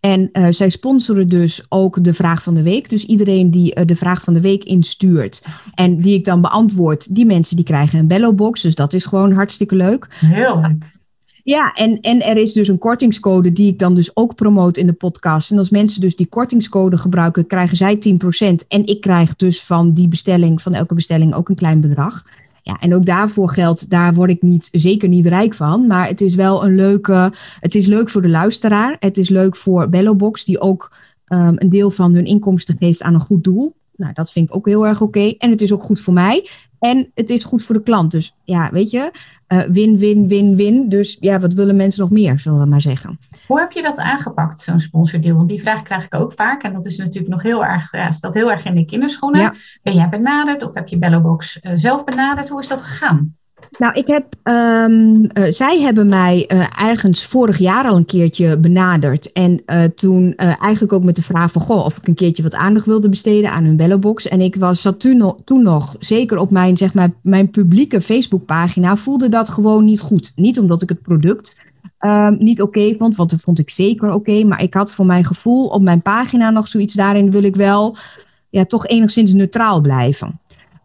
En 0.02 0.30
uh, 0.34 0.48
zij 0.50 0.70
sponsoren 0.70 1.30
dus 1.30 1.66
ook 1.70 2.04
de 2.04 2.14
vraag 2.14 2.44
van 2.44 2.54
de 2.54 2.64
week. 2.64 2.90
Dus 2.90 3.06
iedereen 3.06 3.52
die 3.52 3.80
uh, 3.80 3.86
de 3.86 3.96
vraag 3.96 4.24
van 4.24 4.34
de 4.34 4.42
week 4.42 4.64
instuurt 4.64 5.44
en 5.76 5.98
die 5.98 6.16
ik 6.16 6.26
dan 6.26 6.42
beantwoord, 6.42 7.16
die 7.16 7.26
mensen 7.26 7.56
die 7.56 7.66
krijgen 7.66 8.00
een 8.00 8.08
bellobox. 8.08 8.62
Dus 8.62 8.76
dat 8.76 8.94
is 8.94 9.06
gewoon 9.06 9.32
hartstikke 9.32 9.76
leuk. 9.76 10.08
Heel 10.10 10.62
leuk. 10.62 11.00
Ja, 11.44 11.74
en, 11.74 12.00
en 12.00 12.22
er 12.26 12.38
is 12.38 12.54
dus 12.54 12.68
een 12.68 12.78
kortingscode 12.78 13.54
die 13.54 13.72
ik 13.72 13.80
dan 13.80 13.96
dus 13.96 14.16
ook 14.16 14.36
promoot 14.36 14.78
in 14.78 14.88
de 14.88 14.94
podcast. 14.94 15.52
En 15.52 15.58
als 15.58 15.70
mensen 15.70 16.02
dus 16.02 16.16
die 16.16 16.28
kortingscode 16.28 16.98
gebruiken, 16.98 17.48
krijgen 17.48 17.78
zij 17.78 17.96
10%. 17.96 18.68
En 18.68 18.86
ik 18.86 19.02
krijg 19.02 19.36
dus 19.36 19.64
van 19.64 19.94
die 19.94 20.08
bestelling, 20.08 20.62
van 20.62 20.74
elke 20.74 20.94
bestelling, 20.94 21.34
ook 21.34 21.50
een 21.50 21.56
klein 21.56 21.82
bedrag. 21.82 22.24
Ja, 22.62 22.78
en 22.80 22.96
ook 22.96 23.06
daarvoor 23.06 23.50
geldt, 23.50 23.90
daar 23.90 24.14
word 24.14 24.30
ik 24.30 24.42
niet, 24.42 24.70
zeker 24.72 25.10
niet 25.10 25.26
rijk 25.26 25.54
van. 25.54 25.88
Maar 25.88 26.08
het 26.08 26.22
is 26.22 26.36
wel 26.36 26.66
een 26.66 26.76
leuke, 26.76 27.34
het 27.60 27.76
is 27.76 27.86
leuk 27.86 28.10
voor 28.10 28.22
de 28.22 28.30
luisteraar. 28.30 28.96
Het 29.00 29.18
is 29.18 29.30
leuk 29.30 29.56
voor 29.56 29.90
Bellobox, 29.90 30.46
die 30.46 30.60
ook 30.60 30.92
um, 31.28 31.56
een 31.56 31.70
deel 31.70 31.92
van 31.92 32.14
hun 32.14 32.26
inkomsten 32.26 32.78
geeft 32.78 33.02
aan 33.02 33.14
een 33.14 33.20
goed 33.20 33.44
doel. 33.44 33.76
Nou, 34.02 34.14
dat 34.14 34.32
vind 34.32 34.50
ik 34.50 34.56
ook 34.56 34.66
heel 34.66 34.88
erg 34.88 35.02
oké. 35.02 35.34
En 35.38 35.50
het 35.50 35.62
is 35.62 35.74
ook 35.74 35.84
goed 35.84 36.00
voor 36.00 36.14
mij. 36.14 36.50
En 36.80 37.12
het 37.14 37.30
is 37.30 37.44
goed 37.44 37.66
voor 37.66 37.76
de 37.76 37.84
klant. 37.84 38.12
Dus 38.12 38.36
ja, 38.44 38.70
weet 38.72 38.92
je, 38.92 39.12
uh, 39.48 39.60
win, 39.60 39.98
win, 39.98 40.28
win, 40.28 40.56
win. 40.56 40.90
Dus 40.90 41.18
ja, 41.20 41.40
wat 41.40 41.54
willen 41.54 41.76
mensen 41.76 42.02
nog 42.02 42.10
meer, 42.10 42.40
zullen 42.40 42.60
we 42.60 42.66
maar 42.66 42.82
zeggen. 42.82 43.20
Hoe 43.48 43.60
heb 43.60 43.72
je 43.72 43.82
dat 43.82 44.00
aangepakt, 44.00 44.60
zo'n 44.60 44.80
sponsordeal? 44.80 45.36
Want 45.36 45.50
die 45.50 45.62
vraag 45.62 45.82
krijg 45.82 46.06
ik 46.06 46.16
ook 46.16 46.34
vaak. 46.34 46.64
En 46.64 46.74
dat 46.74 46.86
is 46.86 46.98
natuurlijk 46.98 47.34
nog 47.34 47.42
heel 47.42 47.66
erg, 47.66 47.92
ja, 47.92 48.12
staat 48.12 48.34
heel 48.34 48.52
erg 48.52 48.66
in 48.66 48.76
de 48.76 48.86
kinderschoenen. 48.86 49.56
Ben 49.84 49.94
jij 49.94 50.10
benaderd 50.10 50.64
of 50.64 50.74
heb 50.74 50.88
je 50.88 50.98
Bellobox 50.98 51.60
uh, 51.62 51.72
zelf 51.76 52.04
benaderd? 52.04 52.50
Hoe 52.50 52.62
is 52.62 52.68
dat 52.68 52.82
gegaan? 52.82 53.36
Nou, 53.78 53.94
ik 53.94 54.08
heb, 54.08 54.26
um, 54.44 55.22
uh, 55.22 55.44
zij 55.50 55.80
hebben 55.80 56.08
mij 56.08 56.50
uh, 56.54 56.66
ergens 56.80 57.26
vorig 57.26 57.58
jaar 57.58 57.86
al 57.86 57.96
een 57.96 58.06
keertje 58.06 58.58
benaderd. 58.58 59.32
En 59.32 59.62
uh, 59.66 59.84
toen 59.84 60.36
eigenlijk 60.36 60.94
ook 60.94 61.04
met 61.04 61.16
de 61.16 61.22
vraag 61.22 61.52
van, 61.52 61.62
goh, 61.62 61.86
of 61.86 61.98
ik 61.98 62.08
een 62.08 62.16
keertje 62.16 62.44
wat 62.44 62.56
aandacht 62.56 62.86
wilde 62.86 63.10
besteden 63.10 63.52
aan 63.52 63.64
hun 63.64 63.76
bellenbox. 63.76 64.28
En 64.28 64.42
ik 64.42 64.56
was, 64.56 64.82
zat 64.82 65.00
toen, 65.00 65.62
nog, 65.62 65.96
zeker 66.00 66.38
op 66.38 66.52
mijn, 66.52 66.78
zeg 66.78 66.94
maar, 66.94 67.10
mijn 67.22 67.50
publieke 67.50 68.02
Facebookpagina, 68.02 68.96
voelde 68.96 69.30
dat 69.30 69.50
gewoon 69.50 69.86
niet 69.86 70.00
goed. 70.00 70.32
Niet 70.36 70.60
omdat 70.60 70.82
ik 70.82 70.90
het 70.90 71.02
product 71.02 71.60
um, 72.00 72.36
niet 72.40 72.62
oké 72.62 72.96
vond, 72.98 73.16
want 73.16 73.30
dat 73.30 73.42
vond 73.42 73.60
ik 73.60 73.70
zeker 73.70 74.14
oké. 74.14 74.44
Maar 74.44 74.62
ik 74.62 74.74
had 74.74 74.92
voor 74.92 75.06
mijn 75.06 75.26
gevoel 75.26 75.68
op 75.68 75.82
mijn 75.82 76.02
pagina 76.02 76.50
nog 76.50 76.68
zoiets, 76.68 76.94
daarin 76.94 77.32
wil 77.32 77.44
ik 77.44 77.56
wel 77.56 77.96
ja, 78.50 78.66
toch 78.66 78.88
enigszins 78.88 79.34
neutraal 79.34 79.82
blijven. 79.82 80.40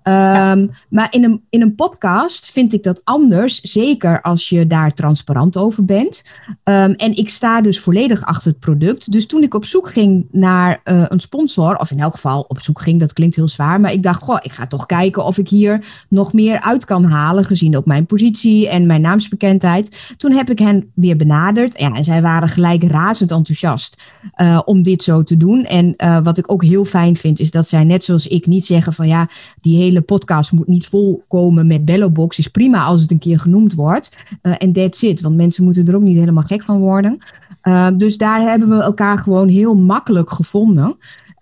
Um, 0.08 0.70
maar 0.88 1.06
in 1.10 1.24
een, 1.24 1.42
in 1.50 1.62
een 1.62 1.74
podcast 1.74 2.50
vind 2.50 2.72
ik 2.72 2.82
dat 2.82 3.00
anders, 3.04 3.60
zeker 3.60 4.22
als 4.22 4.48
je 4.48 4.66
daar 4.66 4.94
transparant 4.94 5.56
over 5.56 5.84
bent. 5.84 6.22
Um, 6.46 6.92
en 6.92 7.16
ik 7.16 7.28
sta 7.28 7.60
dus 7.60 7.80
volledig 7.80 8.24
achter 8.24 8.50
het 8.50 8.60
product. 8.60 9.12
Dus 9.12 9.26
toen 9.26 9.42
ik 9.42 9.54
op 9.54 9.64
zoek 9.64 9.88
ging 9.88 10.26
naar 10.30 10.80
uh, 10.84 11.04
een 11.08 11.20
sponsor, 11.20 11.76
of 11.76 11.90
in 11.90 12.00
elk 12.00 12.12
geval 12.12 12.44
op 12.48 12.60
zoek 12.60 12.80
ging, 12.80 13.00
dat 13.00 13.12
klinkt 13.12 13.36
heel 13.36 13.48
zwaar, 13.48 13.80
maar 13.80 13.92
ik 13.92 14.02
dacht, 14.02 14.22
goh, 14.22 14.38
ik 14.42 14.52
ga 14.52 14.66
toch 14.66 14.86
kijken 14.86 15.24
of 15.24 15.38
ik 15.38 15.48
hier 15.48 16.04
nog 16.08 16.32
meer 16.32 16.60
uit 16.60 16.84
kan 16.84 17.04
halen, 17.04 17.44
gezien 17.44 17.76
ook 17.76 17.86
mijn 17.86 18.06
positie 18.06 18.68
en 18.68 18.86
mijn 18.86 19.00
naamsbekendheid. 19.00 20.14
Toen 20.16 20.32
heb 20.32 20.50
ik 20.50 20.58
hen 20.58 20.90
weer 20.94 21.16
benaderd 21.16 21.78
ja, 21.78 21.92
en 21.92 22.04
zij 22.04 22.22
waren 22.22 22.48
gelijk 22.48 22.82
razend 22.82 23.30
enthousiast 23.30 24.02
uh, 24.36 24.60
om 24.64 24.82
dit 24.82 25.02
zo 25.02 25.22
te 25.22 25.36
doen. 25.36 25.64
En 25.64 25.94
uh, 25.96 26.18
wat 26.22 26.38
ik 26.38 26.52
ook 26.52 26.64
heel 26.64 26.84
fijn 26.84 27.16
vind, 27.16 27.40
is 27.40 27.50
dat 27.50 27.68
zij 27.68 27.84
net 27.84 28.04
zoals 28.04 28.26
ik 28.26 28.46
niet 28.46 28.66
zeggen 28.66 28.92
van 28.92 29.06
ja, 29.06 29.28
die 29.60 29.76
hele 29.76 29.95
podcast 30.02 30.52
moet 30.52 30.66
niet 30.66 30.86
volkomen 30.86 31.66
met 31.66 31.84
Bellobox. 31.84 32.38
Is 32.38 32.48
prima 32.48 32.84
als 32.84 33.02
het 33.02 33.10
een 33.10 33.18
keer 33.18 33.38
genoemd 33.38 33.74
wordt. 33.74 34.16
Uh, 34.42 34.54
en 34.58 34.72
that's 34.72 35.02
it, 35.02 35.20
want 35.20 35.36
mensen 35.36 35.64
moeten 35.64 35.86
er 35.86 35.96
ook 35.96 36.02
niet 36.02 36.16
helemaal 36.16 36.42
gek 36.42 36.62
van 36.62 36.78
worden. 36.78 37.18
Uh, 37.62 37.88
dus 37.96 38.18
daar 38.18 38.40
hebben 38.40 38.68
we 38.68 38.82
elkaar 38.82 39.18
gewoon 39.18 39.48
heel 39.48 39.74
makkelijk 39.74 40.30
gevonden. 40.30 40.96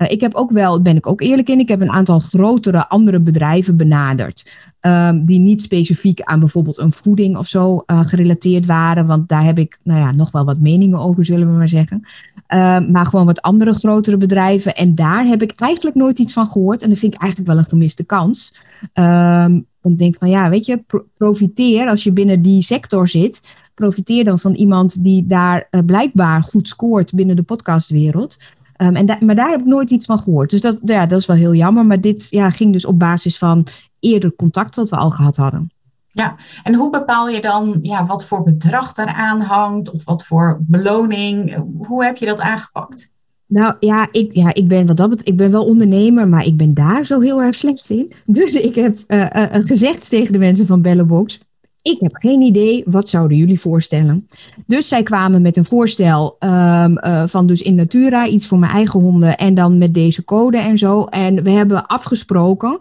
Uh, 0.05 0.11
ik 0.11 0.21
heb 0.21 0.35
ook 0.35 0.51
wel, 0.51 0.83
ben 0.83 0.97
ik 0.97 1.07
ook 1.07 1.21
eerlijk 1.21 1.49
in, 1.49 1.59
ik 1.59 1.69
heb 1.69 1.81
een 1.81 1.91
aantal 1.91 2.19
grotere 2.19 2.89
andere 2.89 3.21
bedrijven 3.21 3.77
benaderd. 3.77 4.53
Um, 4.81 5.27
die 5.27 5.39
niet 5.39 5.63
specifiek 5.63 6.23
aan 6.23 6.41
bijvoorbeeld 6.41 6.79
een 6.79 6.93
voeding 6.93 7.37
of 7.37 7.47
zo 7.47 7.83
uh, 7.87 8.01
gerelateerd 8.01 8.67
waren. 8.67 9.07
Want 9.07 9.29
daar 9.29 9.45
heb 9.45 9.59
ik 9.59 9.79
nou 9.83 10.01
ja, 10.01 10.13
nog 10.13 10.31
wel 10.31 10.45
wat 10.45 10.59
meningen 10.59 10.99
over, 10.99 11.25
zullen 11.25 11.51
we 11.51 11.57
maar 11.57 11.69
zeggen. 11.69 12.01
Uh, 12.49 12.79
maar 12.89 13.07
gewoon 13.07 13.27
wat 13.27 13.43
andere 13.43 13.73
grotere 13.73 14.17
bedrijven. 14.17 14.75
En 14.75 14.95
daar 14.95 15.25
heb 15.25 15.43
ik 15.43 15.53
eigenlijk 15.57 15.97
nooit 15.97 16.19
iets 16.19 16.33
van 16.33 16.47
gehoord. 16.47 16.83
En 16.83 16.89
dat 16.89 16.99
vind 16.99 17.15
ik 17.15 17.21
eigenlijk 17.21 17.51
wel 17.51 17.61
een 17.61 17.69
gemiste 17.69 18.05
kans. 18.05 18.55
Um, 18.95 19.67
dan 19.83 19.97
denk 19.97 20.13
ik 20.15 20.19
van 20.19 20.29
ja, 20.29 20.51
weet 20.51 20.67
je, 20.67 20.83
pro 20.87 21.05
profiteer 21.17 21.89
als 21.89 22.03
je 22.05 22.13
binnen 22.13 22.43
die 22.43 22.63
sector 22.63 23.09
zit. 23.09 23.57
Profiteer 23.75 24.25
dan 24.25 24.39
van 24.39 24.55
iemand 24.55 25.05
die 25.05 25.27
daar 25.27 25.69
uh, 25.71 25.81
blijkbaar 25.87 26.43
goed 26.43 26.69
scoort 26.69 27.15
binnen 27.15 27.37
de 27.37 27.43
podcastwereld. 27.43 28.39
Um, 28.85 28.97
en 28.97 29.07
da 29.07 29.19
maar 29.21 29.35
daar 29.35 29.51
heb 29.51 29.61
ik 29.61 29.67
nooit 29.67 29.91
iets 29.91 30.05
van 30.05 30.19
gehoord. 30.19 30.51
Dus 30.51 30.61
dat, 30.61 30.79
ja, 30.85 31.07
dat 31.07 31.19
is 31.19 31.27
wel 31.27 31.37
heel 31.37 31.55
jammer. 31.55 31.87
Maar 31.87 32.01
dit 32.01 32.27
ja, 32.31 32.51
ging 32.51 32.73
dus 32.73 32.87
op 32.87 32.99
basis 32.99 33.39
van 33.39 33.67
eerder 34.01 34.35
contact 34.37 34.77
wat 34.77 34.89
we 34.89 34.97
al 34.97 35.11
gehad 35.11 35.37
hadden. 35.37 35.73
Ja, 36.09 36.37
en 36.63 36.75
hoe 36.75 36.91
bepaal 36.91 37.29
je 37.29 37.41
dan 37.41 37.79
ja, 37.83 38.07
wat 38.07 38.27
voor 38.27 38.43
bedrag 38.43 38.97
eraan 38.97 39.41
hangt 39.41 39.91
of 39.91 40.05
wat 40.05 40.25
voor 40.25 40.59
beloning? 40.61 41.65
Hoe 41.87 42.05
heb 42.05 42.17
je 42.17 42.27
dat 42.27 42.41
aangepakt? 42.41 43.13
Nou 43.47 43.75
ja, 43.81 44.09
ik, 44.11 44.33
ja, 44.33 44.55
ik 44.55 44.69
ben 44.69 44.87
wat 44.87 44.97
dat 44.97 45.09
betreft, 45.09 45.29
ik 45.29 45.37
ben 45.37 45.51
wel 45.51 45.65
ondernemer, 45.65 46.29
maar 46.29 46.47
ik 46.47 46.57
ben 46.57 46.75
daar 46.75 47.07
zo 47.07 47.21
heel 47.21 47.43
erg 47.43 47.55
slecht 47.55 47.91
in. 47.91 48.13
Dus 48.27 48.55
ik 48.55 48.75
heb 48.75 48.99
uh, 49.09 49.21
uh, 49.21 49.45
gezegd 49.51 50.09
tegen 50.09 50.33
de 50.33 50.39
mensen 50.39 50.67
van 50.67 50.83
Bellenbox, 50.83 51.41
ik 51.85 51.97
heb 52.01 52.15
geen 52.15 52.41
idee, 52.41 52.83
wat 52.87 53.09
zouden 53.09 53.37
jullie 53.37 53.61
voorstellen? 53.61 54.29
Dus 54.67 54.89
zij 54.89 55.03
kwamen 55.03 55.43
met 55.43 55.57
een 55.57 55.65
voorstel 55.65 56.37
um, 56.41 56.51
uh, 56.51 57.23
van 57.27 57.47
dus 57.47 57.63
in 57.63 57.75
Natura, 57.75 58.27
iets 58.27 58.47
voor 58.47 58.59
mijn 58.59 58.73
eigen 58.73 59.01
honden 59.01 59.37
en 59.37 59.55
dan 59.55 59.79
met 59.79 59.95
deze 59.95 60.25
code 60.25 60.59
en 60.59 60.79
zo. 60.79 61.05
En 61.05 61.43
we 61.43 61.51
hebben 61.51 61.87
afgesproken 61.87 62.79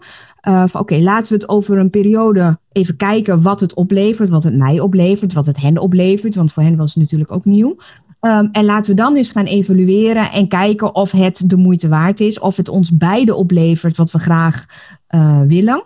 uh, 0.48 0.64
van 0.66 0.80
oké, 0.80 0.96
laten 0.96 1.32
we 1.32 1.34
het 1.34 1.48
over 1.48 1.78
een 1.78 1.90
periode 1.90 2.58
even 2.72 2.96
kijken 2.96 3.42
wat 3.42 3.60
het 3.60 3.74
oplevert, 3.74 4.28
wat 4.28 4.44
het 4.44 4.56
mij 4.56 4.80
oplevert, 4.80 5.32
wat 5.32 5.46
het 5.46 5.60
hen 5.60 5.78
oplevert, 5.78 6.34
want 6.34 6.52
voor 6.52 6.62
hen 6.62 6.76
was 6.76 6.94
het 6.94 7.02
natuurlijk 7.02 7.32
ook 7.32 7.44
nieuw. 7.44 7.76
Um, 8.20 8.48
en 8.52 8.64
laten 8.64 8.90
we 8.90 8.96
dan 8.96 9.16
eens 9.16 9.30
gaan 9.30 9.44
evalueren 9.44 10.30
en 10.30 10.48
kijken 10.48 10.94
of 10.94 11.10
het 11.10 11.42
de 11.46 11.56
moeite 11.56 11.88
waard 11.88 12.20
is, 12.20 12.38
of 12.38 12.56
het 12.56 12.68
ons 12.68 12.96
beide 12.96 13.34
oplevert 13.34 13.96
wat 13.96 14.10
we 14.10 14.18
graag 14.18 14.64
uh, 15.14 15.40
willen. 15.40 15.84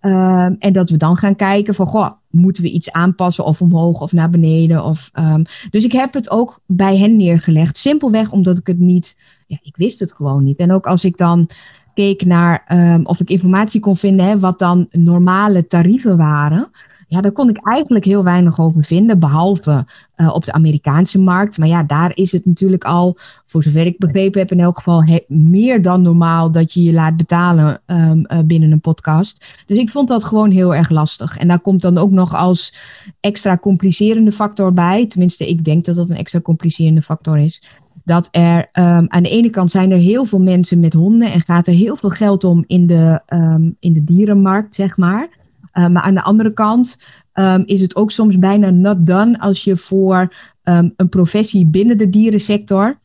Um, 0.00 0.56
en 0.58 0.72
dat 0.72 0.90
we 0.90 0.96
dan 0.96 1.16
gaan 1.16 1.36
kijken 1.36 1.74
van, 1.74 1.86
goh, 1.86 2.10
moeten 2.30 2.62
we 2.62 2.70
iets 2.70 2.92
aanpassen 2.92 3.44
of 3.44 3.60
omhoog 3.60 4.00
of 4.00 4.12
naar 4.12 4.30
beneden? 4.30 4.84
Of, 4.84 5.10
um, 5.18 5.44
dus 5.70 5.84
ik 5.84 5.92
heb 5.92 6.14
het 6.14 6.30
ook 6.30 6.60
bij 6.66 6.96
hen 6.96 7.16
neergelegd, 7.16 7.76
simpelweg 7.76 8.30
omdat 8.30 8.58
ik 8.58 8.66
het 8.66 8.78
niet, 8.78 9.18
ja, 9.46 9.58
ik 9.62 9.76
wist 9.76 10.00
het 10.00 10.12
gewoon 10.12 10.44
niet. 10.44 10.58
En 10.58 10.72
ook 10.72 10.86
als 10.86 11.04
ik 11.04 11.16
dan 11.16 11.48
keek 11.94 12.24
naar 12.24 12.64
um, 12.72 13.06
of 13.06 13.20
ik 13.20 13.30
informatie 13.30 13.80
kon 13.80 13.96
vinden, 13.96 14.26
hè, 14.26 14.38
wat 14.38 14.58
dan 14.58 14.86
normale 14.90 15.66
tarieven 15.66 16.16
waren. 16.16 16.70
Ja, 17.10 17.20
daar 17.20 17.32
kon 17.32 17.48
ik 17.48 17.66
eigenlijk 17.66 18.04
heel 18.04 18.24
weinig 18.24 18.60
over 18.60 18.84
vinden, 18.84 19.18
behalve 19.18 19.84
uh, 20.16 20.34
op 20.34 20.44
de 20.44 20.52
Amerikaanse 20.52 21.20
markt. 21.20 21.58
Maar 21.58 21.68
ja, 21.68 21.82
daar 21.82 22.12
is 22.14 22.32
het 22.32 22.46
natuurlijk 22.46 22.84
al, 22.84 23.16
voor 23.46 23.62
zover 23.62 23.86
ik 23.86 23.98
begrepen 23.98 24.40
heb, 24.40 24.50
in 24.50 24.60
elk 24.60 24.76
geval 24.76 25.04
meer 25.28 25.82
dan 25.82 26.02
normaal 26.02 26.52
dat 26.52 26.72
je 26.72 26.82
je 26.82 26.92
laat 26.92 27.16
betalen 27.16 27.80
um, 27.86 28.24
uh, 28.26 28.38
binnen 28.44 28.72
een 28.72 28.80
podcast. 28.80 29.44
Dus 29.66 29.78
ik 29.78 29.90
vond 29.90 30.08
dat 30.08 30.24
gewoon 30.24 30.50
heel 30.50 30.74
erg 30.74 30.90
lastig. 30.90 31.36
En 31.36 31.48
daar 31.48 31.60
komt 31.60 31.82
dan 31.82 31.98
ook 31.98 32.10
nog 32.10 32.34
als 32.34 32.74
extra 33.20 33.56
complicerende 33.56 34.32
factor 34.32 34.72
bij. 34.72 35.06
Tenminste, 35.06 35.48
ik 35.48 35.64
denk 35.64 35.84
dat 35.84 35.94
dat 35.94 36.10
een 36.10 36.16
extra 36.16 36.40
complicerende 36.40 37.02
factor 37.02 37.38
is 37.38 37.62
dat 38.04 38.28
er 38.30 38.58
um, 38.72 39.06
aan 39.08 39.22
de 39.22 39.28
ene 39.28 39.50
kant 39.50 39.70
zijn 39.70 39.90
er 39.90 39.98
heel 39.98 40.24
veel 40.24 40.40
mensen 40.40 40.80
met 40.80 40.92
honden 40.92 41.32
en 41.32 41.40
gaat 41.40 41.66
er 41.66 41.74
heel 41.74 41.96
veel 41.96 42.10
geld 42.10 42.44
om 42.44 42.64
in 42.66 42.86
de, 42.86 43.20
um, 43.32 43.76
in 43.80 43.92
de 43.92 44.04
dierenmarkt, 44.04 44.74
zeg 44.74 44.96
maar. 44.96 45.28
Uh, 45.74 45.88
maar 45.88 46.02
aan 46.02 46.14
de 46.14 46.22
andere 46.22 46.52
kant 46.54 47.02
um, 47.34 47.62
is 47.66 47.80
het 47.80 47.96
ook 47.96 48.10
soms 48.10 48.38
bijna 48.38 48.70
not 48.70 49.06
done 49.06 49.40
als 49.40 49.64
je 49.64 49.76
voor 49.76 50.34
een 50.62 51.08
professie 51.08 51.66
binnen 51.66 51.98
de 51.98 52.10
dierensector, 52.10 52.98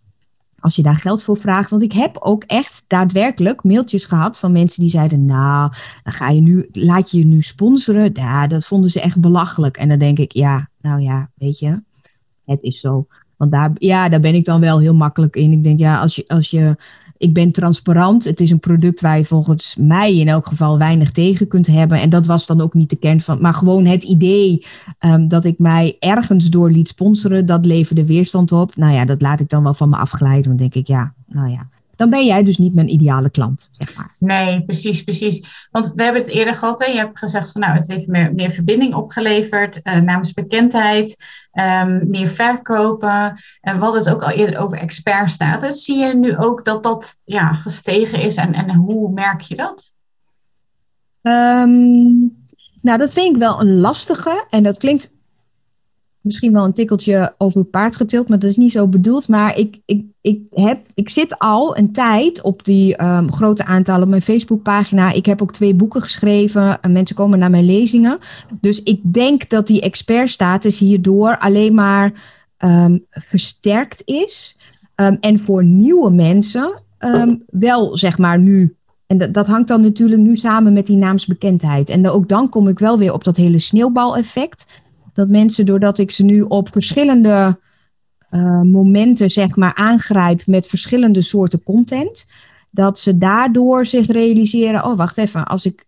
als 0.60 0.75
je 0.75 0.82
daar 0.84 0.97
geld 0.97 1.23
voor 1.23 1.38
vraagt. 1.38 1.69
Want 1.69 1.82
ik 1.82 1.91
heb 1.91 2.17
ook 2.19 2.43
echt 2.43 2.86
daadwerkelijk 2.88 3.63
mailtjes 3.63 4.06
gehad 4.06 4.39
van 4.39 4.51
mensen 4.51 4.82
die 4.82 4.89
zeiden, 4.89 5.25
nou, 5.25 5.71
dan 6.04 6.13
ga 6.13 6.30
je 6.30 6.41
nu, 6.41 6.69
laat 6.71 7.12
je 7.12 7.17
je 7.17 7.25
nu 7.25 7.41
sponsoren. 7.41 8.10
Ja, 8.13 8.47
dat 8.47 8.65
vonden 8.65 8.89
ze 8.89 9.01
echt 9.01 9.19
belachelijk. 9.19 9.78
En 9.78 9.89
dan 9.89 9.97
denk 9.97 10.19
ik, 10.19 10.32
ja, 10.32 10.69
nou 10.82 11.01
ja, 11.01 11.30
weet 11.36 11.60
je, 11.60 11.82
het 12.45 12.62
is 12.62 12.80
zo. 12.80 13.08
Want 13.38 13.51
daar, 13.51 13.71
ja, 13.73 14.10
daar 14.10 14.19
ben 14.19 14.36
ik 14.36 14.45
dan 14.45 14.60
wel 14.60 14.80
heel 14.80 14.95
makkelijk 14.95 15.36
in. 15.36 15.51
Ik 15.51 15.63
denk, 15.63 15.80
ja, 15.80 15.99
als 15.99 16.15
je, 16.15 16.23
als 16.28 16.49
je, 16.49 16.75
ik 17.17 17.34
ben 17.34 17.51
transparant. 17.51 18.23
Het 18.23 18.39
is 18.39 18.51
een 18.51 18.60
product 18.60 19.01
waar 19.01 19.17
je 19.17 19.25
volgens 19.25 19.75
mij 19.80 20.15
in 20.15 20.28
elk 20.28 20.47
geval 20.47 20.78
weinig 20.78 21.12
tegen 21.12 21.47
kunt 21.47 21.67
hebben. 21.67 22.01
En 22.01 22.10
dat 22.10 22.25
was 22.25 22.45
dan 22.45 22.62
ook 22.62 22.73
niet 22.73 22.89
de 22.89 22.95
kern 22.95 23.21
van. 23.21 23.41
Maar 23.41 23.54
gewoon 23.54 23.86
het 23.86 24.04
idee 24.04 24.65
um, 24.99 25.28
dat 25.28 25.45
ik 25.45 25.60
mij 25.60 25.95
ergens 25.99 26.49
door 26.49 26.71
liet 26.71 26.88
sponsoren, 26.88 27.45
dat 27.45 27.65
leverde 27.65 28.06
weerstand 28.06 28.51
op. 28.51 28.75
Nou 28.75 28.93
ja, 28.93 29.06
dat 29.06 29.21
laat 29.21 29.39
ik 29.39 29.49
dan 29.49 29.63
wel 29.63 29.73
van 29.73 29.89
me 29.89 29.95
afglijden. 29.95 30.43
Dan 30.43 30.56
denk 30.56 30.75
ik, 30.75 30.88
ja, 30.88 31.13
nou 31.28 31.51
ja 31.51 31.69
dan 31.95 32.10
ben 32.10 32.25
jij 32.25 32.43
dus 32.43 32.58
niet 32.58 32.75
mijn 32.75 32.91
ideale 32.91 33.29
klant, 33.29 33.69
zeg 33.71 33.95
maar. 33.95 34.15
Nee, 34.19 34.63
precies, 34.65 35.03
precies. 35.03 35.67
Want 35.71 35.91
we 35.95 36.03
hebben 36.03 36.21
het 36.21 36.31
eerder 36.31 36.53
gehad, 36.53 36.86
hè? 36.86 36.91
je 36.91 36.97
hebt 36.97 37.19
gezegd 37.19 37.51
van 37.51 37.62
nou, 37.62 37.73
het 37.73 37.88
heeft 37.88 38.08
meer, 38.08 38.34
meer 38.34 38.51
verbinding 38.51 38.93
opgeleverd, 38.93 39.79
uh, 39.84 39.99
namens 39.99 40.34
bekendheid, 40.34 41.23
um, 41.53 42.10
meer 42.10 42.27
verkopen. 42.27 43.38
En 43.62 43.77
we 43.77 43.84
hadden 43.84 44.01
het 44.01 44.10
ook 44.13 44.23
al 44.23 44.29
eerder 44.29 44.60
over 44.60 44.77
expertstatus. 44.77 45.84
Zie 45.84 45.97
je 45.97 46.15
nu 46.15 46.38
ook 46.38 46.65
dat 46.65 46.84
dat 46.84 47.19
ja, 47.23 47.53
gestegen 47.53 48.19
is 48.21 48.36
en, 48.36 48.53
en 48.53 48.75
hoe 48.75 49.12
merk 49.12 49.41
je 49.41 49.55
dat? 49.55 49.93
Um, 51.21 52.43
nou, 52.81 52.97
dat 52.97 53.13
vind 53.13 53.36
ik 53.36 53.38
wel 53.38 53.62
een 53.62 53.79
lastige. 53.79 54.45
En 54.49 54.63
dat 54.63 54.77
klinkt 54.77 55.13
misschien 56.25 56.53
wel 56.53 56.63
een 56.63 56.73
tikkeltje 56.73 57.33
over 57.38 57.59
het 57.59 57.69
paard 57.69 57.95
getild, 57.95 58.27
maar 58.27 58.39
dat 58.39 58.49
is 58.49 58.57
niet 58.57 58.71
zo 58.71 58.88
bedoeld. 58.88 59.27
Maar 59.27 59.57
ik, 59.57 59.79
ik, 59.85 60.05
ik, 60.21 60.39
heb, 60.53 60.79
ik 60.93 61.09
zit 61.09 61.39
al 61.39 61.77
een 61.77 61.91
tijd 61.91 62.41
op 62.41 62.63
die 62.63 63.03
um, 63.03 63.31
grote 63.31 63.65
aantallen 63.65 64.03
op 64.03 64.09
mijn 64.09 64.21
Facebookpagina. 64.21 65.11
Ik 65.11 65.25
heb 65.25 65.41
ook 65.41 65.53
twee 65.53 65.73
boeken 65.73 66.01
geschreven 66.01 66.81
en 66.81 66.91
mensen 66.91 67.15
komen 67.15 67.39
naar 67.39 67.49
mijn 67.49 67.65
lezingen. 67.65 68.17
Dus 68.61 68.83
ik 68.83 68.99
denk 69.03 69.49
dat 69.49 69.67
die 69.67 69.81
expertstatus 69.81 70.79
hierdoor 70.79 71.38
alleen 71.38 71.73
maar 71.73 72.13
um, 72.57 73.05
versterkt 73.09 74.01
is. 74.05 74.57
Um, 74.95 75.17
en 75.19 75.39
voor 75.39 75.63
nieuwe 75.63 76.11
mensen 76.11 76.83
wel, 77.49 77.97
zeg 77.97 78.17
maar, 78.17 78.39
nu 78.39 78.75
En 79.07 79.17
dat, 79.17 79.33
dat 79.33 79.47
hangt 79.47 79.67
dan 79.67 79.81
natuurlijk 79.81 80.21
nu 80.21 80.38
samen 80.38 80.73
met 80.73 80.85
die 80.85 80.97
naamsbekendheid. 80.97 81.89
En 81.89 82.09
ook 82.09 82.29
dan 82.29 82.49
kom 82.49 82.67
ik 82.67 82.79
wel 82.79 82.97
weer 82.97 83.13
op 83.13 83.23
dat 83.23 83.38
hele 83.38 83.59
sneeuwbaleffect. 83.59 84.65
Dat 85.15 85.28
mensen, 85.28 85.65
doordat 85.65 85.97
ik 85.97 86.12
ze 86.12 86.23
nu 86.23 86.41
op 86.41 86.71
verschillende 86.71 87.60
uh, 88.32 88.62
momenten 88.62 89.30
zeg 89.30 89.56
maar 89.56 89.75
aangrijp 89.75 90.47
met 90.47 90.67
verschillende 90.67 91.21
soorten 91.21 91.63
content, 91.63 92.28
dat 92.69 92.99
ze 92.99 93.17
daardoor 93.17 93.86
zich 93.86 94.08
realiseren, 94.08 94.86
oh 94.86 94.97
wacht 94.97 95.17
even, 95.17 95.45
als 95.45 95.65
ik 95.65 95.86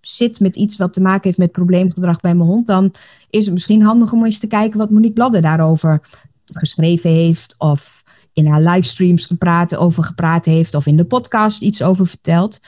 zit 0.00 0.40
met 0.40 0.56
iets 0.56 0.76
wat 0.76 0.92
te 0.92 1.00
maken 1.00 1.22
heeft 1.22 1.38
met 1.38 1.52
probleemgedrag 1.52 2.20
bij 2.20 2.34
mijn 2.34 2.48
hond, 2.48 2.66
dan 2.66 2.92
is 3.30 3.44
het 3.44 3.54
misschien 3.54 3.82
handig 3.82 4.12
om 4.12 4.24
eens 4.24 4.38
te 4.38 4.46
kijken 4.46 4.78
wat 4.78 4.90
Monique 4.90 5.14
Bladder 5.14 5.42
daarover 5.42 6.00
geschreven 6.44 7.10
heeft 7.10 7.54
of 7.58 8.02
in 8.32 8.46
haar 8.46 8.62
livestreams 8.62 9.26
gepraat, 9.26 9.76
over 9.76 10.02
gepraat 10.02 10.44
heeft 10.44 10.74
of 10.74 10.86
in 10.86 10.96
de 10.96 11.04
podcast 11.04 11.62
iets 11.62 11.82
over 11.82 12.06
vertelt. 12.06 12.60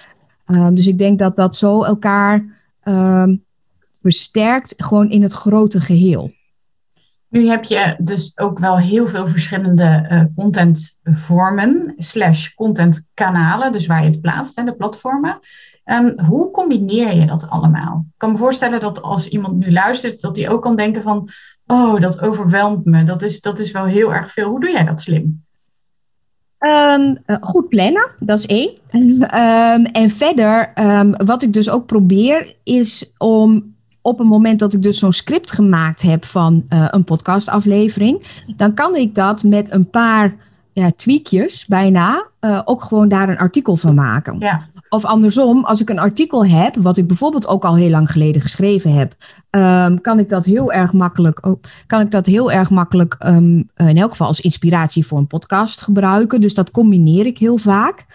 Um, 0.47 0.75
dus 0.75 0.87
ik 0.87 0.99
denk 0.99 1.19
dat 1.19 1.37
dat 1.37 1.57
zo 1.57 1.83
elkaar 1.83 2.45
um, 2.85 3.45
versterkt 4.03 4.75
gewoon 4.77 5.11
in 5.11 5.23
het 5.23 5.33
grote 5.33 5.81
geheel. 5.81 6.31
Nu 7.29 7.47
heb 7.49 7.65
je 7.65 7.97
dus 7.99 8.39
ook 8.39 8.59
wel 8.59 8.79
heel 8.79 9.07
veel 9.07 9.29
verschillende 9.29 10.07
uh, 10.11 10.23
contentvormen, 10.37 11.95
slash 11.97 12.55
contentkanalen, 12.55 13.73
dus 13.73 13.87
waar 13.87 14.03
je 14.03 14.11
het 14.11 14.21
plaatst 14.21 14.59
en 14.59 14.65
de 14.65 14.75
platformen. 14.75 15.39
Um, 15.85 16.21
hoe 16.21 16.51
combineer 16.51 17.15
je 17.15 17.27
dat 17.27 17.49
allemaal? 17.49 18.05
Ik 18.07 18.15
kan 18.17 18.33
me 18.33 18.39
voorstellen 18.39 18.81
dat 18.81 19.03
als 19.03 19.29
iemand 19.29 19.57
nu 19.57 19.73
luistert, 19.73 20.21
dat 20.21 20.37
hij 20.37 20.49
ook 20.49 20.63
kan 20.63 20.77
denken 20.77 21.03
van, 21.03 21.31
oh, 21.67 22.01
dat 22.01 22.21
overweldigt 22.21 22.85
me. 22.85 23.05
Dat 23.05 23.23
is, 23.23 23.41
dat 23.41 23.59
is 23.59 23.71
wel 23.71 23.85
heel 23.85 24.15
erg 24.15 24.33
veel. 24.33 24.49
Hoe 24.49 24.61
doe 24.61 24.71
jij 24.71 24.85
dat 24.85 25.01
slim? 25.01 25.45
Um, 26.59 27.19
goed 27.41 27.69
plannen, 27.69 28.11
dat 28.19 28.39
is 28.39 28.47
één. 28.47 28.71
um, 28.91 29.85
en 30.03 30.11
verder, 30.11 30.73
wat 31.25 31.43
ik 31.43 31.53
dus 31.53 31.71
ook 31.71 31.87
probeer, 31.87 32.57
is 32.63 33.13
om 33.19 33.75
op 34.03 34.19
het 34.19 34.29
moment 34.29 34.59
dat 34.59 34.73
ik 34.73 34.83
dus 34.83 34.99
zo'n 34.99 35.13
script 35.13 35.53
gemaakt 35.53 36.03
heb 36.03 36.25
van 36.25 36.65
uh, 36.69 36.87
een 36.91 37.05
podcastaflevering, 37.05 38.43
dan 38.57 38.75
kan 38.75 38.97
ik 38.97 39.15
dat 39.15 39.43
met 39.43 39.73
een 39.73 39.91
paar 39.91 40.35
ja, 40.73 40.91
tweakjes 40.97 41.67
bijna 41.67 42.27
uh, 42.41 42.61
ook 42.65 42.83
gewoon 42.83 43.09
daar 43.09 43.29
een 43.29 43.39
artikel 43.39 43.77
van 43.77 43.95
maken. 43.95 44.39
Ja. 44.39 44.69
Of 44.89 45.05
andersom, 45.05 45.65
als 45.65 45.81
ik 45.81 45.91
een 45.91 45.99
artikel 45.99 46.47
heb, 46.47 46.77
wat 46.77 46.97
ik 46.97 47.07
bijvoorbeeld 47.07 47.47
ook 47.47 47.65
al 47.65 47.77
heel 47.77 47.91
lang 47.91 48.11
geleden 48.11 48.43
geschreven 48.43 48.93
heb, 48.93 49.15
um, 49.51 50.01
kan 50.01 50.19
ik 50.19 50.29
dat 50.29 50.45
heel 50.45 50.73
erg 50.73 50.93
makkelijk, 50.93 51.47
oh, 51.47 51.63
kan 51.87 52.01
ik 52.01 52.11
dat 52.11 52.27
heel 52.27 52.53
erg 52.53 52.71
makkelijk 52.71 53.17
um, 53.27 53.71
in 53.77 53.99
elk 53.99 54.11
geval 54.11 54.27
als 54.27 54.41
inspiratie 54.41 55.07
voor 55.07 55.19
een 55.19 55.27
podcast 55.27 55.81
gebruiken. 55.81 56.41
Dus 56.41 56.55
dat 56.55 56.71
combineer 56.71 57.27
ik 57.27 57.39
heel 57.39 57.59
vaak. 57.59 58.07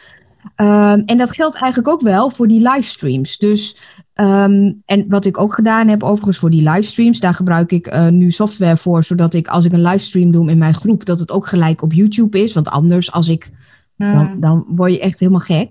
Um, 0.55 1.03
en 1.05 1.17
dat 1.17 1.31
geldt 1.31 1.55
eigenlijk 1.55 1.93
ook 1.93 2.01
wel 2.01 2.29
voor 2.29 2.47
die 2.47 2.69
livestreams. 2.69 3.37
Dus 3.37 3.81
Um, 4.21 4.81
en 4.85 5.05
wat 5.07 5.25
ik 5.25 5.39
ook 5.39 5.53
gedaan 5.53 5.87
heb, 5.87 6.03
overigens 6.03 6.37
voor 6.37 6.49
die 6.49 6.69
livestreams, 6.69 7.19
daar 7.19 7.33
gebruik 7.33 7.71
ik 7.71 7.93
uh, 7.93 8.07
nu 8.07 8.31
software 8.31 8.77
voor, 8.77 9.03
zodat 9.03 9.33
ik 9.33 9.47
als 9.47 9.65
ik 9.65 9.73
een 9.73 9.81
livestream 9.81 10.31
doe 10.31 10.49
in 10.49 10.57
mijn 10.57 10.73
groep, 10.73 11.05
dat 11.05 11.19
het 11.19 11.31
ook 11.31 11.47
gelijk 11.47 11.81
op 11.81 11.93
YouTube 11.93 12.43
is. 12.43 12.53
Want 12.53 12.69
anders, 12.69 13.11
als 13.11 13.27
ik, 13.27 13.51
hmm. 13.95 14.13
dan, 14.13 14.39
dan 14.39 14.65
word 14.67 14.93
je 14.93 14.99
echt 14.99 15.19
helemaal 15.19 15.39
gek. 15.39 15.69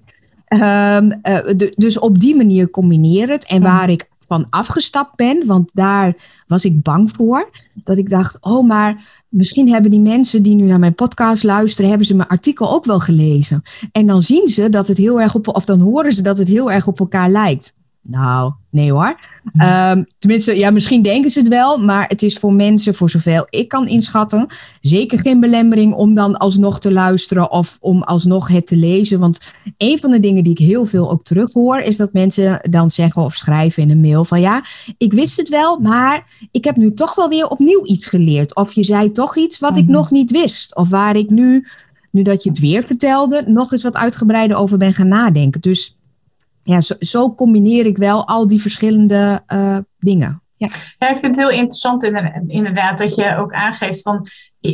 Um, 0.48 1.20
uh, 1.22 1.70
dus 1.74 1.98
op 1.98 2.20
die 2.20 2.36
manier 2.36 2.70
combineer 2.70 3.28
het. 3.28 3.46
En 3.46 3.62
hmm. 3.62 3.64
waar 3.64 3.90
ik 3.90 4.08
van 4.28 4.46
afgestapt 4.50 5.16
ben, 5.16 5.46
want 5.46 5.70
daar 5.72 6.14
was 6.46 6.64
ik 6.64 6.82
bang 6.82 7.10
voor, 7.16 7.50
dat 7.74 7.98
ik 7.98 8.10
dacht, 8.10 8.38
oh, 8.40 8.66
maar 8.66 9.24
misschien 9.28 9.72
hebben 9.72 9.90
die 9.90 10.00
mensen 10.00 10.42
die 10.42 10.54
nu 10.54 10.64
naar 10.64 10.78
mijn 10.78 10.94
podcast 10.94 11.42
luisteren, 11.42 11.88
hebben 11.88 12.06
ze 12.06 12.16
mijn 12.16 12.28
artikel 12.28 12.70
ook 12.70 12.84
wel 12.84 13.00
gelezen. 13.00 13.62
En 13.92 14.06
dan 14.06 14.22
zien 14.22 14.48
ze 14.48 14.68
dat 14.68 14.88
het 14.88 14.96
heel 14.96 15.20
erg 15.20 15.34
op, 15.34 15.48
of 15.48 15.64
dan 15.64 15.80
horen 15.80 16.12
ze 16.12 16.22
dat 16.22 16.38
het 16.38 16.48
heel 16.48 16.72
erg 16.72 16.86
op 16.86 17.00
elkaar 17.00 17.30
lijkt. 17.30 17.74
Nou, 18.06 18.52
nee 18.70 18.92
hoor. 18.92 19.16
Um, 19.62 20.06
tenminste, 20.18 20.56
ja, 20.56 20.70
misschien 20.70 21.02
denken 21.02 21.30
ze 21.30 21.38
het 21.38 21.48
wel, 21.48 21.78
maar 21.78 22.08
het 22.08 22.22
is 22.22 22.38
voor 22.38 22.52
mensen, 22.52 22.94
voor 22.94 23.10
zoveel 23.10 23.46
ik 23.50 23.68
kan 23.68 23.88
inschatten, 23.88 24.46
zeker 24.80 25.18
geen 25.18 25.40
belemmering 25.40 25.94
om 25.94 26.14
dan 26.14 26.36
alsnog 26.36 26.80
te 26.80 26.92
luisteren 26.92 27.50
of 27.50 27.78
om 27.80 28.02
alsnog 28.02 28.48
het 28.48 28.66
te 28.66 28.76
lezen. 28.76 29.20
Want 29.20 29.40
een 29.76 29.98
van 30.00 30.10
de 30.10 30.20
dingen 30.20 30.44
die 30.44 30.52
ik 30.52 30.58
heel 30.58 30.86
veel 30.86 31.10
ook 31.10 31.24
terug 31.24 31.52
hoor, 31.52 31.78
is 31.78 31.96
dat 31.96 32.12
mensen 32.12 32.60
dan 32.70 32.90
zeggen 32.90 33.22
of 33.22 33.34
schrijven 33.34 33.82
in 33.82 33.90
een 33.90 34.00
mail 34.00 34.24
van 34.24 34.40
ja, 34.40 34.64
ik 34.98 35.12
wist 35.12 35.36
het 35.36 35.48
wel, 35.48 35.78
maar 35.78 36.26
ik 36.50 36.64
heb 36.64 36.76
nu 36.76 36.94
toch 36.94 37.14
wel 37.14 37.28
weer 37.28 37.48
opnieuw 37.48 37.86
iets 37.86 38.06
geleerd. 38.06 38.54
Of 38.54 38.72
je 38.72 38.84
zei 38.84 39.12
toch 39.12 39.36
iets 39.36 39.58
wat 39.58 39.76
ik 39.76 39.84
mhm. 39.84 39.92
nog 39.92 40.10
niet 40.10 40.30
wist. 40.30 40.76
Of 40.76 40.88
waar 40.88 41.16
ik 41.16 41.30
nu, 41.30 41.66
nu 42.10 42.22
dat 42.22 42.42
je 42.42 42.48
het 42.48 42.58
weer 42.58 42.84
vertelde, 42.86 43.44
nog 43.46 43.72
eens 43.72 43.82
wat 43.82 43.96
uitgebreider 43.96 44.56
over 44.56 44.78
ben 44.78 44.92
gaan 44.92 45.08
nadenken. 45.08 45.60
Dus 45.60 45.96
ja, 46.64 46.80
zo, 46.98 47.34
combineer 47.34 47.86
ik 47.86 47.96
wel 47.96 48.26
al 48.26 48.46
die 48.46 48.60
verschillende 48.60 49.42
uh, 49.52 49.78
dingen. 49.98 50.42
Ja. 50.56 50.68
ja. 50.98 51.08
ik 51.08 51.18
vind 51.18 51.36
het 51.36 51.48
heel 51.48 51.58
interessant 51.58 52.02
inderdaad 52.46 52.98
dat 52.98 53.14
je 53.14 53.36
ook 53.36 53.52
aangeeft 53.52 54.02
van 54.02 54.26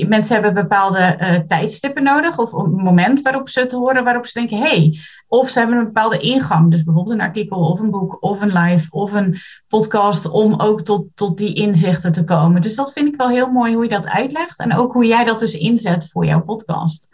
mensen 0.08 0.34
hebben 0.34 0.54
bepaalde 0.54 1.16
uh, 1.20 1.34
tijdstippen 1.34 2.02
nodig 2.02 2.38
of 2.38 2.52
een 2.52 2.70
moment 2.70 3.22
waarop 3.22 3.48
ze 3.48 3.60
het 3.60 3.72
horen, 3.72 4.04
waarop 4.04 4.26
ze 4.26 4.38
denken, 4.38 4.58
hey, 4.58 4.98
of 5.28 5.48
ze 5.48 5.58
hebben 5.58 5.78
een 5.78 5.84
bepaalde 5.84 6.18
ingang, 6.18 6.70
dus 6.70 6.84
bijvoorbeeld 6.84 7.14
een 7.18 7.24
artikel 7.24 7.58
of 7.58 7.80
een 7.80 7.90
boek 7.90 8.16
of 8.20 8.40
een 8.40 8.52
live 8.52 8.86
of 8.90 9.12
een 9.12 9.36
podcast 9.68 10.30
om 10.30 10.60
ook 10.60 10.82
tot, 10.82 11.06
tot 11.14 11.38
die 11.38 11.54
inzichten 11.54 12.12
te 12.12 12.24
komen. 12.24 12.62
Dus 12.62 12.74
dat 12.74 12.92
vind 12.92 13.08
ik 13.08 13.16
wel 13.16 13.28
heel 13.28 13.50
mooi 13.50 13.74
hoe 13.74 13.82
je 13.82 13.88
dat 13.88 14.08
uitlegt 14.08 14.58
en 14.58 14.74
ook 14.74 14.92
hoe 14.92 15.06
jij 15.06 15.24
dat 15.24 15.38
dus 15.38 15.54
inzet 15.54 16.10
voor 16.10 16.24
jouw 16.24 16.42
podcast. 16.42 17.08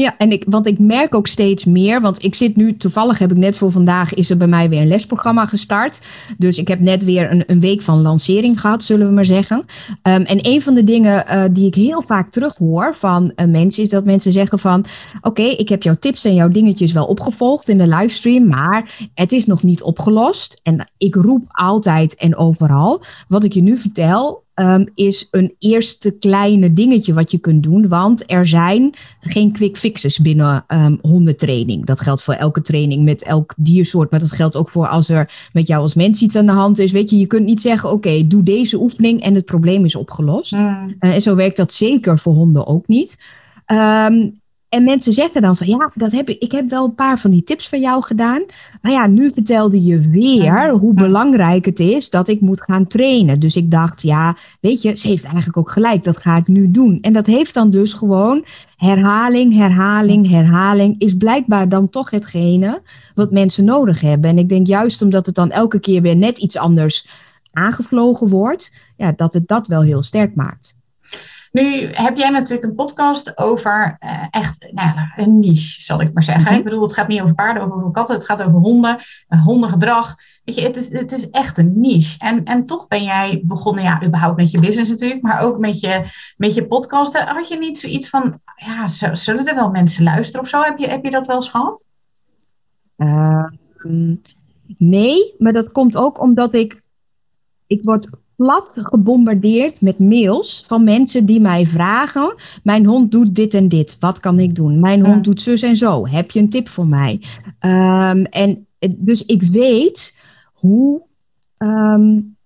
Ja, 0.00 0.14
en 0.18 0.32
ik, 0.32 0.44
want 0.48 0.66
ik 0.66 0.78
merk 0.78 1.14
ook 1.14 1.26
steeds 1.26 1.64
meer, 1.64 2.00
want 2.00 2.24
ik 2.24 2.34
zit 2.34 2.56
nu, 2.56 2.76
toevallig 2.76 3.18
heb 3.18 3.30
ik 3.30 3.36
net 3.36 3.56
voor 3.56 3.72
vandaag, 3.72 4.14
is 4.14 4.30
er 4.30 4.36
bij 4.36 4.46
mij 4.46 4.68
weer 4.68 4.80
een 4.80 4.88
lesprogramma 4.88 5.46
gestart. 5.46 6.00
Dus 6.36 6.58
ik 6.58 6.68
heb 6.68 6.80
net 6.80 7.04
weer 7.04 7.30
een, 7.30 7.44
een 7.46 7.60
week 7.60 7.82
van 7.82 8.02
lancering 8.02 8.60
gehad, 8.60 8.82
zullen 8.82 9.06
we 9.06 9.12
maar 9.12 9.24
zeggen. 9.24 9.56
Um, 9.56 9.64
en 10.02 10.38
een 10.46 10.62
van 10.62 10.74
de 10.74 10.84
dingen 10.84 11.24
uh, 11.30 11.44
die 11.50 11.66
ik 11.66 11.74
heel 11.74 12.02
vaak 12.06 12.30
terughoor 12.30 12.96
van 12.96 13.32
uh, 13.36 13.46
mensen, 13.46 13.82
is 13.82 13.88
dat 13.88 14.04
mensen 14.04 14.32
zeggen 14.32 14.58
van, 14.58 14.84
oké, 15.20 15.42
ik 15.42 15.68
heb 15.68 15.82
jouw 15.82 15.96
tips 16.00 16.24
en 16.24 16.34
jouw 16.34 16.48
dingetjes 16.48 16.92
wel 16.92 17.06
opgevolgd 17.06 17.68
in 17.68 17.78
de 17.78 17.86
livestream, 17.86 18.46
maar 18.46 19.08
het 19.14 19.32
is 19.32 19.46
nog 19.46 19.62
niet 19.62 19.82
opgelost. 19.82 20.60
En 20.62 20.90
ik 20.98 21.14
roep 21.14 21.44
altijd 21.48 22.14
en 22.14 22.36
overal, 22.36 23.02
wat 23.28 23.44
ik 23.44 23.52
je 23.52 23.62
nu 23.62 23.76
vertel, 23.76 24.46
um, 24.60 24.88
is 24.94 25.28
een 25.30 25.54
eerste 25.58 26.10
kleine 26.10 26.72
dingetje 26.72 27.14
wat 27.14 27.30
je 27.30 27.38
kunt 27.38 27.62
doen. 27.62 27.88
Want 27.88 28.30
er 28.32 28.46
zijn 28.46 28.94
geen 29.20 29.52
quick 29.52 29.76
fixes 29.76 30.18
binnen 30.18 30.64
um, 30.68 30.98
hondentraining. 31.02 31.86
Dat 31.86 32.00
geldt 32.00 32.22
voor 32.22 32.34
elke 32.34 32.62
training 32.62 33.04
met 33.04 33.22
elk 33.22 33.54
diersoort. 33.56 34.10
Maar 34.10 34.20
dat 34.20 34.32
geldt 34.32 34.56
ook 34.56 34.70
voor 34.70 34.88
als 34.88 35.08
er 35.08 35.48
met 35.52 35.66
jou 35.66 35.82
als 35.82 35.94
mens 35.94 36.22
iets 36.22 36.36
aan 36.36 36.46
de 36.46 36.52
hand 36.52 36.78
is. 36.78 36.92
Weet 36.92 37.10
je, 37.10 37.18
je 37.18 37.26
kunt 37.26 37.46
niet 37.46 37.60
zeggen: 37.60 37.90
oké, 37.90 38.26
doe 38.26 38.42
deze 38.42 38.80
oefening 38.80 39.22
en 39.22 39.34
het 39.34 39.44
probleem 39.44 39.84
is 39.84 39.94
opgelost. 39.94 40.52
Mm. 40.52 40.96
Uh, 41.00 41.14
en 41.14 41.22
zo 41.22 41.34
werkt 41.34 41.56
dat 41.56 41.72
zeker 41.72 42.18
voor 42.18 42.34
honden 42.34 42.66
ook 42.66 42.88
niet. 42.88 43.18
Um, 43.66 44.40
en 44.68 44.84
mensen 44.84 45.12
zeggen 45.12 45.42
dan 45.42 45.56
van 45.56 45.66
ja, 45.66 45.90
dat 45.94 46.12
heb 46.12 46.28
ik, 46.28 46.42
ik 46.42 46.52
heb 46.52 46.68
wel 46.68 46.84
een 46.84 46.94
paar 46.94 47.18
van 47.18 47.30
die 47.30 47.42
tips 47.42 47.68
van 47.68 47.80
jou 47.80 48.02
gedaan. 48.02 48.44
Maar 48.82 48.92
ja, 48.92 49.06
nu 49.06 49.30
vertelde 49.34 49.84
je 49.84 50.00
weer 50.00 50.70
hoe 50.70 50.94
belangrijk 50.94 51.64
het 51.64 51.80
is 51.80 52.10
dat 52.10 52.28
ik 52.28 52.40
moet 52.40 52.62
gaan 52.62 52.86
trainen. 52.86 53.40
Dus 53.40 53.56
ik 53.56 53.70
dacht, 53.70 54.02
ja, 54.02 54.36
weet 54.60 54.82
je, 54.82 54.96
ze 54.96 55.08
heeft 55.08 55.24
eigenlijk 55.24 55.56
ook 55.56 55.70
gelijk, 55.70 56.04
dat 56.04 56.22
ga 56.22 56.36
ik 56.36 56.46
nu 56.46 56.70
doen. 56.70 56.98
En 57.00 57.12
dat 57.12 57.26
heeft 57.26 57.54
dan 57.54 57.70
dus 57.70 57.92
gewoon 57.92 58.44
herhaling, 58.76 59.54
herhaling, 59.54 60.30
herhaling, 60.30 60.94
is 60.98 61.16
blijkbaar 61.16 61.68
dan 61.68 61.88
toch 61.88 62.10
hetgene 62.10 62.82
wat 63.14 63.30
mensen 63.30 63.64
nodig 63.64 64.00
hebben. 64.00 64.30
En 64.30 64.38
ik 64.38 64.48
denk 64.48 64.66
juist 64.66 65.02
omdat 65.02 65.26
het 65.26 65.34
dan 65.34 65.50
elke 65.50 65.80
keer 65.80 66.02
weer 66.02 66.16
net 66.16 66.38
iets 66.38 66.56
anders 66.56 67.08
aangevlogen 67.52 68.28
wordt, 68.28 68.72
ja, 68.96 69.12
dat 69.12 69.32
het 69.32 69.48
dat 69.48 69.66
wel 69.66 69.82
heel 69.82 70.02
sterk 70.02 70.34
maakt. 70.34 70.77
Nu 71.52 71.86
heb 71.92 72.16
jij 72.16 72.30
natuurlijk 72.30 72.68
een 72.68 72.74
podcast 72.74 73.38
over 73.38 73.96
uh, 74.00 74.26
echt 74.30 74.66
nou 74.70 74.90
een 75.16 75.38
niche, 75.38 75.82
zal 75.82 76.00
ik 76.00 76.12
maar 76.12 76.22
zeggen. 76.22 76.44
Mhm. 76.44 76.54
Ik 76.54 76.64
bedoel, 76.64 76.82
het 76.82 76.92
gaat 76.92 77.08
niet 77.08 77.20
over 77.20 77.34
paarden, 77.34 77.62
over, 77.62 77.76
over 77.76 77.90
katten, 77.90 78.14
het 78.14 78.24
gaat 78.24 78.42
over 78.42 78.60
honden, 78.60 78.98
uh, 79.28 79.44
hondengedrag. 79.44 80.14
Weet 80.44 80.54
je, 80.54 80.62
het 80.62 80.76
is, 80.76 80.92
het 80.92 81.12
is 81.12 81.30
echt 81.30 81.58
een 81.58 81.80
niche. 81.80 82.18
En, 82.18 82.44
en 82.44 82.66
toch 82.66 82.86
ben 82.86 83.02
jij 83.02 83.40
begonnen, 83.44 83.84
ja, 83.84 84.04
überhaupt 84.04 84.36
met 84.36 84.50
je 84.50 84.60
business 84.60 84.90
natuurlijk, 84.90 85.22
maar 85.22 85.42
ook 85.42 85.58
met 85.58 85.80
je, 85.80 86.04
met 86.36 86.54
je 86.54 86.66
podcasten. 86.66 87.26
Had 87.26 87.48
je 87.48 87.58
niet 87.58 87.78
zoiets 87.78 88.08
van, 88.08 88.40
ja, 88.56 88.86
zullen 89.16 89.46
er 89.46 89.54
wel 89.54 89.70
mensen 89.70 90.02
luisteren 90.02 90.40
of 90.40 90.48
zo? 90.48 90.62
Heb 90.62 90.78
je, 90.78 90.88
heb 90.88 91.04
je 91.04 91.10
dat 91.10 91.26
wel 91.26 91.36
eens 91.36 91.48
gehad? 91.48 91.88
Uh, 92.96 93.44
nee, 94.78 95.34
maar 95.38 95.52
dat 95.52 95.72
komt 95.72 95.96
ook 95.96 96.20
omdat 96.20 96.54
ik, 96.54 96.80
ik 97.66 97.80
word 97.82 98.08
plat 98.38 98.72
gebombardeerd 98.74 99.80
met 99.80 99.98
mails 99.98 100.64
van 100.66 100.84
mensen 100.84 101.26
die 101.26 101.40
mij 101.40 101.66
vragen: 101.66 102.34
Mijn 102.62 102.86
hond 102.86 103.10
doet 103.10 103.34
dit 103.34 103.54
en 103.54 103.68
dit, 103.68 103.96
wat 104.00 104.20
kan 104.20 104.38
ik 104.38 104.54
doen? 104.54 104.80
Mijn 104.80 105.06
hond 105.06 105.24
doet 105.24 105.42
zus 105.42 105.62
en 105.62 105.76
zo, 105.76 106.06
heb 106.06 106.30
je 106.30 106.40
een 106.40 106.50
tip 106.50 106.68
voor 106.68 106.86
mij? 106.86 107.20
Um, 107.60 108.24
en 108.24 108.66
dus 108.96 109.24
ik 109.24 109.42
weet 109.42 110.16
hoe. 110.52 111.02
Um, 111.58 112.36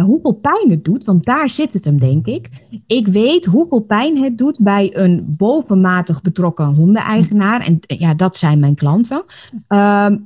hoeveel 0.00 0.32
pijn 0.32 0.70
het 0.70 0.84
doet, 0.84 1.04
want 1.04 1.24
daar 1.24 1.50
zit 1.50 1.74
het 1.74 1.84
hem, 1.84 1.98
denk 1.98 2.26
ik. 2.26 2.48
Ik 2.86 3.06
weet 3.06 3.44
hoeveel 3.44 3.80
pijn 3.80 4.22
het 4.22 4.38
doet 4.38 4.58
bij 4.62 4.96
een 4.96 5.34
bovenmatig 5.36 6.22
betrokken 6.22 6.66
hondeneigenaar. 6.66 7.66
En 7.66 7.78
ja, 7.80 8.14
dat 8.14 8.36
zijn 8.36 8.58
mijn 8.58 8.74
klanten. 8.74 9.24
Um, 9.68 10.24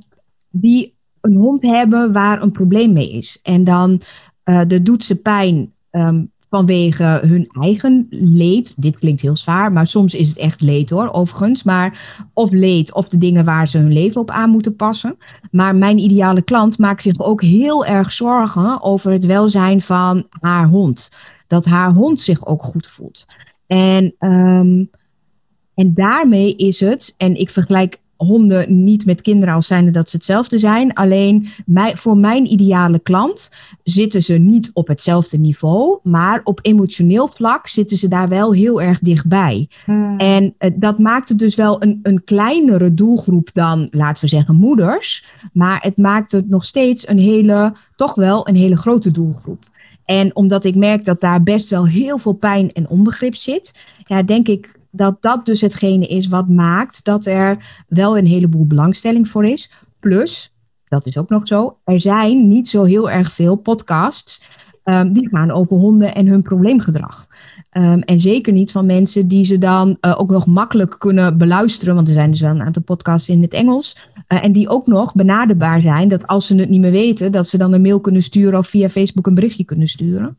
die 0.49 0.95
een 1.21 1.35
hond 1.35 1.61
hebben 1.61 2.13
waar 2.13 2.41
een 2.41 2.51
probleem 2.51 2.93
mee 2.93 3.11
is. 3.11 3.39
En 3.43 3.63
dan 3.63 4.01
uh, 4.49 4.61
de 4.67 4.81
doet 4.81 5.03
ze 5.03 5.15
pijn 5.15 5.73
ehm, 5.89 6.23
vanwege 6.49 7.19
hun 7.23 7.47
eigen 7.61 8.07
leed. 8.09 8.81
Dit 8.81 8.99
klinkt 8.99 9.21
heel 9.21 9.35
zwaar, 9.35 9.71
maar 9.71 9.87
soms 9.87 10.15
is 10.15 10.29
het 10.29 10.37
echt 10.37 10.61
leed 10.61 10.89
hoor, 10.89 11.13
overigens. 11.13 11.63
Maar 11.63 12.17
of 12.33 12.51
leed 12.51 12.93
op 12.93 13.09
de 13.09 13.17
dingen 13.17 13.45
waar 13.45 13.67
ze 13.67 13.77
hun 13.77 13.93
leven 13.93 14.21
op 14.21 14.31
aan 14.31 14.49
moeten 14.49 14.75
passen. 14.75 15.17
Maar 15.51 15.75
mijn 15.75 15.97
ideale 15.97 16.41
klant 16.41 16.77
maakt 16.77 17.01
zich 17.01 17.19
ook 17.19 17.41
heel 17.41 17.85
erg 17.85 18.13
zorgen 18.13 18.83
over 18.83 19.11
het 19.11 19.25
welzijn 19.25 19.81
van 19.81 20.27
haar 20.29 20.67
hond. 20.67 21.11
Dat 21.47 21.65
haar 21.65 21.91
hond 21.91 22.19
zich 22.19 22.45
ook 22.45 22.63
goed 22.63 22.87
voelt. 22.87 23.25
En, 23.67 24.15
um, 24.19 24.89
en 25.75 25.93
daarmee 25.93 26.55
is 26.55 26.79
het, 26.79 27.15
en 27.17 27.35
ik 27.35 27.49
vergelijk 27.49 27.99
honden 28.17 28.83
niet 28.83 29.05
met 29.05 29.21
kinderen 29.21 29.53
als 29.53 29.67
zijnde 29.67 29.91
dat 29.91 30.09
ze 30.09 30.15
hetzelfde 30.15 30.59
zijn. 30.59 30.93
Alleen 30.93 31.47
mij, 31.65 31.95
voor 31.95 32.17
mijn 32.17 32.51
ideale 32.51 32.99
klant 32.99 33.51
zitten 33.83 34.23
ze 34.23 34.33
niet 34.33 34.69
op 34.73 34.87
hetzelfde 34.87 35.37
niveau, 35.37 35.99
maar 36.03 36.41
op 36.43 36.59
emotioneel 36.61 37.27
vlak 37.27 37.67
zitten 37.67 37.97
ze 37.97 38.07
daar 38.07 38.29
wel 38.29 38.53
heel 38.53 38.81
erg 38.81 38.99
dichtbij. 38.99 39.69
Hmm. 39.85 40.19
En 40.19 40.55
uh, 40.59 40.71
dat 40.75 40.99
maakt 40.99 41.29
het 41.29 41.37
dus 41.37 41.55
wel 41.55 41.83
een, 41.83 41.99
een 42.03 42.23
kleinere 42.23 42.93
doelgroep 42.93 43.49
dan, 43.53 43.87
laten 43.91 44.23
we 44.23 44.29
zeggen, 44.29 44.55
moeders. 44.55 45.25
Maar 45.53 45.81
het 45.81 45.97
maakt 45.97 46.31
het 46.31 46.49
nog 46.49 46.65
steeds 46.65 47.07
een 47.07 47.19
hele, 47.19 47.73
toch 47.95 48.15
wel 48.15 48.47
een 48.47 48.55
hele 48.55 48.77
grote 48.77 49.11
doelgroep. 49.11 49.63
En 50.05 50.35
omdat 50.35 50.63
ik 50.63 50.75
merk 50.75 51.05
dat 51.05 51.21
daar 51.21 51.43
best 51.43 51.69
wel 51.69 51.87
heel 51.87 52.17
veel 52.17 52.33
pijn 52.33 52.71
en 52.71 52.89
onbegrip 52.89 53.35
zit, 53.35 53.87
ja, 54.05 54.23
denk 54.23 54.47
ik 54.47 54.76
dat 54.91 55.21
dat 55.21 55.45
dus 55.45 55.61
hetgene 55.61 56.07
is 56.07 56.27
wat 56.27 56.49
maakt 56.49 57.03
dat 57.03 57.25
er 57.25 57.83
wel 57.87 58.17
een 58.17 58.27
heleboel 58.27 58.67
belangstelling 58.67 59.27
voor 59.27 59.45
is. 59.45 59.71
Plus, 59.99 60.53
dat 60.85 61.05
is 61.05 61.17
ook 61.17 61.29
nog 61.29 61.47
zo, 61.47 61.77
er 61.83 61.99
zijn 61.99 62.47
niet 62.47 62.69
zo 62.69 62.83
heel 62.83 63.09
erg 63.09 63.31
veel 63.31 63.55
podcasts 63.55 64.41
um, 64.83 65.13
die 65.13 65.29
gaan 65.29 65.51
over 65.51 65.77
honden 65.77 66.15
en 66.15 66.27
hun 66.27 66.41
probleemgedrag. 66.41 67.27
Um, 67.71 68.01
en 68.01 68.19
zeker 68.19 68.53
niet 68.53 68.71
van 68.71 68.85
mensen 68.85 69.27
die 69.27 69.45
ze 69.45 69.57
dan 69.57 69.97
uh, 70.01 70.19
ook 70.19 70.29
nog 70.29 70.45
makkelijk 70.45 70.95
kunnen 70.99 71.37
beluisteren, 71.37 71.95
want 71.95 72.07
er 72.07 72.13
zijn 72.13 72.31
dus 72.31 72.41
wel 72.41 72.49
een 72.49 72.61
aantal 72.61 72.83
podcasts 72.83 73.29
in 73.29 73.41
het 73.41 73.53
Engels. 73.53 73.97
Uh, 74.27 74.43
en 74.43 74.51
die 74.51 74.69
ook 74.69 74.87
nog 74.87 75.15
benaderbaar 75.15 75.81
zijn, 75.81 76.07
dat 76.07 76.27
als 76.27 76.47
ze 76.47 76.55
het 76.55 76.69
niet 76.69 76.81
meer 76.81 76.91
weten, 76.91 77.31
dat 77.31 77.47
ze 77.47 77.57
dan 77.57 77.73
een 77.73 77.81
mail 77.81 77.99
kunnen 77.99 78.23
sturen 78.23 78.59
of 78.59 78.67
via 78.67 78.89
Facebook 78.89 79.27
een 79.27 79.33
berichtje 79.33 79.63
kunnen 79.63 79.87
sturen. 79.87 80.37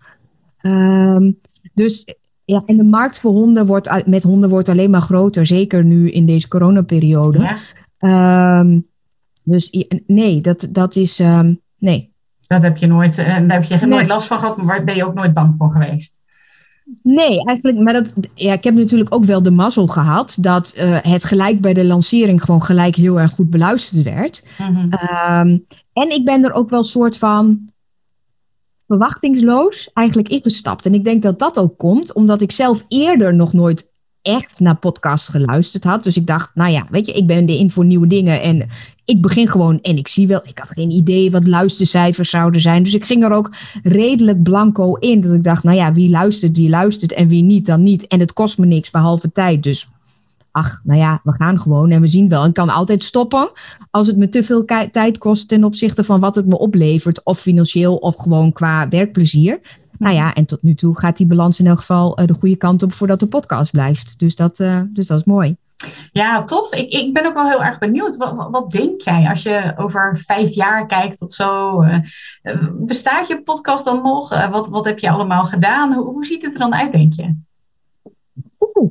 Um, 0.63 1.39
dus 1.75 2.05
ja, 2.49 2.63
en 2.67 2.77
de 2.77 2.85
markt 2.85 3.21
voor 3.21 3.33
honden 3.33 3.67
wordt, 3.67 4.07
met 4.07 4.23
honden 4.23 4.49
wordt 4.49 4.69
alleen 4.69 4.91
maar 4.91 5.01
groter, 5.01 5.47
zeker 5.47 5.85
nu 5.85 6.11
in 6.11 6.27
deze 6.27 6.49
coronaperiode. 6.49 7.57
Ja. 7.99 8.59
Um, 8.59 8.87
dus 9.43 9.87
nee, 10.07 10.41
dat, 10.41 10.69
dat 10.71 10.97
is. 10.97 11.19
Um, 11.19 11.61
nee. 11.79 12.13
Dat 12.47 12.63
heb 12.63 12.77
je 12.77 12.87
nooit, 12.87 13.19
en 13.19 13.49
daar 13.49 13.69
heb 13.69 13.81
je 13.81 13.87
nooit 13.87 14.07
last 14.07 14.27
van 14.27 14.39
gehad, 14.39 14.57
maar 14.57 14.85
ben 14.85 14.97
je 14.97 15.07
ook 15.07 15.15
nooit 15.15 15.35
bang 15.35 15.55
voor 15.57 15.71
geweest? 15.71 16.19
Nee, 17.03 17.45
eigenlijk, 17.45 17.79
maar 17.79 17.93
dat, 17.93 18.15
ja, 18.35 18.53
ik 18.53 18.65
heb 18.65 18.75
natuurlijk 18.75 19.15
ook 19.15 19.25
wel 19.25 19.43
de 19.43 19.51
mazzel 19.51 19.87
gehad 19.87 20.39
dat 20.41 20.75
uh, 20.79 20.99
het 21.03 21.25
gelijk 21.25 21.61
bij 21.61 21.75
de 21.75 21.85
lancering 21.85 22.43
gewoon 22.43 22.63
gelijk 22.63 22.95
heel 22.95 23.21
erg 23.21 23.31
goed 23.31 23.51
beluisterd 23.51 24.03
werd. 24.03 24.45
Mm 24.59 24.67
-hmm. 24.67 24.93
um, 25.49 25.67
en 25.93 26.11
ik 26.11 26.25
ben 26.25 26.45
er 26.45 26.53
ook 26.53 26.71
wel 26.71 26.85
soort 26.85 27.19
van, 27.19 27.71
verwachtingsloos 28.89 29.91
eigenlijk 29.93 30.29
ingestapt. 30.29 30.87
En 30.87 30.95
ik 30.95 31.05
denk 31.05 31.23
dat 31.23 31.39
dat 31.39 31.59
ook 31.59 31.79
komt 31.79 32.13
omdat 32.13 32.41
ik 32.41 32.53
zelf 32.53 32.85
eerder 32.89 33.35
nog 33.35 33.53
nooit 33.53 33.93
echt 34.23 34.61
naar 34.61 34.77
podcasts 34.77 35.29
geluisterd 35.29 35.85
had. 35.85 36.05
Dus 36.05 36.17
ik 36.17 36.27
dacht, 36.27 36.51
nou 36.55 36.71
ja, 36.71 36.87
weet 36.91 37.07
je, 37.07 37.13
ik 37.13 37.27
ben 37.27 37.47
in 37.47 37.71
voor 37.71 37.85
nieuwe 37.85 38.07
dingen 38.07 38.43
en 38.43 38.69
ik 39.05 39.21
begin 39.21 39.49
gewoon 39.49 39.81
en 39.81 39.97
ik 39.97 40.09
zie 40.09 40.27
wel, 40.27 40.41
ik 40.45 40.59
had 40.59 40.71
geen 40.71 40.91
idee 40.91 41.31
wat 41.31 41.47
luistercijfers 41.47 42.31
zouden 42.31 42.61
zijn. 42.61 42.83
Dus 42.83 42.95
ik 42.95 43.05
ging 43.05 43.25
er 43.25 43.33
ook 43.33 43.53
redelijk 43.83 44.43
blanco 44.43 44.95
in. 44.95 45.21
Dat 45.21 45.35
ik 45.35 45.45
dacht, 45.45 45.63
nou 45.63 45.77
ja, 45.77 45.93
wie 45.93 46.11
luistert, 46.11 46.57
wie 46.57 46.69
luistert 46.69 47.13
en 47.13 47.29
wie 47.29 47.43
niet, 47.43 47.67
dan 47.67 47.83
niet. 47.83 48.07
En 48.07 48.21
het 48.21 48.33
kost 48.33 48.59
me 48.59 48.67
niks 48.67 48.91
behalve 48.91 49.33
tijd. 49.33 49.63
Dus 49.63 49.89
ach, 50.51 50.81
nou 50.85 50.99
ja, 50.99 51.21
we 51.23 51.33
gaan 51.33 51.61
gewoon 51.61 51.91
en 51.91 52.01
we 52.01 52.07
zien 52.07 52.29
wel. 52.29 52.45
Ik 52.45 52.55
kan 52.55 52.69
altijd 52.69 53.05
stoppen 53.05 53.51
als 53.91 54.07
het 54.07 54.17
me 54.17 54.29
te 54.29 54.43
veel 54.43 54.65
tijd 54.91 55.19
kost 55.19 55.49
ten 55.49 55.65
opzichte 55.65 56.05
van 56.05 56.21
wat 56.21 56.35
het 56.35 56.47
me 56.47 56.59
oplevert, 56.59 57.25
of 57.25 57.39
financieel 57.39 57.97
of 57.97 58.17
gewoon 58.17 58.53
qua 58.53 58.89
werkplezier. 58.89 59.61
Nou 59.99 60.15
ja, 60.15 60.35
en 60.35 60.45
tot 60.45 60.63
nu 60.63 60.75
toe 60.75 60.99
gaat 60.99 61.17
die 61.17 61.27
balans 61.27 61.61
in 61.61 61.67
elk 61.67 61.79
geval 61.79 62.21
uh, 62.21 62.27
de 62.27 62.35
goede 62.35 62.57
kant 62.57 62.83
op 62.83 62.93
voordat 62.93 63.21
de 63.21 63.27
podcast 63.27 63.71
blijft. 63.71 64.19
Dus 64.19 64.37
dat, 64.37 64.59
uh, 64.59 64.81
dus 64.89 65.07
dat 65.07 65.19
is 65.19 65.25
mooi. 65.25 65.57
Ja, 66.13 66.45
tof. 66.45 66.73
Ik, 66.73 66.93
ik 66.93 67.13
ben 67.13 67.27
ook 67.27 67.35
wel 67.35 67.49
heel 67.49 67.65
erg 67.65 67.79
benieuwd. 67.79 68.17
Wat, 68.17 68.49
wat 68.51 68.71
denk 68.71 69.01
jij 69.01 69.29
als 69.29 69.43
je 69.43 69.73
over 69.77 70.17
vijf 70.27 70.55
jaar 70.55 70.87
kijkt 70.87 71.23
of 71.23 71.35
zo? 71.35 71.83
Uh, 71.83 71.99
bestaat 72.73 73.29
je 73.29 73.43
podcast 73.43 73.85
dan 73.85 74.03
nog? 74.03 74.49
wat, 74.51 74.69
wat 74.69 74.85
heb 74.85 74.99
je 74.99 75.11
allemaal 75.11 75.45
gedaan? 75.45 75.93
Hoe 75.93 76.27
ziet 76.27 76.43
het 76.43 76.53
er 76.53 76.59
dan 76.59 76.75
uit, 76.75 76.93
denk 76.93 77.13
je? 77.13 77.37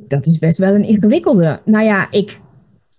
Dat 0.07 0.25
is 0.25 0.39
best 0.39 0.57
wel 0.57 0.73
een 0.75 0.83
ingewikkelde. 0.83 1.59
Nou 1.65 1.83
ja, 1.83 2.11
ik 2.11 2.39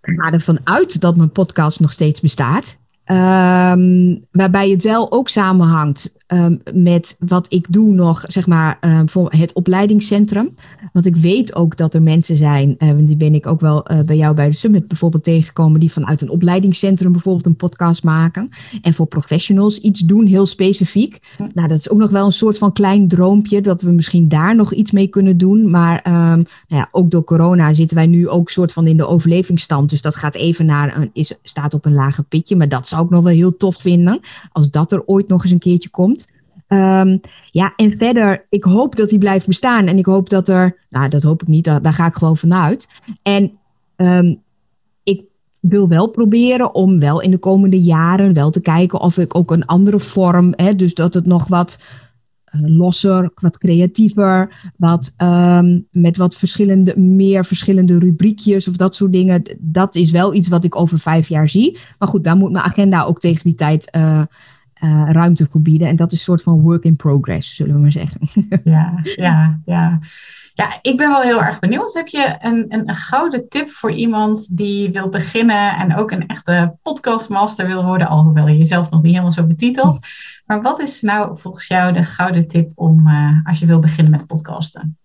ga 0.01 0.31
ervan 0.31 0.59
uit 0.65 1.01
dat 1.01 1.17
mijn 1.17 1.33
podcast 1.33 1.81
nog 1.81 1.93
steeds 1.93 2.21
bestaat. 2.21 2.79
Um, 3.11 4.27
waarbij 4.31 4.71
het 4.71 4.83
wel 4.83 5.13
ook 5.13 5.29
samenhangt 5.29 6.15
um, 6.29 6.61
met 6.75 7.17
wat 7.19 7.47
ik 7.49 7.67
doe 7.71 7.93
nog, 7.93 8.25
zeg 8.27 8.47
maar, 8.47 8.79
um, 8.81 9.09
voor 9.09 9.33
het 9.37 9.53
opleidingscentrum. 9.53 10.55
Want 10.93 11.07
ik 11.07 11.17
weet 11.17 11.55
ook 11.55 11.77
dat 11.77 11.95
er 11.95 12.03
mensen 12.03 12.37
zijn, 12.37 12.75
uh, 12.79 12.91
die 12.99 13.17
ben 13.17 13.35
ik 13.35 13.47
ook 13.47 13.61
wel 13.61 13.93
uh, 13.93 14.01
bij 14.01 14.17
jou 14.17 14.35
bij 14.35 14.49
de 14.49 14.55
Summit 14.55 14.89
bijvoorbeeld 14.89 15.25
tegengekomen, 15.25 15.81
die 15.81 15.93
vanuit 15.93 16.21
een 16.21 16.31
opleidingscentrum 16.31 17.13
bijvoorbeeld 17.13 17.47
een 17.47 17.57
podcast 17.57 18.03
maken. 18.03 18.49
En 18.83 18.95
voor 18.95 19.07
professionals 19.07 19.81
iets 19.81 20.01
doen, 20.01 20.27
heel 20.27 20.47
specifiek. 20.47 21.21
Nou, 21.55 21.69
dat 21.69 21.79
is 21.79 21.91
ook 21.91 21.99
nog 21.99 22.11
wel 22.11 22.27
een 22.27 22.33
soort 22.33 22.59
van 22.59 22.73
klein 22.73 23.09
droompje, 23.09 23.61
dat 23.61 23.83
we 23.83 23.91
misschien 23.91 24.29
daar 24.29 24.57
nog 24.57 24.73
iets 24.73 24.91
mee 24.91 25.07
kunnen 25.07 25.39
doen. 25.39 25.71
Maar 25.71 26.01
nou 26.05 26.45
ja, 26.67 26.89
ook 26.91 27.11
door 27.11 27.25
corona 27.25 27.75
zitten 27.75 27.97
wij 27.97 28.07
nu 28.07 28.29
ook 28.29 28.51
soort 28.51 28.73
van 28.73 28.87
in 28.87 28.97
de 28.97 29.07
overlevingsstand. 29.07 29.91
Dus 29.91 30.03
dat 30.03 30.17
gaat 30.17 30.35
even 30.35 30.67
naar, 30.67 30.97
een, 30.97 31.11
is, 31.13 31.35
staat 31.43 31.75
op 31.75 31.85
een 31.85 31.95
lager 31.95 32.25
pitje. 32.25 32.57
Maar 32.57 32.69
dat 32.69 32.87
zou 32.89 33.05
ik 33.05 33.11
nog 33.11 33.23
wel 33.23 33.33
heel 33.33 33.57
tof 33.57 33.77
vinden, 33.77 34.21
als 34.53 34.71
dat 34.71 34.93
er 34.93 35.03
ooit 35.07 35.29
nog 35.29 35.43
eens 35.43 35.53
een 35.53 35.59
keertje 35.59 35.89
komt. 35.89 36.18
Um, 36.69 37.21
ja, 37.51 37.73
en 37.77 37.99
verder, 37.99 38.47
ik 38.49 38.65
hoop 38.65 38.97
dat 38.97 39.09
die 39.09 39.19
blijft 39.19 39.47
bestaan. 39.47 39.87
En 39.87 39.99
ik 39.99 40.07
hoop 40.07 40.29
dat 40.29 40.49
er, 40.49 40.87
nou, 40.91 41.09
dat 41.09 41.23
hoop 41.23 41.43
ik 41.43 41.49
niet, 41.49 41.65
daar, 41.65 41.93
ga 41.93 42.07
ik 42.07 42.15
gewoon 42.15 42.37
vanuit. 42.37 42.89
En 43.23 43.51
um, 43.97 44.41
ik 45.03 45.23
wil 45.61 45.89
wel 45.89 46.09
proberen 46.09 46.75
om 46.75 47.01
wel 47.01 47.21
in 47.21 47.31
de 47.31 47.39
komende 47.39 47.81
jaren 47.81 48.33
wel 48.33 48.51
te 48.51 48.61
kijken 48.61 49.01
of 49.01 49.19
ik 49.19 49.35
ook 49.35 49.51
een 49.51 49.67
andere 49.67 50.01
vorm, 50.01 50.53
hè, 50.57 50.75
dus 50.75 50.95
dat 50.95 51.15
het 51.15 51.27
nog 51.27 51.47
wat 51.47 51.81
uh, 52.55 52.77
losser, 52.77 53.31
wat 53.35 53.59
creatiever, 53.59 54.71
wat 54.77 55.15
um, 55.23 55.87
met 55.91 56.17
wat 56.17 56.35
verschillende, 56.35 56.99
meer 56.99 57.45
verschillende 57.45 57.99
rubriekjes 57.99 58.69
of 58.69 58.77
dat 58.77 58.95
soort 58.95 59.13
dingen. 59.13 59.43
Dat 59.59 59.95
is 59.95 60.11
wel 60.11 60.35
iets 60.35 60.49
wat 60.49 60.65
ik 60.65 60.77
over 60.77 60.99
vijf 60.99 61.29
jaar 61.29 61.49
zie. 61.49 61.79
Maar 61.99 62.09
goed, 62.09 62.25
daar 62.25 62.37
moet 62.37 62.53
mijn 62.53 62.65
agenda 62.65 63.03
ook 63.03 63.21
tegen 63.21 63.45
die 63.45 63.55
tijd. 63.55 63.89
Uh, 63.97 64.23
uh, 64.81 65.11
ruimte 65.11 65.47
voor 65.51 65.61
bieden. 65.61 65.89
En 65.89 65.97
dat 65.97 66.13
is 66.13 66.19
een 66.19 66.25
soort 66.25 66.43
van 66.43 66.61
work 66.61 66.85
in 66.85 66.97
progress, 66.97 67.55
zullen 67.55 67.75
we 67.75 67.81
maar 67.81 67.93
zeggen. 67.93 68.21
Ja, 68.65 69.01
ja, 69.03 69.61
ja. 69.65 69.99
Ja, 70.55 70.79
ik 70.83 70.97
ben 70.97 71.09
wel 71.09 71.21
heel 71.21 71.43
erg 71.43 71.59
benieuwd. 71.59 71.95
Heb 71.95 72.09
je 72.09 72.37
een, 72.41 72.65
een, 72.69 72.89
een, 72.89 72.95
gouden 72.95 73.49
tip 73.49 73.71
voor 73.71 73.93
iemand 73.93 74.57
die 74.57 74.91
wil 74.91 75.09
beginnen 75.09 75.77
en 75.77 75.97
ook 75.97 76.11
een 76.11 76.27
echte 76.27 76.77
podcastmaster 76.83 77.67
wil 77.67 77.85
worden, 77.85 78.09
alhoewel 78.09 78.49
je 78.49 78.59
jezelf 78.59 78.91
nog 78.91 79.03
niet 79.03 79.11
helemaal 79.11 79.33
zo 79.33 79.47
betitelt. 79.47 79.99
Maar 80.47 80.63
wat 80.63 80.81
is 80.81 81.01
nou 81.01 81.39
volgens 81.39 81.67
jou 81.67 81.93
de 81.93 82.05
gouden 82.05 82.49
tip 82.49 82.73
om 82.75 83.09
uh, 83.09 83.31
als 83.45 83.59
je 83.59 83.67
wil 83.67 83.81
beginnen 83.81 84.13
met 84.13 84.27
podcasten? 84.27 84.99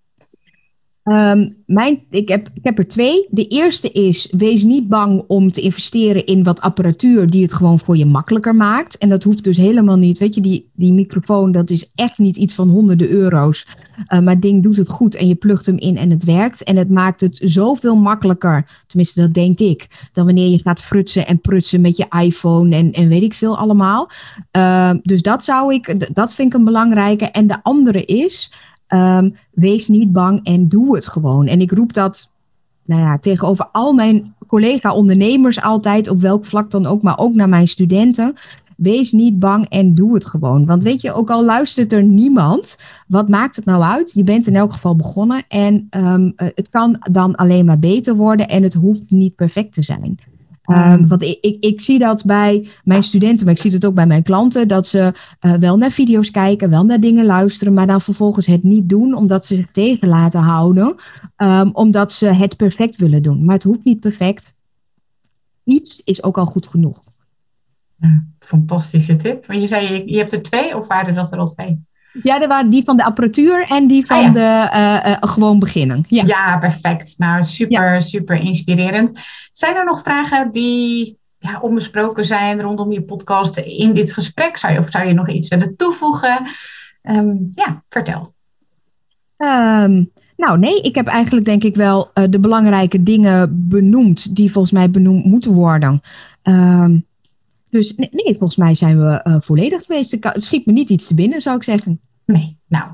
Um, 1.04 1.56
mijn, 1.66 2.00
ik, 2.10 2.30
heb, 2.30 2.50
ik 2.54 2.64
heb 2.64 2.78
er 2.78 2.88
twee. 2.88 3.28
De 3.30 3.48
eerste 3.48 3.92
is, 3.92 4.34
wees 4.38 4.64
niet 4.64 4.88
bang 4.88 5.24
om 5.28 5.52
te 5.52 5.62
investeren 5.62 6.26
in 6.26 6.44
wat 6.44 6.62
apparatuur 6.62 7.30
die 7.30 7.42
het 7.42 7.54
gewoon 7.54 7.80
voor 7.80 7.98
je 7.98 8.06
makkelijker 8.06 8.56
maakt. 8.56 8.98
En 8.98 9.10
dat 9.10 9.24
hoeft 9.24 9.44
dus 9.44 9.58
helemaal 9.58 9.96
niet. 9.96 10.18
Weet 10.18 10.36
je, 10.36 10.42
die, 10.42 10.70
die 10.74 10.94
microfoon, 10.94 11.52
dat 11.52 11.70
is 11.70 11.92
echt 11.96 12.18
niet 12.18 12.36
iets 12.36 12.54
van 12.54 12.70
honderden 12.70 13.10
euro's. 13.10 13.68
Uh, 13.98 14.20
maar 14.20 14.34
het 14.34 14.42
ding 14.42 14.64
doet 14.64 14.76
het 14.78 14.90
goed 14.90 15.16
en 15.16 15.28
je 15.28 15.36
plugt 15.36 15.66
hem 15.66 15.78
in 15.78 15.98
en 15.98 16.10
het 16.10 16.24
werkt. 16.24 16.64
En 16.64 16.76
het 16.76 16.90
maakt 16.90 17.22
het 17.22 17.40
zoveel 17.44 17.96
makkelijker, 17.96 18.84
tenminste 18.88 19.22
dat 19.22 19.34
denk 19.34 19.60
ik, 19.60 20.10
dan 20.12 20.26
wanneer 20.26 20.50
je 20.50 20.60
gaat 20.60 20.82
frutsen 20.82 21.28
en 21.28 21.42
prutsen 21.42 21.82
met 21.82 21.98
je 21.98 22.06
iPhone 22.20 22.76
en, 22.76 22.92
en 22.92 23.08
weet 23.08 23.24
ik 23.24 23.34
veel 23.34 23.58
allemaal. 23.58 24.10
Uh, 24.58 24.92
dus 25.02 25.22
dat 25.22 25.44
zou 25.44 25.74
ik, 25.74 26.16
dat 26.16 26.34
vind 26.34 26.54
ik 26.54 26.60
een 26.60 26.66
belangrijke. 26.66 27.26
En 27.26 27.48
de 27.48 27.64
andere 27.64 28.06
is... 28.06 28.52
Um, 28.94 29.36
wees 29.52 29.88
niet 29.88 30.12
bang 30.12 30.40
en 30.44 30.68
doe 30.68 30.96
het 30.96 31.08
gewoon. 31.08 31.48
En 31.48 31.62
ik 31.62 31.72
roep 31.72 31.94
dat 31.94 32.32
nou 32.86 33.02
ja, 33.02 33.18
tegenover 33.18 33.70
al 33.72 33.94
mijn 33.94 34.36
collega-ondernemers 34.48 35.62
altijd, 35.62 36.10
op 36.10 36.20
welk 36.20 36.46
vlak 36.46 36.72
dan 36.72 36.86
ook, 36.86 37.02
maar 37.02 37.18
ook 37.18 37.34
naar 37.34 37.50
mijn 37.50 37.68
studenten. 37.68 38.34
Wees 38.78 39.12
niet 39.12 39.40
bang 39.40 39.70
en 39.70 39.96
doe 39.96 40.14
het 40.14 40.26
gewoon. 40.26 40.66
Want 40.66 40.84
weet 40.84 41.02
je, 41.02 41.14
ook 41.14 41.30
al 41.30 41.46
luistert 41.46 41.94
er 41.94 42.04
niemand, 42.04 42.78
wat 43.08 43.30
maakt 43.30 43.56
het 43.56 43.66
nou 43.66 43.84
uit? 43.84 44.12
Je 44.14 44.24
bent 44.24 44.48
in 44.48 44.56
elk 44.56 44.74
geval 44.74 44.96
begonnen 44.96 45.46
en 45.48 45.88
um, 45.92 46.34
het 46.36 46.70
kan 46.70 46.98
dan 47.12 47.36
alleen 47.36 47.66
maar 47.66 47.80
beter 47.80 48.16
worden 48.16 48.48
en 48.48 48.64
het 48.64 48.74
hoeft 48.74 49.04
niet 49.08 49.36
perfect 49.36 49.74
te 49.74 49.84
zijn. 49.84 50.20
Um, 50.72 51.08
want 51.08 51.22
ik, 51.22 51.38
ik, 51.42 51.58
ik, 51.60 51.82
zie 51.82 52.00
dat 52.00 52.26
bij 52.26 52.68
mijn 52.84 53.04
studenten, 53.04 53.46
maar 53.46 53.54
ik 53.54 53.62
zie 53.62 53.72
het 53.72 53.86
ook 53.86 53.94
bij 53.94 54.06
mijn 54.06 54.24
klanten, 54.24 54.68
dat 54.68 54.88
ze 54.88 55.14
uh, 55.42 55.54
wel 55.54 55.78
naar 55.78 55.92
video's 55.92 56.32
kijken, 56.32 56.70
wel 56.70 56.84
naar 56.84 57.00
dingen 57.00 57.26
luisteren, 57.26 57.74
maar 57.74 57.88
dan 57.88 58.02
vervolgens 58.02 58.46
het 58.46 58.64
niet 58.64 58.90
doen 58.90 59.14
omdat 59.14 59.46
ze 59.46 59.56
zich 59.56 59.72
tegen 59.72 60.08
laten 60.08 60.40
houden, 60.40 60.96
um, 61.38 61.70
omdat 61.74 62.12
ze 62.12 62.26
het 62.26 62.58
perfect 62.58 62.96
willen 62.96 63.22
doen. 63.22 63.46
Maar 63.46 63.56
het 63.56 63.64
hoeft 63.64 63.84
niet 63.84 64.00
perfect. 64.00 64.56
Iets 65.64 66.02
is 66.04 66.24
ook 66.24 66.38
al 66.38 66.46
goed 66.46 66.68
genoeg. 66.68 67.04
Fantastische 68.40 69.16
tip. 69.16 69.46
Want 69.46 69.60
je 69.60 69.68
zei, 69.68 69.94
je, 69.94 70.12
je 70.12 70.18
hebt 70.18 70.32
er 70.32 70.42
twee 70.42 70.78
of 70.78 70.88
waren 70.88 71.16
dat 71.16 71.32
er 71.32 71.38
al 71.38 71.48
twee? 71.48 71.86
Ja, 72.22 72.42
er 72.42 72.48
waren 72.48 72.70
die 72.70 72.84
van 72.84 72.98
de 72.98 73.04
apparatuur 73.04 73.66
en 73.68 73.88
die 73.88 74.06
van 74.06 74.26
ah, 74.26 74.34
de 74.34 74.70
uh, 74.74 75.12
uh, 75.12 75.18
gewoon 75.20 75.60
beginnen. 75.60 76.06
Ja. 76.08 76.24
ja, 76.26 76.58
perfect. 76.58 77.14
Nou, 77.18 77.44
super, 77.44 78.02
super 78.02 78.36
inspirerend. 78.36 79.20
Zijn 79.52 79.76
er 79.76 79.86
nog 79.86 80.02
vragen 80.04 80.52
die 80.52 81.18
ja, 81.40 81.60
onbesproken 81.60 82.26
zijn 82.26 82.62
rondom 82.62 82.92
je 82.92 83.02
podcast 83.02 83.58
in 83.58 83.94
dit 83.94 84.14
gesprek? 84.14 84.58
Zou 84.58 84.74
je, 84.74 84.80
of 84.80 84.90
zou 84.90 85.08
je 85.08 85.14
nog 85.14 85.30
iets 85.30 85.48
willen 85.48 85.76
toevoegen? 85.76 86.48
Um, 87.04 87.52
ja, 87.56 87.84
vertel. 87.90 88.34
Um, 89.38 90.12
nou, 90.38 90.60
nee, 90.60 90.82
ik 90.82 90.96
heb 90.96 91.08
eigenlijk 91.08 91.46
denk 91.46 91.64
ik 91.64 91.76
wel 91.76 92.12
uh, 92.14 92.24
de 92.30 92.40
belangrijke 92.40 93.04
dingen 93.04 93.68
benoemd 93.70 94.36
die 94.36 94.52
volgens 94.52 94.74
mij 94.74 94.90
benoemd 94.90 95.26
moeten 95.26 95.54
worden. 95.54 96.02
Um, 96.44 97.06
dus 97.74 97.94
nee, 97.96 98.36
volgens 98.38 98.56
mij 98.56 98.76
zijn 98.76 99.00
we 99.00 99.22
uh, 99.24 99.36
volledig 99.40 99.86
geweest. 99.86 100.12
Het 100.20 100.44
schiet 100.44 100.66
me 100.66 100.72
niet 100.72 100.90
iets 100.90 101.08
te 101.08 101.16
binnen, 101.16 101.42
zou 101.42 101.56
ik 101.56 101.64
zeggen. 101.64 102.02
Nee, 102.26 102.58
nou, 102.68 102.92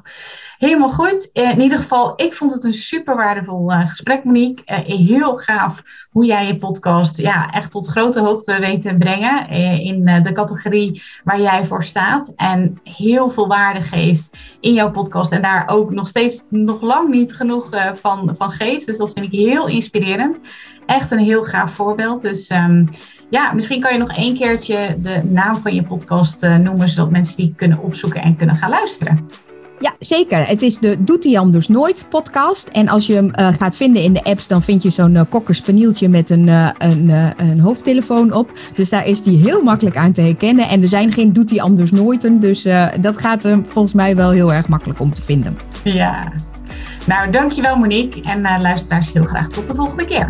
helemaal 0.57 0.89
goed. 0.89 1.31
Eh, 1.31 1.49
in 1.49 1.61
ieder 1.61 1.77
geval, 1.77 2.13
ik 2.15 2.33
vond 2.33 2.53
het 2.53 2.63
een 2.63 2.73
super 2.73 3.15
waardevol 3.15 3.71
uh, 3.71 3.87
gesprek, 3.87 4.23
Monique. 4.23 4.83
Heel 4.83 5.35
gaaf 5.35 5.81
hoe 6.09 6.25
jij 6.25 6.47
je 6.47 6.57
podcast 6.57 7.17
ja, 7.17 7.51
echt 7.51 7.71
tot 7.71 7.87
grote 7.87 8.19
hoogte 8.19 8.59
weet 8.59 8.81
te 8.81 8.95
brengen 8.97 9.49
in 9.79 10.05
de 10.23 10.31
categorie 10.31 11.01
waar 11.23 11.41
jij 11.41 11.65
voor 11.65 11.83
staat. 11.83 12.33
En 12.35 12.79
heel 12.83 13.29
veel 13.29 13.47
waarde 13.47 13.81
geeft 13.81 14.37
in 14.59 14.73
jouw 14.73 14.91
podcast 14.91 15.31
en 15.31 15.41
daar 15.41 15.69
ook 15.69 15.91
nog 15.91 16.07
steeds 16.07 16.43
nog 16.49 16.81
lang 16.81 17.09
niet 17.09 17.35
genoeg 17.35 17.69
van, 17.93 18.35
van 18.37 18.51
geeft. 18.51 18.85
Dus 18.85 18.97
dat 18.97 19.13
vind 19.13 19.25
ik 19.25 19.31
heel 19.31 19.67
inspirerend. 19.67 20.39
Echt 20.85 21.11
een 21.11 21.19
heel 21.19 21.43
gaaf 21.43 21.71
voorbeeld. 21.71 22.21
Dus 22.21 22.49
um, 22.49 22.89
ja, 23.29 23.51
misschien 23.53 23.79
kan 23.79 23.93
je 23.93 23.99
nog 23.99 24.15
één 24.15 24.37
keertje 24.37 24.97
de 25.01 25.21
naam 25.23 25.61
van 25.61 25.73
je 25.73 25.83
podcast 25.83 26.43
uh, 26.43 26.57
noemen, 26.57 26.89
zodat 26.89 27.11
mensen 27.11 27.37
die 27.37 27.53
kunnen 27.55 27.79
opzoeken 27.79 28.21
en 28.21 28.35
kunnen 28.35 28.55
gaan 28.55 28.69
luisteren. 28.69 29.27
Ja, 29.79 29.93
zeker. 29.99 30.47
Het 30.47 30.61
is 30.61 30.77
de 30.77 31.03
Doet 31.03 31.23
hij 31.23 31.39
anders 31.39 31.67
nooit 31.67 32.05
podcast. 32.09 32.67
En 32.67 32.87
als 32.87 33.07
je 33.07 33.13
hem 33.13 33.31
uh, 33.39 33.47
gaat 33.57 33.75
vinden 33.75 34.03
in 34.03 34.13
de 34.13 34.23
apps, 34.23 34.47
dan 34.47 34.61
vind 34.61 34.83
je 34.83 34.89
zo'n 34.89 35.15
uh, 35.15 35.21
kokkerspanieltje 35.29 36.09
met 36.09 36.29
een, 36.29 36.47
uh, 36.47 36.69
een, 36.77 37.09
een 37.37 37.59
hoofdtelefoon 37.59 38.33
op. 38.33 38.51
Dus 38.75 38.89
daar 38.89 39.07
is 39.07 39.23
die 39.23 39.37
heel 39.37 39.63
makkelijk 39.63 39.97
aan 39.97 40.11
te 40.11 40.21
herkennen. 40.21 40.67
En 40.67 40.81
er 40.81 40.87
zijn 40.87 41.11
geen 41.11 41.33
Doet 41.33 41.49
hij 41.49 41.61
anders 41.61 41.91
nooiten. 41.91 42.39
Dus 42.39 42.67
dat 43.01 43.17
gaat 43.17 43.43
hem 43.43 43.65
volgens 43.67 43.93
mij 43.93 44.15
wel 44.15 44.29
heel 44.29 44.53
erg 44.53 44.67
makkelijk 44.67 44.99
om 44.99 45.11
te 45.11 45.21
vinden. 45.21 45.57
Ja. 45.83 46.31
Nou, 47.07 47.29
dankjewel 47.29 47.75
Monique. 47.75 48.21
En 48.21 48.41
luisteraars 48.41 49.13
heel 49.13 49.23
graag 49.23 49.49
tot 49.49 49.67
de 49.67 49.75
volgende 49.75 50.05
keer. 50.05 50.29